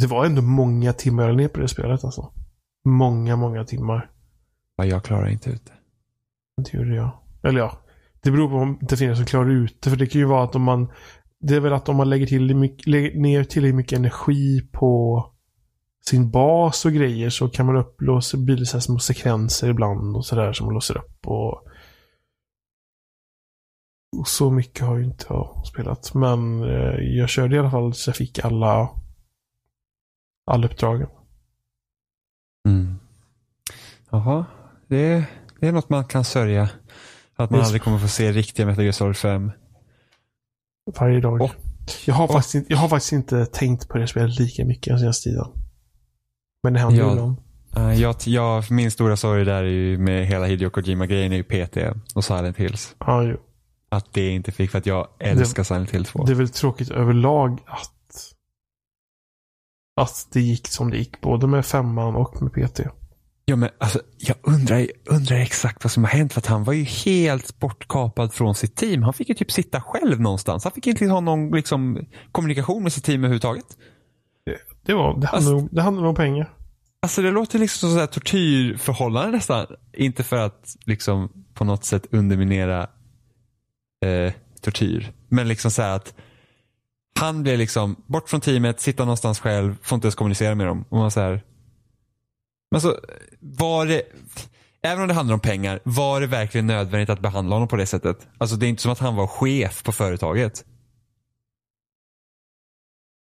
Det 0.00 0.06
var 0.06 0.26
ändå 0.26 0.42
många 0.42 0.92
timmar 0.92 1.26
jag 1.26 1.36
ner 1.36 1.48
på 1.48 1.60
det 1.60 1.68
spelet 1.68 2.04
alltså. 2.04 2.32
Många, 2.84 3.36
många 3.36 3.64
timmar. 3.64 4.10
Ja, 4.76 4.84
jag 4.84 5.04
klarar 5.04 5.28
inte 5.28 5.50
ut 5.50 5.66
det. 5.66 5.72
Det 6.62 6.78
gjorde 6.78 6.94
jag. 6.94 7.10
Eller 7.42 7.60
ja. 7.60 7.78
Det 8.22 8.30
beror 8.30 8.48
på 8.48 8.54
om 8.54 8.78
det 8.80 8.96
finns 8.96 9.18
som 9.18 9.26
klarar 9.26 9.50
ut 9.50 9.82
det. 9.82 9.90
För 9.90 9.96
det 9.96 10.06
kan 10.06 10.20
ju 10.20 10.26
vara 10.26 10.44
att 10.44 10.54
om 10.54 10.62
man... 10.62 10.92
Det 11.40 11.54
är 11.56 11.60
väl 11.60 11.72
att 11.72 11.88
om 11.88 11.96
man 11.96 12.10
lägger, 12.10 12.26
till 12.26 12.46
lägger 12.86 13.20
ner 13.20 13.44
tillräckligt 13.44 13.74
mycket 13.74 13.98
energi 13.98 14.68
på 14.72 15.26
sin 16.06 16.30
bas 16.30 16.84
och 16.84 16.92
grejer 16.92 17.30
så 17.30 17.48
kan 17.48 17.66
man 17.66 17.76
upplåsa, 17.76 18.36
blir 18.36 18.56
det 18.56 18.66
små 18.66 18.98
sekvenser 18.98 19.68
ibland 19.68 20.16
och 20.16 20.26
sådär 20.26 20.52
som 20.52 20.66
man 20.66 20.74
låser 20.74 20.98
upp 20.98 21.26
och... 21.26 21.52
och 24.16 24.28
så 24.28 24.50
mycket 24.50 24.86
har 24.86 24.96
ju 24.96 25.04
inte 25.04 25.24
jag 25.28 25.62
spelat. 25.66 26.14
Men 26.14 26.62
eh, 26.62 27.00
jag 27.00 27.28
körde 27.28 27.56
i 27.56 27.58
alla 27.58 27.70
fall 27.70 27.94
så 27.94 28.08
jag 28.08 28.16
fick 28.16 28.38
alla 28.38 28.90
alla 30.46 30.66
uppdragen. 30.66 31.08
Mm. 32.68 32.94
Jaha, 34.10 34.44
det, 34.86 35.24
det 35.60 35.68
är 35.68 35.72
något 35.72 35.88
man 35.88 36.04
kan 36.04 36.24
sörja. 36.24 36.70
Att 37.36 37.50
man 37.50 37.60
aldrig 37.60 37.82
kommer 37.82 37.98
få 37.98 38.08
se 38.08 38.32
riktiga 38.32 38.66
Metal 38.66 38.84
Gear 38.84 38.92
Solid 38.92 39.16
5. 39.16 39.52
Varje 40.98 41.20
dag. 41.20 41.42
Åh. 41.42 41.50
Jag, 42.06 42.14
har 42.14 42.24
Åh. 42.24 42.32
faktiskt 42.32 42.54
inte, 42.54 42.72
jag 42.72 42.78
har 42.78 42.88
faktiskt 42.88 43.12
inte 43.12 43.46
tänkt 43.46 43.88
på 43.88 43.98
det 43.98 44.06
spelet 44.06 44.38
lika 44.38 44.64
mycket 44.64 44.90
den 44.90 44.98
senaste 44.98 45.30
tiden. 45.30 45.46
Men 46.62 46.72
det 46.72 46.80
händer 46.80 47.04
ju 47.04 47.10
ibland. 47.10 47.36
Uh, 47.76 48.00
jag, 48.00 48.16
jag, 48.24 48.70
min 48.70 48.90
stora 48.90 49.16
sorg 49.16 49.44
där 49.44 49.62
är 49.62 49.64
ju 49.64 49.98
med 49.98 50.26
hela 50.26 50.46
Hideo 50.46 50.70
Kojima-grejen 50.70 51.32
är 51.32 51.36
ju 51.36 51.42
PT 51.42 51.76
och 52.14 52.24
Silent 52.24 52.56
Hills. 52.56 52.94
Ja, 52.98 53.22
ju. 53.22 53.36
Att 53.88 54.12
det 54.12 54.28
inte 54.28 54.52
fick 54.52 54.70
för 54.70 54.78
att 54.78 54.86
jag 54.86 55.08
älskar 55.18 55.62
Silent 55.62 55.90
Hill 55.90 56.04
2. 56.04 56.24
Det 56.24 56.32
är 56.32 56.36
väl 56.36 56.48
tråkigt 56.48 56.90
överlag 56.90 57.60
att 57.66 58.34
att 60.00 60.28
det 60.32 60.40
gick 60.40 60.68
som 60.68 60.90
det 60.90 60.96
gick. 60.96 61.20
Både 61.20 61.46
med 61.46 61.66
femman 61.66 62.16
och 62.16 62.42
med 62.42 62.52
PT. 62.52 62.80
Ja, 63.50 63.56
men 63.56 63.68
alltså, 63.78 64.00
jag 64.18 64.36
undrar, 64.42 64.86
undrar 65.04 65.36
exakt 65.36 65.84
vad 65.84 65.90
som 65.90 66.04
har 66.04 66.10
hänt 66.10 66.32
för 66.32 66.40
att 66.40 66.46
han 66.46 66.64
var 66.64 66.72
ju 66.72 66.82
helt 66.84 67.58
bortkapad 67.58 68.34
från 68.34 68.54
sitt 68.54 68.76
team. 68.76 69.02
Han 69.02 69.12
fick 69.12 69.28
ju 69.28 69.34
typ 69.34 69.50
sitta 69.50 69.80
själv 69.80 70.20
någonstans. 70.20 70.64
Han 70.64 70.72
fick 70.72 70.86
inte 70.86 71.06
ha 71.06 71.20
någon 71.20 71.50
liksom, 71.50 72.06
kommunikation 72.32 72.82
med 72.82 72.92
sitt 72.92 73.04
team 73.04 73.20
överhuvudtaget. 73.20 73.64
Det, 74.82 74.94
var, 74.94 75.20
det, 75.20 75.26
handlar, 75.26 75.52
Alltså- 75.52 75.88
om, 75.88 75.98
det 76.00 76.08
om 76.08 76.14
pengar. 76.14 76.52
Alltså 77.02 77.22
det 77.22 77.30
låter 77.30 77.58
liksom 77.58 77.90
som 77.90 78.06
tortyrförhållande 78.06 79.30
nästan. 79.30 79.66
Inte 79.92 80.22
för 80.22 80.36
att 80.36 80.76
liksom 80.86 81.44
på 81.54 81.64
något 81.64 81.84
sätt 81.84 82.06
underminera 82.10 82.82
eh, 84.04 84.32
tortyr. 84.60 85.12
Men 85.28 85.48
liksom 85.48 85.70
så 85.70 85.82
att 85.82 86.14
han 87.18 87.42
blev 87.42 87.58
liksom 87.58 87.96
bort 88.06 88.28
från 88.28 88.40
teamet, 88.40 88.80
sitta 88.80 89.04
någonstans 89.04 89.40
själv, 89.40 89.76
får 89.82 89.96
inte 89.96 90.06
ens 90.06 90.14
kommunicera 90.14 90.54
med 90.54 90.66
dem. 90.66 90.84
Och 90.88 90.98
man 90.98 91.10
så 91.10 91.20
här, 91.20 91.42
men 92.70 92.80
så 92.80 92.98
var 93.40 93.86
det, 93.86 94.02
även 94.82 95.02
om 95.02 95.08
det 95.08 95.14
handlar 95.14 95.34
om 95.34 95.40
pengar, 95.40 95.80
var 95.82 96.20
det 96.20 96.26
verkligen 96.26 96.66
nödvändigt 96.66 97.10
att 97.10 97.20
behandla 97.20 97.54
honom 97.54 97.68
på 97.68 97.76
det 97.76 97.86
sättet? 97.86 98.28
Alltså 98.38 98.56
det 98.56 98.66
är 98.66 98.68
inte 98.68 98.82
som 98.82 98.92
att 98.92 98.98
han 98.98 99.16
var 99.16 99.26
chef 99.26 99.82
på 99.82 99.92
företaget. 99.92 100.64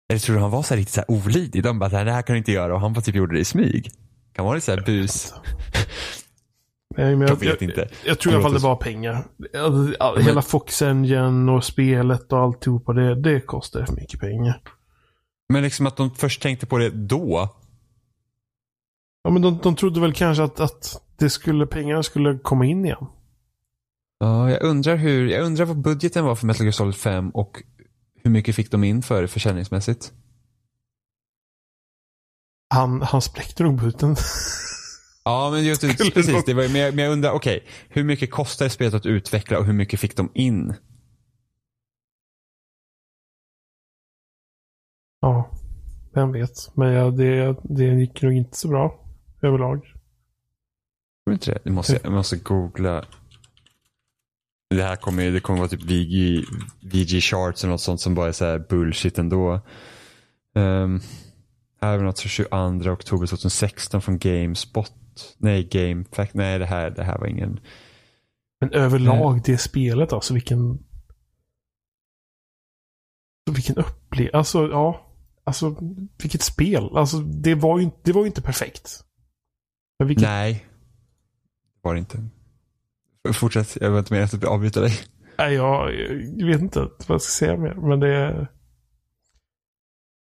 Eller 0.09 0.21
tror 0.21 0.37
du 0.37 0.43
han 0.43 0.51
var 0.51 0.63
så 0.63 0.75
här 0.75 0.77
riktigt 0.79 0.95
så 0.95 1.01
här 1.01 1.11
olydig? 1.11 1.63
De 1.63 1.79
bara, 1.79 2.05
det 2.05 2.13
här 2.13 2.23
kan 2.23 2.35
du 2.35 2.39
inte 2.39 2.53
göra 2.53 2.75
och 2.75 2.81
han 2.81 2.93
bara 2.93 3.01
typ 3.01 3.15
gjorde 3.15 3.35
det 3.35 3.41
i 3.41 3.45
smyg. 3.45 3.91
Kan 4.33 4.45
vara 4.45 4.55
lite 4.55 4.65
så 4.65 4.73
här 4.73 4.81
bus. 4.87 5.35
Nej, 6.97 7.17
men 7.17 7.29
Jag 7.29 7.41
vet 7.41 7.63
inte. 7.63 7.81
Jag, 7.81 7.89
jag 8.05 8.19
tror 8.19 8.33
i 8.33 8.37
alla 8.37 8.43
fall 8.43 8.53
det 8.53 8.59
var 8.59 8.77
pengar. 8.77 9.25
Alltså, 9.59 9.95
all- 10.01 10.23
Hela 10.23 10.43
Fox 10.43 10.83
Engine 10.83 11.53
och 11.53 11.65
spelet 11.65 12.33
och 12.33 12.39
alltihopa. 12.39 12.93
Det, 12.93 13.15
det 13.15 13.41
kostar 13.41 13.85
för 13.87 13.93
mycket 13.95 14.21
pengar. 14.21 14.61
Men 15.49 15.63
liksom 15.63 15.87
att 15.87 15.97
de 15.97 16.11
först 16.15 16.43
tänkte 16.43 16.67
på 16.67 16.79
det 16.79 16.91
då. 16.91 17.49
Ja, 19.27 19.31
men 19.31 19.43
de, 19.43 19.59
de 19.63 19.77
trodde 19.77 20.01
väl 20.01 20.13
kanske 20.13 20.45
att, 20.45 20.61
att 20.61 21.03
det 21.19 21.31
skulle, 21.31 21.67
pengarna 21.67 22.03
skulle 22.03 22.39
komma 22.39 22.67
in 22.67 22.85
igen. 22.85 23.07
Ja, 24.19 24.51
jag 24.51 24.63
undrar 24.63 24.97
hur, 24.97 25.29
jag 25.29 25.45
undrar 25.45 25.65
vad 25.65 25.81
budgeten 25.81 26.25
var 26.25 26.35
för 26.35 26.47
Metal 26.47 26.63
Gear 26.67 26.73
Solid 26.73 26.95
5 26.95 27.31
och 27.31 27.63
hur 28.23 28.31
mycket 28.31 28.57
fick 28.57 28.71
de 28.71 28.85
in 28.85 29.03
för 29.03 29.27
försäljningsmässigt? 29.27 30.13
Han, 32.75 33.03
han 33.03 33.23
spräckte 33.23 33.63
nog 33.63 33.81
budgeten. 33.81 34.17
Ja, 35.25 35.51
men 35.53 35.65
just 35.65 35.81
Skulle 35.95 36.11
precis. 36.11 36.45
Det 36.45 36.55
var, 36.55 36.63
men, 36.63 36.81
jag, 36.81 36.95
men 36.95 37.05
jag 37.05 37.13
undrar, 37.13 37.31
okej, 37.31 37.67
hur 37.89 38.05
mycket 38.05 38.31
kostar 38.31 38.69
spelet 38.69 38.95
att 38.95 39.07
utveckla 39.07 39.59
och 39.59 39.65
hur 39.65 39.73
mycket 39.73 40.01
fick 40.01 40.17
de 40.17 40.31
in? 40.35 40.75
ja, 45.21 45.51
vem 46.15 46.33
vet. 46.33 46.71
Men 46.75 46.93
ja, 46.93 47.11
det, 47.11 47.57
det 47.63 47.85
gick 47.85 48.23
nog 48.23 48.33
inte 48.33 48.57
så 48.57 48.69
bra 48.69 49.06
överlag. 49.43 49.83
Tror 51.25 51.33
inte 51.33 51.51
det? 51.51 51.61
Jag 51.63 51.75
måste, 51.75 52.01
jag 52.03 52.13
måste 52.13 52.37
googla. 52.37 53.05
det 54.71 54.83
här 54.83 54.97
kommer, 54.97 55.31
det 55.31 55.41
kommer 55.41 55.59
vara 55.59 55.69
typ 55.69 55.83
VG, 55.83 56.45
VG 56.81 57.21
Charts 57.21 57.65
eller 57.65 57.73
något 57.73 57.81
sånt 57.81 58.01
som 58.01 58.15
bara 58.15 58.29
är 58.29 58.33
så 58.33 58.59
bullshit 58.69 59.19
ändå. 59.19 59.61
Um, 60.55 61.01
här 61.81 61.91
har 61.91 61.99
vi 61.99 62.05
något 62.05 62.21
från 62.21 62.31
22 62.31 62.91
oktober 62.91 63.27
2016 63.27 64.03
från 64.03 64.19
Gamespot. 64.19 64.93
Nej, 65.39 65.65
GameFact. 65.65 66.35
Nej, 66.35 66.59
det 66.59 66.67
här, 66.67 66.91
det 66.91 67.05
här 67.05 67.19
var 67.19 67.27
ingen. 67.27 67.61
Men 68.61 68.73
överlag 68.73 69.43
det 69.45 69.59
spelet 69.59 70.13
alltså, 70.13 70.35
vilken... 70.35 70.79
Vilken 73.51 73.77
upplevelse. 73.77 74.37
Alltså, 74.37 74.69
ja. 74.69 75.13
Alltså, 75.45 75.77
vilket 76.23 76.43
spel. 76.43 76.97
Alltså, 76.97 77.19
det 77.19 77.55
var 77.55 77.79
ju, 77.79 77.91
det 78.03 78.13
var 78.13 78.21
ju 78.21 78.27
inte 78.27 78.43
perfekt. 78.43 79.06
Vilket... 80.05 80.23
Nej. 80.23 80.67
Det 81.83 81.89
var 81.89 81.95
det 81.95 82.01
inte. 82.01 82.29
Fortsätt, 83.35 83.77
jag 83.81 83.91
vill 83.91 83.99
inte 83.99 84.15
mer 84.15 84.23
att 84.23 84.45
avbryta 84.45 84.81
dig. 84.81 84.93
Nej, 85.39 85.55
jag, 85.55 85.95
jag 86.37 86.47
vet 86.47 86.61
inte 86.61 86.81
vad 86.81 86.91
jag 87.09 87.23
ska 87.23 87.47
säga 87.47 87.57
mer. 87.57 87.75
Men 87.75 88.01
det 88.01 88.15
är... 88.15 88.53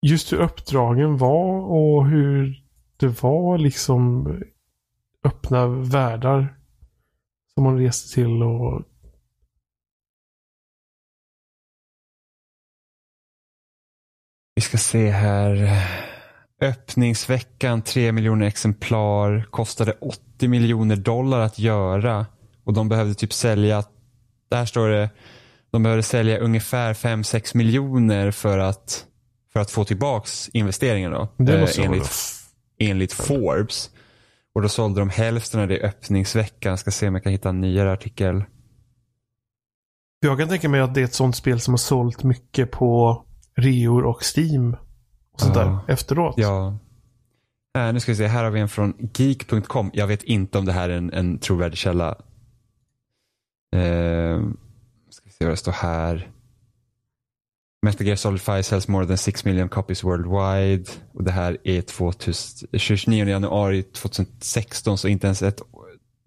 Just 0.06 0.32
hur 0.32 0.38
uppdragen 0.38 1.16
var 1.16 1.60
och 1.60 2.06
hur 2.06 2.64
det 2.96 3.22
var 3.22 3.58
liksom 3.58 4.26
öppna 5.24 5.66
världar. 5.66 6.58
Som 7.54 7.64
man 7.64 7.78
reste 7.78 8.14
till 8.14 8.42
och... 8.42 8.84
Vi 14.54 14.62
ska 14.62 14.78
se 14.78 15.10
här. 15.10 15.54
Öppningsveckan 16.60 17.82
3 17.82 18.12
miljoner 18.12 18.46
exemplar. 18.46 19.46
Kostade 19.50 19.92
80 20.00 20.48
miljoner 20.48 20.96
dollar 20.96 21.40
att 21.40 21.58
göra. 21.58 22.26
Och 22.64 22.74
de 22.74 22.88
behövde 22.88 23.14
typ 23.14 23.32
sälja, 23.32 23.84
där 24.50 24.64
står 24.64 24.88
det, 24.88 25.10
de 25.70 25.82
behövde 25.82 26.02
sälja 26.02 26.38
ungefär 26.38 26.94
5-6 26.94 27.56
miljoner 27.56 28.30
för 28.30 28.58
att, 28.58 29.04
för 29.52 29.60
att 29.60 29.70
få 29.70 29.84
tillbaks 29.84 30.48
investeringen 30.48 31.10
då. 31.10 31.28
Det 31.36 31.60
måste 31.60 31.80
eh, 31.80 31.86
enligt, 31.86 32.10
enligt 32.78 33.12
Forbes. 33.12 33.90
Och 34.54 34.62
då 34.62 34.68
sålde 34.68 35.00
de 35.00 35.10
hälften 35.10 35.60
av 35.60 35.68
det 35.68 35.76
i 35.76 35.82
öppningsveckan. 35.82 36.78
Ska 36.78 36.90
se 36.90 37.08
om 37.08 37.14
jag 37.14 37.22
kan 37.22 37.32
hitta 37.32 37.48
en 37.48 37.60
nyare 37.60 37.92
artikel. 37.92 38.44
Jag 40.20 40.38
kan 40.38 40.48
tänka 40.48 40.68
mig 40.68 40.80
att 40.80 40.94
det 40.94 41.00
är 41.00 41.04
ett 41.04 41.14
sånt 41.14 41.36
spel 41.36 41.60
som 41.60 41.72
har 41.72 41.78
sålt 41.78 42.22
mycket 42.22 42.70
på 42.70 43.24
reor 43.56 44.04
och 44.04 44.22
Steam. 44.36 44.76
Och 45.38 45.42
sånt 45.42 45.54
där 45.54 45.78
efteråt. 45.88 46.34
Ja. 46.38 46.78
Äh, 47.78 47.92
nu 47.92 48.00
ska 48.00 48.12
vi 48.12 48.16
se, 48.16 48.26
här 48.26 48.44
har 48.44 48.50
vi 48.50 48.60
en 48.60 48.68
från 48.68 49.10
geek.com. 49.14 49.90
Jag 49.92 50.06
vet 50.06 50.22
inte 50.22 50.58
om 50.58 50.64
det 50.64 50.72
här 50.72 50.88
är 50.88 50.96
en, 50.96 51.12
en 51.12 51.38
trovärdig 51.38 51.78
källa. 51.78 52.08
Uh, 53.76 54.50
ska 55.10 55.24
vi 55.24 55.30
se 55.30 55.44
vad 55.44 55.52
det 55.52 55.56
står 55.56 55.72
här. 55.72 56.30
Metal 57.82 58.06
Gear 58.06 58.16
Solid 58.16 58.40
5 58.40 58.62
sells 58.62 58.88
more 58.88 59.06
than 59.06 59.18
6 59.18 59.44
million 59.44 59.68
copies 59.68 60.04
worldwide. 60.04 60.90
Och 61.12 61.24
det 61.24 61.30
här 61.30 61.58
är 61.64 61.82
2000, 61.82 62.68
29 62.72 63.28
januari 63.28 63.82
2016, 63.82 64.98
så 64.98 65.08
inte 65.08 65.26
ens 65.26 65.42
ett, 65.42 65.62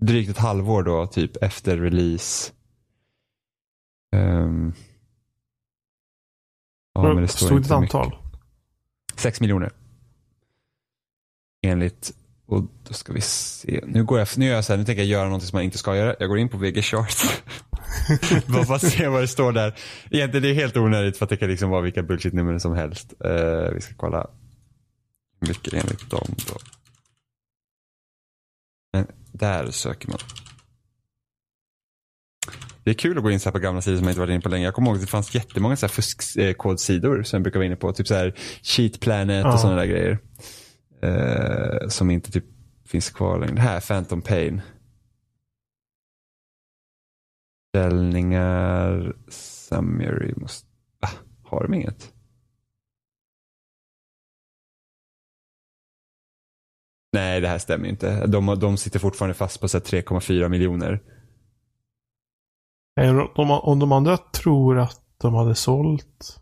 drygt 0.01 0.30
ett 0.30 0.38
halvår 0.38 0.84
då, 0.84 1.07
typ 1.07 1.43
efter 1.43 1.78
release. 1.78 2.51
Um, 4.16 4.74
ja, 6.93 7.14
men 7.14 7.22
det 7.22 7.28
står 7.28 7.45
Stod 7.45 7.57
inte 7.57 7.68
ett 7.68 7.72
antal? 7.72 8.16
6 9.22 9.41
miljoner. 9.41 9.72
Enligt, 11.63 12.11
och 12.45 12.63
då 12.88 12.93
ska 12.93 13.13
vi 13.13 13.22
se. 13.22 13.84
Nu 13.88 14.03
går 14.03 14.19
jag, 14.19 14.28
nu 14.38 14.45
gör 14.45 14.55
jag 14.55 14.65
så 14.65 14.74
här, 14.74 14.78
nu 14.78 14.86
tänker 14.86 15.01
jag 15.01 15.09
göra 15.09 15.30
något 15.30 15.43
som 15.43 15.57
man 15.57 15.63
inte 15.63 15.78
ska 15.78 15.95
göra. 15.95 16.15
Jag 16.19 16.30
går 16.30 16.38
in 16.38 16.49
på 16.49 16.57
VG 16.57 16.82
Chart. 16.82 17.43
Bara 18.47 18.65
för 18.65 18.74
att 18.74 18.91
se 18.91 19.07
vad 19.07 19.22
det 19.22 19.28
står 19.28 19.51
där. 19.51 19.76
Egentligen 20.11 20.43
det 20.43 20.49
är 20.49 20.53
helt 20.53 20.78
onödigt 20.78 21.17
för 21.17 21.26
att 21.26 21.30
det 21.30 21.38
kan 21.38 21.49
liksom 21.49 21.69
vara 21.69 21.82
vilka 21.82 22.03
bullshit-nummer 22.03 22.59
som 22.59 22.76
helst. 22.76 23.13
Uh, 23.26 23.74
vi 23.74 23.82
ska 23.82 23.93
kolla 23.97 24.28
hur 25.41 25.47
mycket 25.47 25.74
enligt 25.74 26.09
dem 26.09 26.36
då. 26.47 26.57
Men 28.93 29.07
där 29.32 29.72
söker 29.72 30.09
man. 30.09 30.19
Det 32.84 32.89
är 32.89 32.93
kul 32.93 33.17
att 33.17 33.23
gå 33.23 33.32
in 33.32 33.39
så 33.39 33.51
på 33.51 33.59
gamla 33.59 33.82
sidor 33.82 33.97
som 33.97 34.03
jag 34.03 34.11
inte 34.11 34.19
varit 34.19 34.32
inne 34.32 34.41
på 34.41 34.49
länge. 34.49 34.65
Jag 34.65 34.73
kommer 34.73 34.88
ihåg 34.88 34.95
att 34.95 35.01
det 35.01 35.07
fanns 35.07 35.36
jättemånga 35.36 35.75
så 35.75 35.86
här 35.86 35.91
fuskkodsidor 35.91 37.23
som 37.23 37.38
jag 37.38 37.43
brukar 37.43 37.59
vara 37.59 37.65
inne 37.65 37.75
på. 37.75 37.93
Typ 37.93 38.07
så 38.07 38.15
här 38.15 38.36
Cheat 38.61 38.99
Planet 38.99 39.45
och 39.45 39.59
sådana 39.59 39.77
där 39.77 39.86
grejer. 39.86 40.19
Uh, 41.03 41.88
som 41.88 42.11
inte 42.11 42.32
typ 42.32 42.45
finns 42.86 43.09
kvar 43.09 43.39
längre. 43.39 43.55
Det 43.55 43.61
här, 43.61 43.79
Phantom 43.79 44.21
Pain. 44.21 44.61
Beställningar. 47.73 49.15
Summary. 49.27 50.34
Måste, 50.38 50.67
ah, 51.01 51.09
har 51.43 51.63
de 51.63 51.73
inget? 51.73 52.13
Nej, 57.13 57.41
det 57.41 57.47
här 57.47 57.57
stämmer 57.57 57.89
inte. 57.89 58.27
De, 58.27 58.59
de 58.59 58.77
sitter 58.77 58.99
fortfarande 58.99 59.34
fast 59.34 59.61
på 59.61 59.67
3,4 59.67 60.49
miljoner. 60.49 61.01
Om, 63.36 63.52
om 63.52 63.80
de 63.80 63.92
andra 63.92 64.18
tror 64.18 64.80
att 64.80 65.02
de 65.22 65.34
hade 65.34 65.56
sålt. 65.56 66.38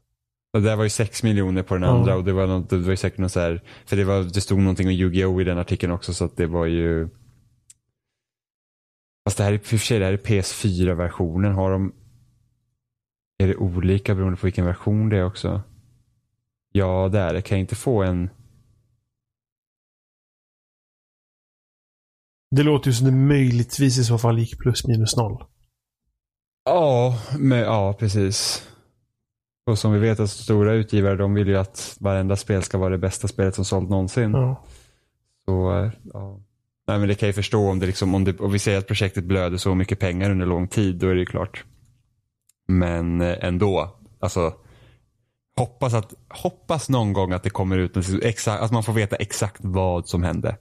Det 0.54 0.60
där 0.60 0.76
var 0.76 0.84
ju 0.84 0.89
6 0.89 1.24
miljoner 1.24 1.64
på 1.64 1.74
den 1.74 1.84
andra 1.84 2.16
och 2.16 2.24
det 2.24 2.34
var, 2.34 2.47
något, 2.47 2.70
det 2.70 2.78
var 2.78 2.89
ju 2.89 2.97
säkert 2.97 3.20
något 3.20 3.32
så 3.32 3.39
här, 3.39 3.64
för 3.86 3.97
det, 3.97 4.04
var, 4.04 4.24
det 4.24 4.41
stod 4.41 4.60
någonting 4.60 4.88
om 4.88 4.93
Yu-Gi-Oh 4.93 5.41
i 5.41 5.43
den 5.43 5.58
artikeln 5.58 5.91
också 5.91 6.14
så 6.14 6.26
att 6.26 6.38
det 6.38 6.47
var 6.47 6.66
ju 6.66 7.10
Fast 9.30 9.38
det 9.38 9.43
här 9.43 9.54
är, 9.54 9.58
för 9.58 9.78
sig, 9.78 10.00
det 10.00 10.06
här 10.06 10.14
är 10.14 10.18
PS4-versionen. 10.18 11.54
Har 11.54 11.72
de... 11.72 11.93
Är 13.38 13.47
det 13.47 13.56
olika 13.56 14.16
beroende 14.16 14.38
på 14.38 14.47
vilken 14.47 14.66
version 14.66 15.10
det 15.10 15.18
är 15.18 15.26
också? 15.26 15.62
Ja, 16.72 17.10
det 17.12 17.20
är 17.20 17.34
det. 17.34 17.41
Kan 17.41 17.58
jag 17.58 17.64
inte 17.64 17.76
få 17.76 18.04
en... 18.04 18.30
Det 22.56 22.64
låter 22.64 22.88
ju 22.88 22.93
som 22.93 23.06
det 23.06 23.12
möjligtvis 23.12 23.97
i 23.97 24.04
så 24.04 24.18
fall 24.18 24.39
gick 24.39 24.60
plus 24.60 24.88
minus 24.88 25.18
noll. 25.18 25.43
Ja, 26.70 27.17
men, 27.38 27.59
ja 27.59 27.93
precis. 27.93 28.67
Och 29.65 29.80
som 29.80 29.93
vi 29.93 29.99
vet 29.99 30.20
att 30.20 30.30
stora 30.30 30.74
utgivare 30.74 31.15
de 31.15 31.34
vill 31.34 31.47
ju 31.47 31.57
att 31.57 31.97
varenda 31.99 32.36
spel 32.36 32.63
ska 32.63 32.78
vara 32.78 32.89
det 32.89 32.97
bästa 32.97 33.28
spelet 33.28 33.55
som 33.55 33.65
sålt 33.65 33.89
någonsin. 33.89 34.32
Ja. 34.32 34.63
Så, 35.45 35.72
eh, 35.72 35.91
ja. 36.13 36.39
Nej, 36.88 36.99
men 36.99 37.07
det 37.07 37.15
kan 37.15 37.28
jag 37.28 37.36
förstå 37.36 37.70
om 37.70 37.80
det 37.80 37.86
liksom, 37.86 38.15
om, 38.15 38.24
det, 38.24 38.39
om 38.39 38.51
vi 38.51 38.59
säger 38.59 38.78
att 38.78 38.88
projektet 38.88 39.24
blöder 39.24 39.57
så 39.57 39.76
mycket 39.76 39.99
pengar 39.99 40.32
under 40.32 40.45
lång 40.45 40.67
tid, 40.67 40.95
då 40.95 41.07
är 41.07 41.15
det 41.15 41.26
klart. 41.26 41.63
Men 42.67 43.22
eh, 43.22 43.38
ändå, 43.41 43.97
alltså 44.20 44.53
hoppas, 45.57 45.93
att, 45.93 46.13
hoppas 46.30 46.89
någon 46.89 47.13
gång 47.13 47.32
att 47.32 47.43
det 47.43 47.49
kommer 47.49 47.78
ut, 47.78 47.97
exakt, 48.24 48.63
att 48.63 48.72
man 48.72 48.84
får 48.84 48.93
veta 48.93 49.15
exakt 49.15 49.59
vad 49.63 50.07
som 50.07 50.24
hände. 50.24 50.57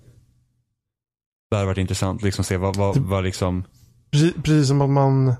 Det 1.51 1.57
hade 1.57 1.67
varit 1.67 1.79
intressant, 1.79 2.23
liksom 2.23 2.45
se 2.45 2.57
vad, 2.57 2.77
vad, 2.77 2.97
vad 2.97 3.25
liksom... 3.25 3.65
Precis, 4.11 4.35
precis 4.35 4.69
som 4.69 4.81
att 4.81 4.91
man 4.91 5.35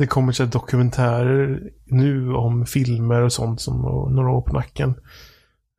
det 0.00 0.06
kommer 0.06 0.32
så 0.32 0.44
dokumentärer 0.44 1.72
nu 1.84 2.32
om 2.32 2.66
filmer 2.66 3.22
och 3.22 3.32
sånt 3.32 3.60
som 3.60 3.80
några 4.14 4.30
år 4.30 4.42
på 4.42 4.52
nacken. 4.52 4.94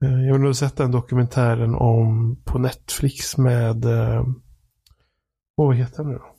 Eh, 0.04 0.22
jag 0.28 0.40
har 0.40 0.54
sett 0.54 0.78
den 0.78 0.92
dokumentären 0.92 1.76
om 1.76 2.38
på 2.46 2.60
Netflix 2.60 3.38
med 3.38 3.86
eh, 3.86 4.26
vad 5.56 5.76
heter 5.76 5.98
han 5.98 6.08
nu 6.12 6.14
då? 6.14 6.36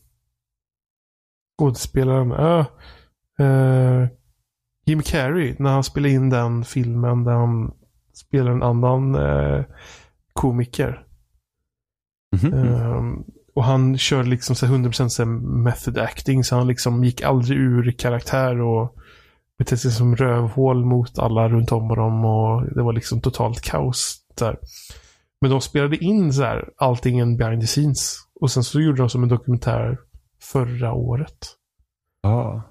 Skådespelaren. 1.58 2.32
Äh, 2.32 2.66
äh, 3.46 4.08
Jim 4.86 5.02
Carrey. 5.02 5.56
När 5.58 5.70
han 5.72 5.84
spelade 5.84 6.14
in 6.14 6.30
den 6.30 6.64
filmen 6.64 7.24
där 7.24 7.32
han 7.32 7.72
spelar 8.14 8.50
en 8.50 8.62
annan 8.62 9.14
äh, 9.14 9.64
komiker. 10.32 11.06
Mm 12.36 12.54
-hmm. 12.54 13.24
Och 13.54 13.64
han 13.64 13.98
körde 13.98 14.28
liksom 14.28 14.56
så 14.56 14.66
100% 14.66 15.40
method 15.40 15.98
acting. 15.98 16.44
Så 16.44 16.56
han 16.56 16.66
liksom 16.66 17.04
gick 17.04 17.22
aldrig 17.22 17.58
ur 17.58 17.90
karaktär 17.90 18.60
och 18.60 18.96
betedde 19.58 19.78
sig 19.78 19.90
som 19.90 20.16
rövhål 20.16 20.84
mot 20.84 21.18
alla 21.18 21.48
runt 21.48 21.72
om 21.72 21.88
honom 21.88 22.24
och 22.24 22.74
det 22.74 22.82
var 22.82 22.92
liksom 22.92 23.20
totalt 23.20 23.60
kaos. 23.60 24.18
Där. 24.38 24.58
Men 25.40 25.50
de 25.50 25.60
spelade 25.60 25.96
in 25.96 26.32
så 26.32 26.42
här, 26.42 26.68
allting 26.76 27.18
en 27.18 27.36
behind 27.36 27.60
the 27.60 27.66
scenes. 27.66 28.18
Och 28.40 28.50
sen 28.50 28.64
så 28.64 28.80
gjorde 28.80 29.02
de 29.02 29.10
som 29.10 29.22
en 29.22 29.28
dokumentär 29.28 29.98
förra 30.42 30.92
året. 30.92 31.56
Ja. 32.22 32.62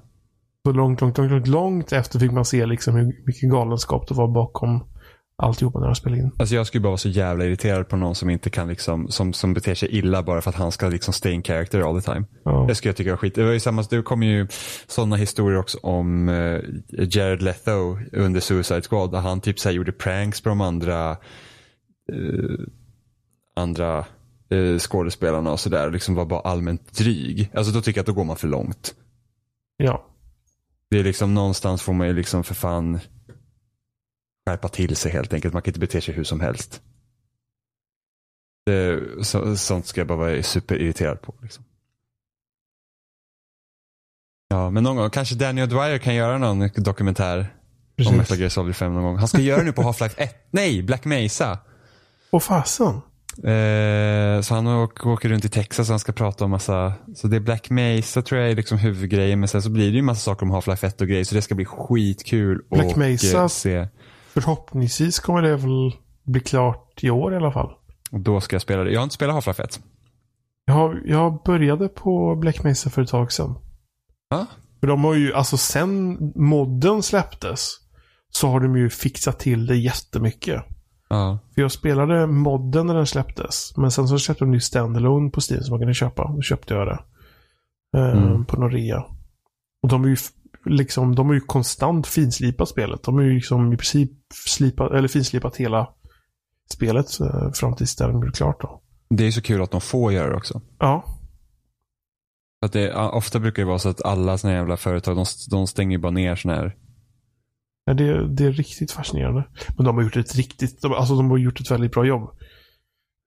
Så 0.65 0.71
långt, 0.71 1.01
långt, 1.01 1.17
långt, 1.17 1.31
långt, 1.31 1.47
långt 1.47 1.91
efter 1.91 2.19
fick 2.19 2.31
man 2.31 2.45
se 2.45 2.65
liksom 2.65 2.95
hur 2.95 3.25
mycket 3.25 3.49
galenskap 3.49 4.07
det 4.07 4.13
var 4.13 4.27
bakom 4.27 4.90
alltihopa 5.41 5.79
när 5.79 5.85
de 5.85 5.95
spelade 5.95 6.21
in. 6.21 6.31
Alltså 6.37 6.55
jag 6.55 6.67
skulle 6.67 6.81
bara 6.81 6.89
vara 6.89 6.97
så 6.97 7.09
jävla 7.09 7.45
irriterad 7.45 7.89
på 7.89 7.95
någon 7.95 8.15
som 8.15 8.29
inte 8.29 8.49
kan 8.49 8.67
liksom, 8.67 9.07
som, 9.07 9.33
som 9.33 9.53
beter 9.53 9.75
sig 9.75 9.89
illa 9.97 10.23
bara 10.23 10.41
för 10.41 10.49
att 10.49 10.55
han 10.55 10.71
ska 10.71 10.89
liksom 10.89 11.13
stay 11.13 11.31
in 11.31 11.43
character 11.43 11.81
all 11.81 12.01
the 12.01 12.13
time. 12.13 12.25
Ja. 12.45 12.65
Det 12.67 12.75
skulle 12.75 12.89
jag 12.89 12.95
tycka 12.95 13.09
var 13.09 13.17
skit. 13.17 13.35
Det 13.35 13.43
var 13.43 13.51
ju 13.51 13.59
samma, 13.59 13.83
det 13.89 14.01
kom 14.01 14.23
ju 14.23 14.47
sådana 14.87 15.15
historier 15.15 15.59
också 15.59 15.77
om 15.83 16.29
uh, 16.29 16.61
Jared 16.89 17.41
Leto 17.41 17.97
under 18.13 18.39
Suicide 18.39 18.81
Squad 18.81 19.11
där 19.11 19.19
han 19.19 19.41
typ 19.41 19.59
så 19.59 19.69
gjorde 19.69 19.91
pranks 19.91 20.41
på 20.41 20.49
de 20.49 20.61
andra 20.61 21.17
uh, 22.13 22.59
andra 23.55 24.05
uh, 24.53 24.77
skådespelarna 24.79 25.51
och 25.51 25.59
sådär. 25.59 25.91
Liksom 25.91 26.15
var 26.15 26.25
bara 26.25 26.41
allmänt 26.41 26.93
dryg. 26.93 27.51
Alltså 27.53 27.73
då 27.73 27.81
tycker 27.81 27.97
jag 27.97 28.03
att 28.03 28.07
då 28.07 28.13
går 28.13 28.23
man 28.23 28.35
för 28.35 28.47
långt. 28.47 28.95
Ja. 29.77 30.05
Det 30.89 30.99
är 30.99 31.03
liksom 31.03 31.33
någonstans 31.33 31.81
får 31.81 31.93
man 31.93 32.07
ju 32.07 32.13
liksom 32.13 32.43
för 32.43 32.55
fan 32.55 32.99
skärpa 34.47 34.69
till 34.69 34.95
sig 34.95 35.11
helt 35.11 35.33
enkelt. 35.33 35.53
Man 35.53 35.61
kan 35.61 35.69
inte 35.69 35.79
bete 35.79 36.01
sig 36.01 36.13
hur 36.13 36.23
som 36.23 36.39
helst. 36.39 36.81
Det, 38.65 38.99
så, 39.25 39.57
sånt 39.57 39.85
ska 39.85 40.01
jag 40.01 40.07
bara 40.07 40.17
vara 40.17 40.43
superirriterad 40.43 41.21
på. 41.21 41.35
Liksom. 41.41 41.63
Ja, 44.49 44.69
men 44.69 44.83
någon 44.83 44.95
gång 44.95 45.09
kanske 45.09 45.35
Daniel 45.35 45.69
Dwyer 45.69 45.97
kan 45.97 46.15
göra 46.15 46.37
någon 46.37 46.69
dokumentär 46.75 47.55
om 48.07 48.17
Metal 48.17 48.37
Gear 48.39 48.49
Solid 48.49 48.75
5 48.75 48.93
någon 48.93 49.03
gång. 49.03 49.17
Han 49.17 49.27
ska 49.27 49.39
göra 49.39 49.63
nu 49.63 49.73
på 49.73 49.81
Half-Life 49.91 50.13
1. 50.17 50.47
Nej, 50.51 50.83
Black 50.83 51.05
Mesa. 51.05 51.59
Åh 52.31 52.39
fasen. 52.39 53.01
Eh, 53.37 54.41
så 54.41 54.53
han 54.55 54.67
åker, 54.67 55.07
åker 55.07 55.29
runt 55.29 55.45
i 55.45 55.49
Texas 55.49 55.87
och 55.89 55.93
han 55.93 55.99
ska 55.99 56.11
prata 56.11 56.45
om 56.45 56.51
massa, 56.51 56.93
så 57.15 57.27
det 57.27 57.35
är 57.35 57.39
Black 57.39 57.69
Mesa 57.69 58.21
tror 58.21 58.41
jag 58.41 58.51
är 58.51 58.55
liksom 58.55 58.77
huvudgrejen. 58.77 59.39
Men 59.39 59.49
sen 59.49 59.61
så 59.61 59.69
blir 59.69 59.89
det 59.91 59.95
ju 59.95 60.01
massa 60.01 60.19
saker 60.21 60.45
om 60.45 60.51
Half-Life 60.51 60.85
1 60.87 61.01
och 61.01 61.07
grejer. 61.07 61.23
Så 61.23 61.35
det 61.35 61.41
ska 61.41 61.55
bli 61.55 61.65
skitkul 61.65 62.61
Black 62.69 62.85
och, 62.85 62.97
Mesa. 62.97 63.41
eh, 63.41 63.47
se. 63.47 63.87
Förhoppningsvis 64.33 65.19
kommer 65.19 65.41
det 65.41 65.55
väl 65.55 65.91
bli 66.23 66.39
klart 66.41 67.03
i 67.03 67.09
år 67.09 67.33
i 67.33 67.35
alla 67.37 67.51
fall. 67.51 67.73
Då 68.11 68.41
ska 68.41 68.55
jag 68.55 68.61
spela 68.61 68.83
det. 68.83 68.91
Jag 68.91 68.99
har 68.99 69.03
inte 69.03 69.15
spelat 69.15 69.35
Half-Life 69.35 69.63
1. 69.63 69.79
Jag, 70.65 70.99
jag 71.05 71.43
började 71.43 71.87
på 71.87 72.35
Black 72.35 72.63
Mesa 72.63 72.89
för 72.89 73.01
ett 73.01 73.09
tag 73.09 73.31
sedan. 73.31 73.55
Ja. 74.29 74.45
För 74.79 74.87
de 74.87 75.03
har 75.03 75.13
ju, 75.13 75.33
alltså 75.33 75.57
sen 75.57 76.17
modden 76.35 77.03
släpptes 77.03 77.69
så 78.29 78.47
har 78.47 78.59
de 78.59 78.77
ju 78.77 78.89
fixat 78.89 79.39
till 79.39 79.65
det 79.65 79.75
jättemycket. 79.77 80.63
Ja. 81.09 81.39
För 81.55 81.61
jag 81.61 81.71
spelade 81.71 82.27
modden 82.27 82.87
när 82.87 82.95
den 82.95 83.07
släpptes. 83.07 83.77
Men 83.77 83.91
sen 83.91 84.07
så 84.07 84.19
släppte 84.19 84.45
de 84.45 84.53
ju 84.53 84.59
standalone 84.59 85.29
på 85.29 85.41
Steam 85.49 85.63
som 85.63 85.71
man 85.73 85.79
kunde 85.79 85.93
köpa. 85.93 86.31
Då 86.35 86.41
köpte 86.41 86.73
jag 86.73 86.87
det. 86.87 86.99
Eh, 87.97 88.11
Mm. 88.23 88.45
På 88.45 88.59
någon 88.59 88.71
rea. 88.71 89.03
Och 89.83 89.89
de 89.89 90.03
är 90.03 90.07
ju 90.07 90.15
liksom, 90.65 91.15
de 91.15 91.27
har 91.27 91.33
ju 91.33 91.39
konstant 91.41 92.07
finslipat 92.07 92.69
spelet. 92.69 93.03
De 93.03 93.15
har 93.15 93.21
ju 93.21 93.33
liksom 93.33 93.73
i 93.73 93.77
princip 93.77 94.11
slipat, 94.47 94.91
eller 94.91 95.07
finslipat 95.07 95.57
hela 95.57 95.89
spelet 96.73 97.19
eh, 97.19 97.51
fram 97.51 97.75
tills 97.75 97.95
det 97.95 98.13
blir 98.13 98.31
klart 98.31 98.61
då. 98.61 98.81
Det 99.09 99.27
är 99.27 99.31
så 99.31 99.41
kul 99.41 99.61
att 99.61 99.71
de 99.71 99.81
får 99.81 100.13
göra 100.13 100.29
det 100.29 100.35
också. 100.35 100.61
Ja, 100.79 101.05
att 102.65 102.73
det, 102.73 102.93
ofta 102.93 103.39
brukar 103.39 103.61
det 103.61 103.67
vara 103.67 103.79
så 103.79 103.89
att 103.89 104.05
alla 104.05 104.37
såna 104.37 104.53
jävla 104.53 104.77
företag, 104.77 105.15
de, 105.15 105.25
de 105.49 105.67
stänger 105.67 105.97
bara 105.97 106.11
ner 106.11 106.35
såna 106.35 106.55
här. 106.55 106.75
Ja, 107.85 107.93
det, 107.93 108.27
det 108.35 108.45
är 108.45 108.51
riktigt 108.51 108.91
fascinerande. 108.91 109.47
Men 109.77 109.85
de 109.85 109.95
har 109.95 110.03
gjort 110.03 110.17
ett 110.17 110.35
riktigt, 110.35 110.81
de, 110.81 110.93
alltså 110.93 111.15
de 111.15 111.29
har 111.29 111.37
gjort 111.37 111.59
ett 111.59 111.71
väldigt 111.71 111.91
bra 111.91 112.05
jobb. 112.05 112.29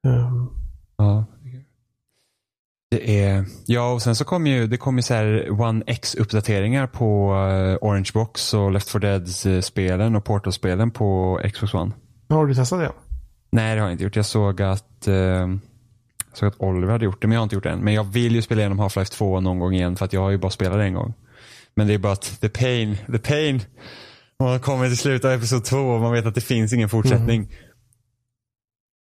Ehm, 0.06 0.48
Ja. 0.96 1.24
Det 2.94 3.20
är, 3.20 3.44
ja 3.66 3.92
och 3.92 4.02
sen 4.02 4.16
så 4.16 4.24
kom 4.24 4.46
ju, 4.46 4.66
det 4.66 4.76
kom 4.76 4.96
ju 4.96 5.02
så 5.02 5.14
här 5.14 5.60
One 5.60 5.84
X-uppdateringar 5.86 6.86
på 6.86 7.34
eh, 7.34 7.88
Orange 7.88 8.10
Box 8.14 8.54
och 8.54 8.72
Left 8.72 8.90
4 8.90 9.00
Dead-spelen 9.00 10.16
och 10.16 10.24
Portal-spelen 10.24 10.90
på 10.90 11.40
Xbox 11.52 11.74
One. 11.74 11.92
har 12.28 12.46
du 12.46 12.54
testat 12.54 12.80
det? 12.80 12.92
Nej, 13.52 13.74
det 13.74 13.80
har 13.80 13.88
jag 13.88 13.94
inte 13.94 14.04
gjort. 14.04 14.16
Jag 14.16 14.26
såg 14.26 14.62
att, 14.62 15.08
eh, 15.08 15.14
jag 15.14 15.58
såg 16.32 16.48
att 16.48 16.60
Oliver 16.60 16.92
hade 16.92 17.04
gjort 17.04 17.22
det, 17.22 17.26
men 17.26 17.34
jag 17.34 17.40
har 17.40 17.44
inte 17.44 17.54
gjort 17.54 17.64
det 17.64 17.70
än. 17.70 17.80
Men 17.80 17.94
jag 17.94 18.04
vill 18.04 18.34
ju 18.34 18.42
spela 18.42 18.60
igenom 18.60 18.80
Half-Life 18.80 19.12
2 19.12 19.40
någon 19.40 19.58
gång 19.58 19.74
igen, 19.74 19.96
för 19.96 20.04
att 20.04 20.12
jag 20.12 20.20
har 20.20 20.30
ju 20.30 20.38
bara 20.38 20.50
spelat 20.50 20.78
det 20.78 20.84
en 20.84 20.94
gång. 20.94 21.14
Men 21.76 21.86
det 21.86 21.94
är 21.94 21.98
bara 21.98 22.12
att 22.12 22.40
the 22.40 22.48
pain, 22.48 22.96
the 23.12 23.18
pain. 23.18 23.60
Man 24.38 24.60
kommer 24.60 24.86
till 24.86 24.98
slutet 24.98 25.24
av 25.24 25.32
episod 25.32 25.64
2 25.64 25.76
och 25.76 26.00
man 26.00 26.12
vet 26.12 26.26
att 26.26 26.34
det 26.34 26.40
finns 26.40 26.72
ingen 26.72 26.88
fortsättning. 26.88 27.48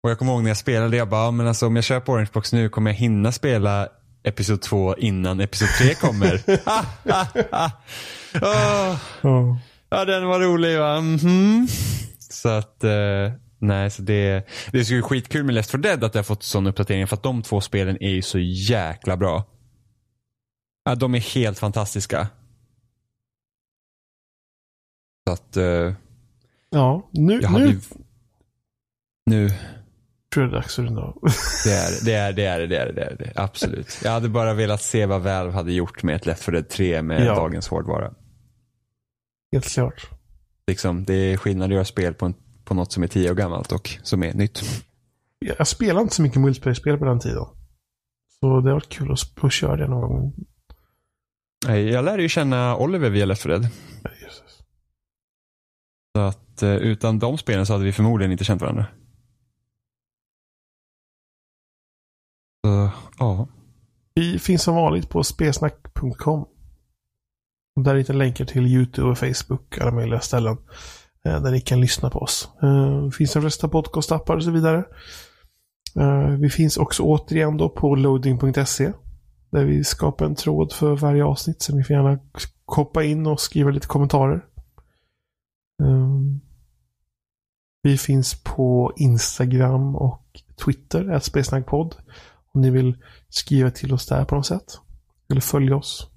Och 0.02 0.10
jag 0.10 0.18
kommer 0.18 0.32
ihåg 0.32 0.42
när 0.42 0.50
jag 0.50 0.56
spelade, 0.56 0.96
jag 0.96 1.08
bara, 1.08 1.24
"Ja, 1.24 1.30
men 1.30 1.46
alltså 1.46 1.66
om 1.66 1.76
jag 1.76 1.84
köper 1.84 2.12
Orange 2.12 2.30
Box 2.32 2.52
nu 2.52 2.68
kommer 2.68 2.90
jag 2.90 2.96
hinna 2.96 3.32
spela 3.32 3.88
episod 4.22 4.62
2 4.62 4.96
innan 4.96 5.40
episod 5.40 5.68
3 5.78 5.94
kommer. 5.94 6.42
ah, 6.64 6.84
ah, 7.04 7.26
ah. 7.52 7.70
Åh. 8.34 8.96
Ja. 9.22 9.58
Ja, 9.92 10.04
den 10.04 10.26
var 10.26 10.40
rolig 10.40 10.78
va? 10.78 11.00
Mhm. 11.00 11.68
Så 12.18 12.48
att, 12.48 12.84
eh, 12.84 13.32
nej, 13.58 13.90
så 13.90 14.02
det, 14.02 14.46
det 14.72 14.78
är 14.80 14.84
så 14.84 15.02
skitkul 15.08 15.44
med 15.44 15.54
Left 15.54 15.70
4 15.70 15.80
Dead 15.80 16.04
att 16.04 16.12
det 16.12 16.18
har 16.18 16.24
fått 16.24 16.42
sån 16.42 16.66
uppdatering 16.66 17.06
för 17.06 17.16
att 17.16 17.22
de 17.22 17.42
två 17.42 17.60
spelen 17.60 17.96
är 18.00 18.10
ju 18.10 18.22
så 18.22 18.38
jäkla 18.38 19.16
bra. 19.16 19.44
Ja, 20.84 20.94
de 20.94 21.14
är 21.14 21.18
helt 21.34 21.58
fantastiska. 21.58 22.28
Så 25.28 25.32
att, 25.32 25.56
eh, 25.56 25.92
Ja, 26.70 27.08
nu, 27.12 27.40
nu 27.40 27.66
ju, 27.66 27.80
nu, 29.26 29.50
att 30.36 30.78
runda 30.78 31.02
av. 31.02 31.18
det 31.64 31.72
är 31.72 32.04
det, 32.04 32.14
är 32.14 32.32
det, 32.32 32.44
är 32.44 32.58
det, 32.60 32.66
det 32.66 32.76
är 32.76 32.86
det, 32.86 32.92
det 32.92 33.04
är 33.04 33.16
det, 33.16 33.32
absolut. 33.36 34.00
Jag 34.04 34.10
hade 34.10 34.28
bara 34.28 34.54
velat 34.54 34.82
se 34.82 35.06
vad 35.06 35.22
Valve 35.22 35.52
hade 35.52 35.72
gjort 35.72 36.02
med 36.02 36.16
ett 36.16 36.26
Left 36.26 36.42
4 36.42 36.52
Dead 36.52 36.68
3 36.68 37.02
med 37.02 37.26
Ja. 37.26 37.34
dagens 37.34 37.68
hårdvara. 37.68 38.14
Helt 39.52 39.68
klart. 39.68 40.10
Liksom, 40.66 41.04
det 41.04 41.14
är 41.14 41.36
skillnad 41.36 41.66
att 41.70 41.74
göra 41.74 41.84
spel 41.84 42.14
på, 42.14 42.26
en, 42.26 42.34
på 42.64 42.74
något 42.74 42.92
som 42.92 43.02
är 43.02 43.06
tio 43.06 43.30
år 43.30 43.34
gammalt 43.34 43.72
och 43.72 43.90
som 44.02 44.22
är 44.22 44.34
nytt. 44.34 44.62
Jag 45.38 45.66
spelade 45.66 46.02
inte 46.02 46.14
så 46.14 46.22
mycket 46.22 46.40
multiplayer-spel 46.40 46.98
på 46.98 47.04
den 47.04 47.20
tiden. 47.20 47.44
Så 48.40 48.60
det 48.60 48.68
har 48.68 48.74
varit 48.74 48.88
kul 48.88 49.12
att, 49.42 49.52
köra 49.52 49.76
det 49.76 49.88
någon 49.88 50.10
gång. 50.10 50.34
Jag 51.66 52.04
lärde 52.04 52.22
ju 52.22 52.28
känna 52.28 52.76
Oliver 52.76 53.10
via 53.10 53.24
Left 53.24 53.42
4 53.42 53.58
Dead. 53.58 53.68
Jesus. 54.22 54.58
Så 56.16 56.20
att 56.22 56.62
eh, 56.62 56.74
utan 56.74 57.18
de 57.18 57.38
spelen 57.38 57.66
så 57.66 57.72
hade 57.72 57.84
vi 57.84 57.92
förmodligen 57.92 58.32
inte 58.32 58.44
känt 58.44 58.62
varandra. 58.62 58.86
Uh, 62.66 62.90
ja. 63.18 63.48
Vi 64.14 64.38
finns 64.38 64.62
som 64.62 64.74
vanligt 64.74 65.08
på 65.08 65.24
spesnack.com. 65.24 66.46
Där 67.84 67.94
hittar 67.94 68.14
länkar 68.14 68.44
till 68.44 68.66
YouTube 68.66 69.08
och 69.10 69.18
Facebook, 69.18 69.78
alla 69.78 69.90
möjliga 69.90 70.20
ställen. 70.20 70.56
eh, 71.24 71.42
Där 71.42 71.50
ni 71.50 71.60
kan 71.60 71.80
lyssna 71.80 72.10
på 72.10 72.18
oss. 72.18 72.48
Eh, 72.62 73.04
Det 73.04 73.10
finns 73.12 73.36
en 73.36 73.42
resta 73.42 73.68
podcastappar 73.68 74.36
och 74.36 74.44
så 74.44 74.50
vidare. 74.50 74.84
Eh, 76.00 76.28
Vi 76.28 76.50
finns 76.50 76.76
också 76.76 77.02
återigen 77.02 77.56
då 77.56 77.68
på 77.68 77.94
loading.se. 77.94 78.92
Där 79.50 79.64
vi 79.64 79.84
skapar 79.84 80.26
en 80.26 80.34
tråd 80.34 80.72
för 80.72 80.96
varje 80.96 81.24
avsnitt. 81.24 81.62
Så 81.62 81.76
ni 81.76 81.84
får 81.84 81.96
gärna 81.96 82.18
hoppa 82.66 83.04
in 83.04 83.26
och 83.26 83.40
skriva 83.40 83.70
lite 83.70 83.86
kommentarer. 83.86 84.44
Eh, 85.82 86.08
Vi 87.82 87.98
finns 87.98 88.42
på 88.42 88.92
Instagram 88.96 89.96
och 89.96 90.22
Twitter, 90.64 91.18
Spesnackpodd. 91.18 91.96
Om 92.54 92.60
ni 92.60 92.70
vill 92.70 92.96
skriva 93.28 93.70
till 93.70 93.92
oss 93.94 94.06
där 94.06 94.24
på 94.24 94.34
något 94.34 94.46
sätt. 94.46 94.80
Eller 95.30 95.40
följa 95.40 95.76
oss. 95.76 96.10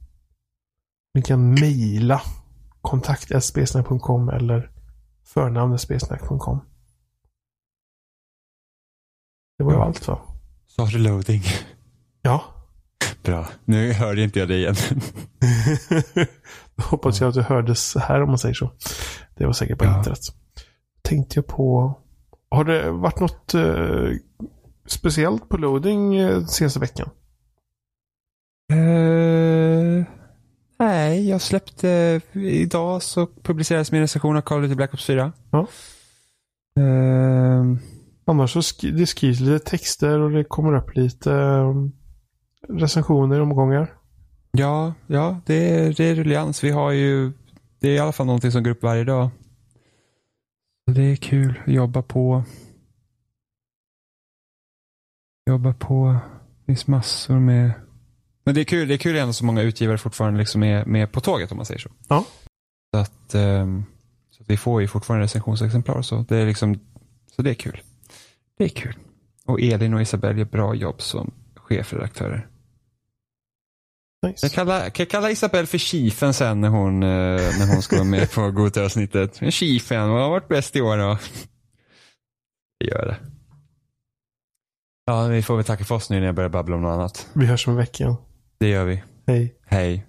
Ni 1.13 1.21
kan 1.21 1.53
mejla 1.53 2.21
kontakt.spelsnack.com 2.81 4.29
eller 4.29 4.71
förnamnet.spelsnack.com. 5.25 6.59
Det 9.57 9.63
var 9.63 9.71
ju 9.71 9.77
Ja. 9.77 9.85
allt 9.85 10.07
va? 10.07 10.19
Sa 10.67 10.85
du 10.85 10.97
loading? 10.97 11.41
Ja. 12.21 12.43
Bra. 13.23 13.47
Nu 13.65 13.93
hörde 13.93 14.21
inte 14.23 14.39
jag 14.39 14.47
det 14.47 14.57
igen. 14.57 14.75
Då 16.75 16.83
hoppas 16.83 17.21
jag 17.21 17.27
att 17.27 17.33
du 17.35 17.41
hördes 17.41 17.95
här 17.95 18.21
om 18.21 18.29
man 18.29 18.37
säger 18.39 18.53
så. 18.55 18.71
Det 19.35 19.45
var 19.45 19.53
säkert 19.53 19.77
på 19.79 19.85
Ja. 19.85 19.97
internet. 19.97 20.19
Tänkte 21.01 21.37
jag 21.37 21.47
på... 21.47 21.93
Har 22.49 22.63
det 22.63 22.91
varit 22.91 23.19
något 23.19 23.53
eh, 23.53 24.09
speciellt 24.85 25.49
på 25.49 25.57
loading 25.57 26.15
eh, 26.15 26.45
senaste 26.45 26.79
veckan? 26.79 27.09
Eh, 28.73 30.05
nej, 30.79 31.29
jag 31.29 31.41
släppte 31.41 32.21
idag 32.33 33.01
så 33.01 33.27
publicerades 33.27 33.91
min 33.91 34.01
recension 34.01 34.37
av 34.37 34.41
Call 34.41 34.57
of 34.59 34.63
Duty 34.63 34.75
Black 34.75 34.93
Ops 34.93 35.05
4. 35.05 35.31
Ja. 35.51 35.67
Eh, 36.79 37.65
Annars 38.25 38.53
så 38.53 38.59
sk- 38.59 38.91
det 38.91 39.07
skrivs 39.07 39.39
lite 39.39 39.65
texter 39.69 40.19
och 40.19 40.31
det 40.31 40.43
kommer 40.43 40.75
upp 40.77 40.95
lite 40.95 41.33
eh, 41.33 41.73
recensioner 42.69 43.37
i 43.37 43.41
omgångar. 43.41 43.93
ja, 44.51 44.93
ja, 45.07 45.41
det 45.45 45.69
är, 45.69 45.93
det 45.93 46.03
är 46.03 46.15
ruljans. 46.15 46.63
Vi 46.63 46.69
har 46.69 46.91
ju, 46.91 47.31
det 47.79 47.89
är 47.89 47.93
i 47.95 47.99
alla 47.99 48.11
fall 48.11 48.25
någonting 48.25 48.51
som 48.51 48.63
går 48.63 48.71
upp 48.71 48.83
varje 48.83 49.03
dag. 49.03 49.29
Det 50.91 51.01
är 51.01 51.15
kul 51.15 51.59
att 51.65 51.73
jobba 51.73 52.01
på. 52.01 52.43
Jobba 55.49 55.73
på. 55.73 56.17
Det 56.59 56.65
finns 56.65 56.87
massor 56.87 57.39
med. 57.39 57.71
Men 58.45 58.55
det 58.55 58.61
är 58.61 58.65
kul, 58.65 58.87
det 58.87 58.93
är 58.93 58.97
kul 58.97 59.15
ändå 59.15 59.33
så 59.33 59.45
många 59.45 59.61
utgivare 59.61 59.97
fortfarande 59.97 60.39
liksom 60.39 60.63
är 60.63 60.85
med 60.85 61.11
på 61.11 61.21
tåget 61.21 61.51
om 61.51 61.57
man 61.57 61.65
säger 61.65 61.79
så. 61.79 61.89
Ja. 62.07 62.25
Så 62.93 62.99
att, 62.99 63.35
ehm, 63.35 63.83
så 64.31 64.43
att 64.43 64.49
vi 64.49 64.57
får 64.57 64.81
ju 64.81 64.87
fortfarande 64.87 65.23
recensionsexemplar 65.23 65.95
och 65.95 66.05
så. 66.05 66.25
Det 66.27 66.37
är 66.37 66.45
liksom, 66.45 66.79
så 67.35 67.41
det 67.41 67.49
är 67.49 67.53
kul. 67.53 67.81
Det 68.57 68.63
är 68.63 68.69
kul. 68.69 68.95
Och 69.45 69.61
Elin 69.61 69.93
och 69.93 70.01
Isabelle 70.01 70.39
gör 70.39 70.45
bra 70.45 70.75
jobb 70.75 71.01
som 71.01 71.31
chefredaktörer. 71.55 72.47
Nice. 74.27 74.45
Jag 74.45 74.51
kallar, 74.51 74.89
kan 74.89 75.03
jag 75.03 75.09
kalla 75.09 75.31
Isabelle 75.31 75.67
för 75.67 75.77
Chiefen 75.77 76.33
sen 76.33 76.61
när 76.61 76.69
hon, 76.69 77.03
eh, 77.03 77.09
när 77.59 77.73
hon 77.73 77.81
ska 77.81 77.95
vara 77.95 78.05
med 78.05 78.31
på 78.31 78.51
Gothia-avsnittet? 78.51 79.41
Men 79.41 79.51
Chiefen, 79.51 80.09
vad 80.09 80.21
har 80.21 80.29
varit 80.29 80.47
bäst 80.47 80.75
i 80.75 80.81
år 80.81 80.97
då? 80.97 81.17
Det 82.79 82.85
gör 82.85 83.05
det. 83.05 83.32
Ja, 85.05 85.23
vi 85.27 85.41
får 85.41 85.55
väl 85.55 85.65
tacka 85.65 85.83
för 85.85 85.95
oss 85.95 86.09
nu 86.09 86.19
när 86.19 86.25
jag 86.25 86.35
börjar 86.35 86.49
babbla 86.49 86.75
om 86.75 86.81
något 86.81 86.93
annat. 86.93 87.27
Vi 87.33 87.45
hörs 87.45 87.67
om 87.67 87.71
en 87.71 87.77
vecka. 87.77 88.15
Det 88.59 88.67
gör 88.67 88.85
vi. 88.85 89.03
Hej. 89.27 89.55
Hej. 89.65 90.05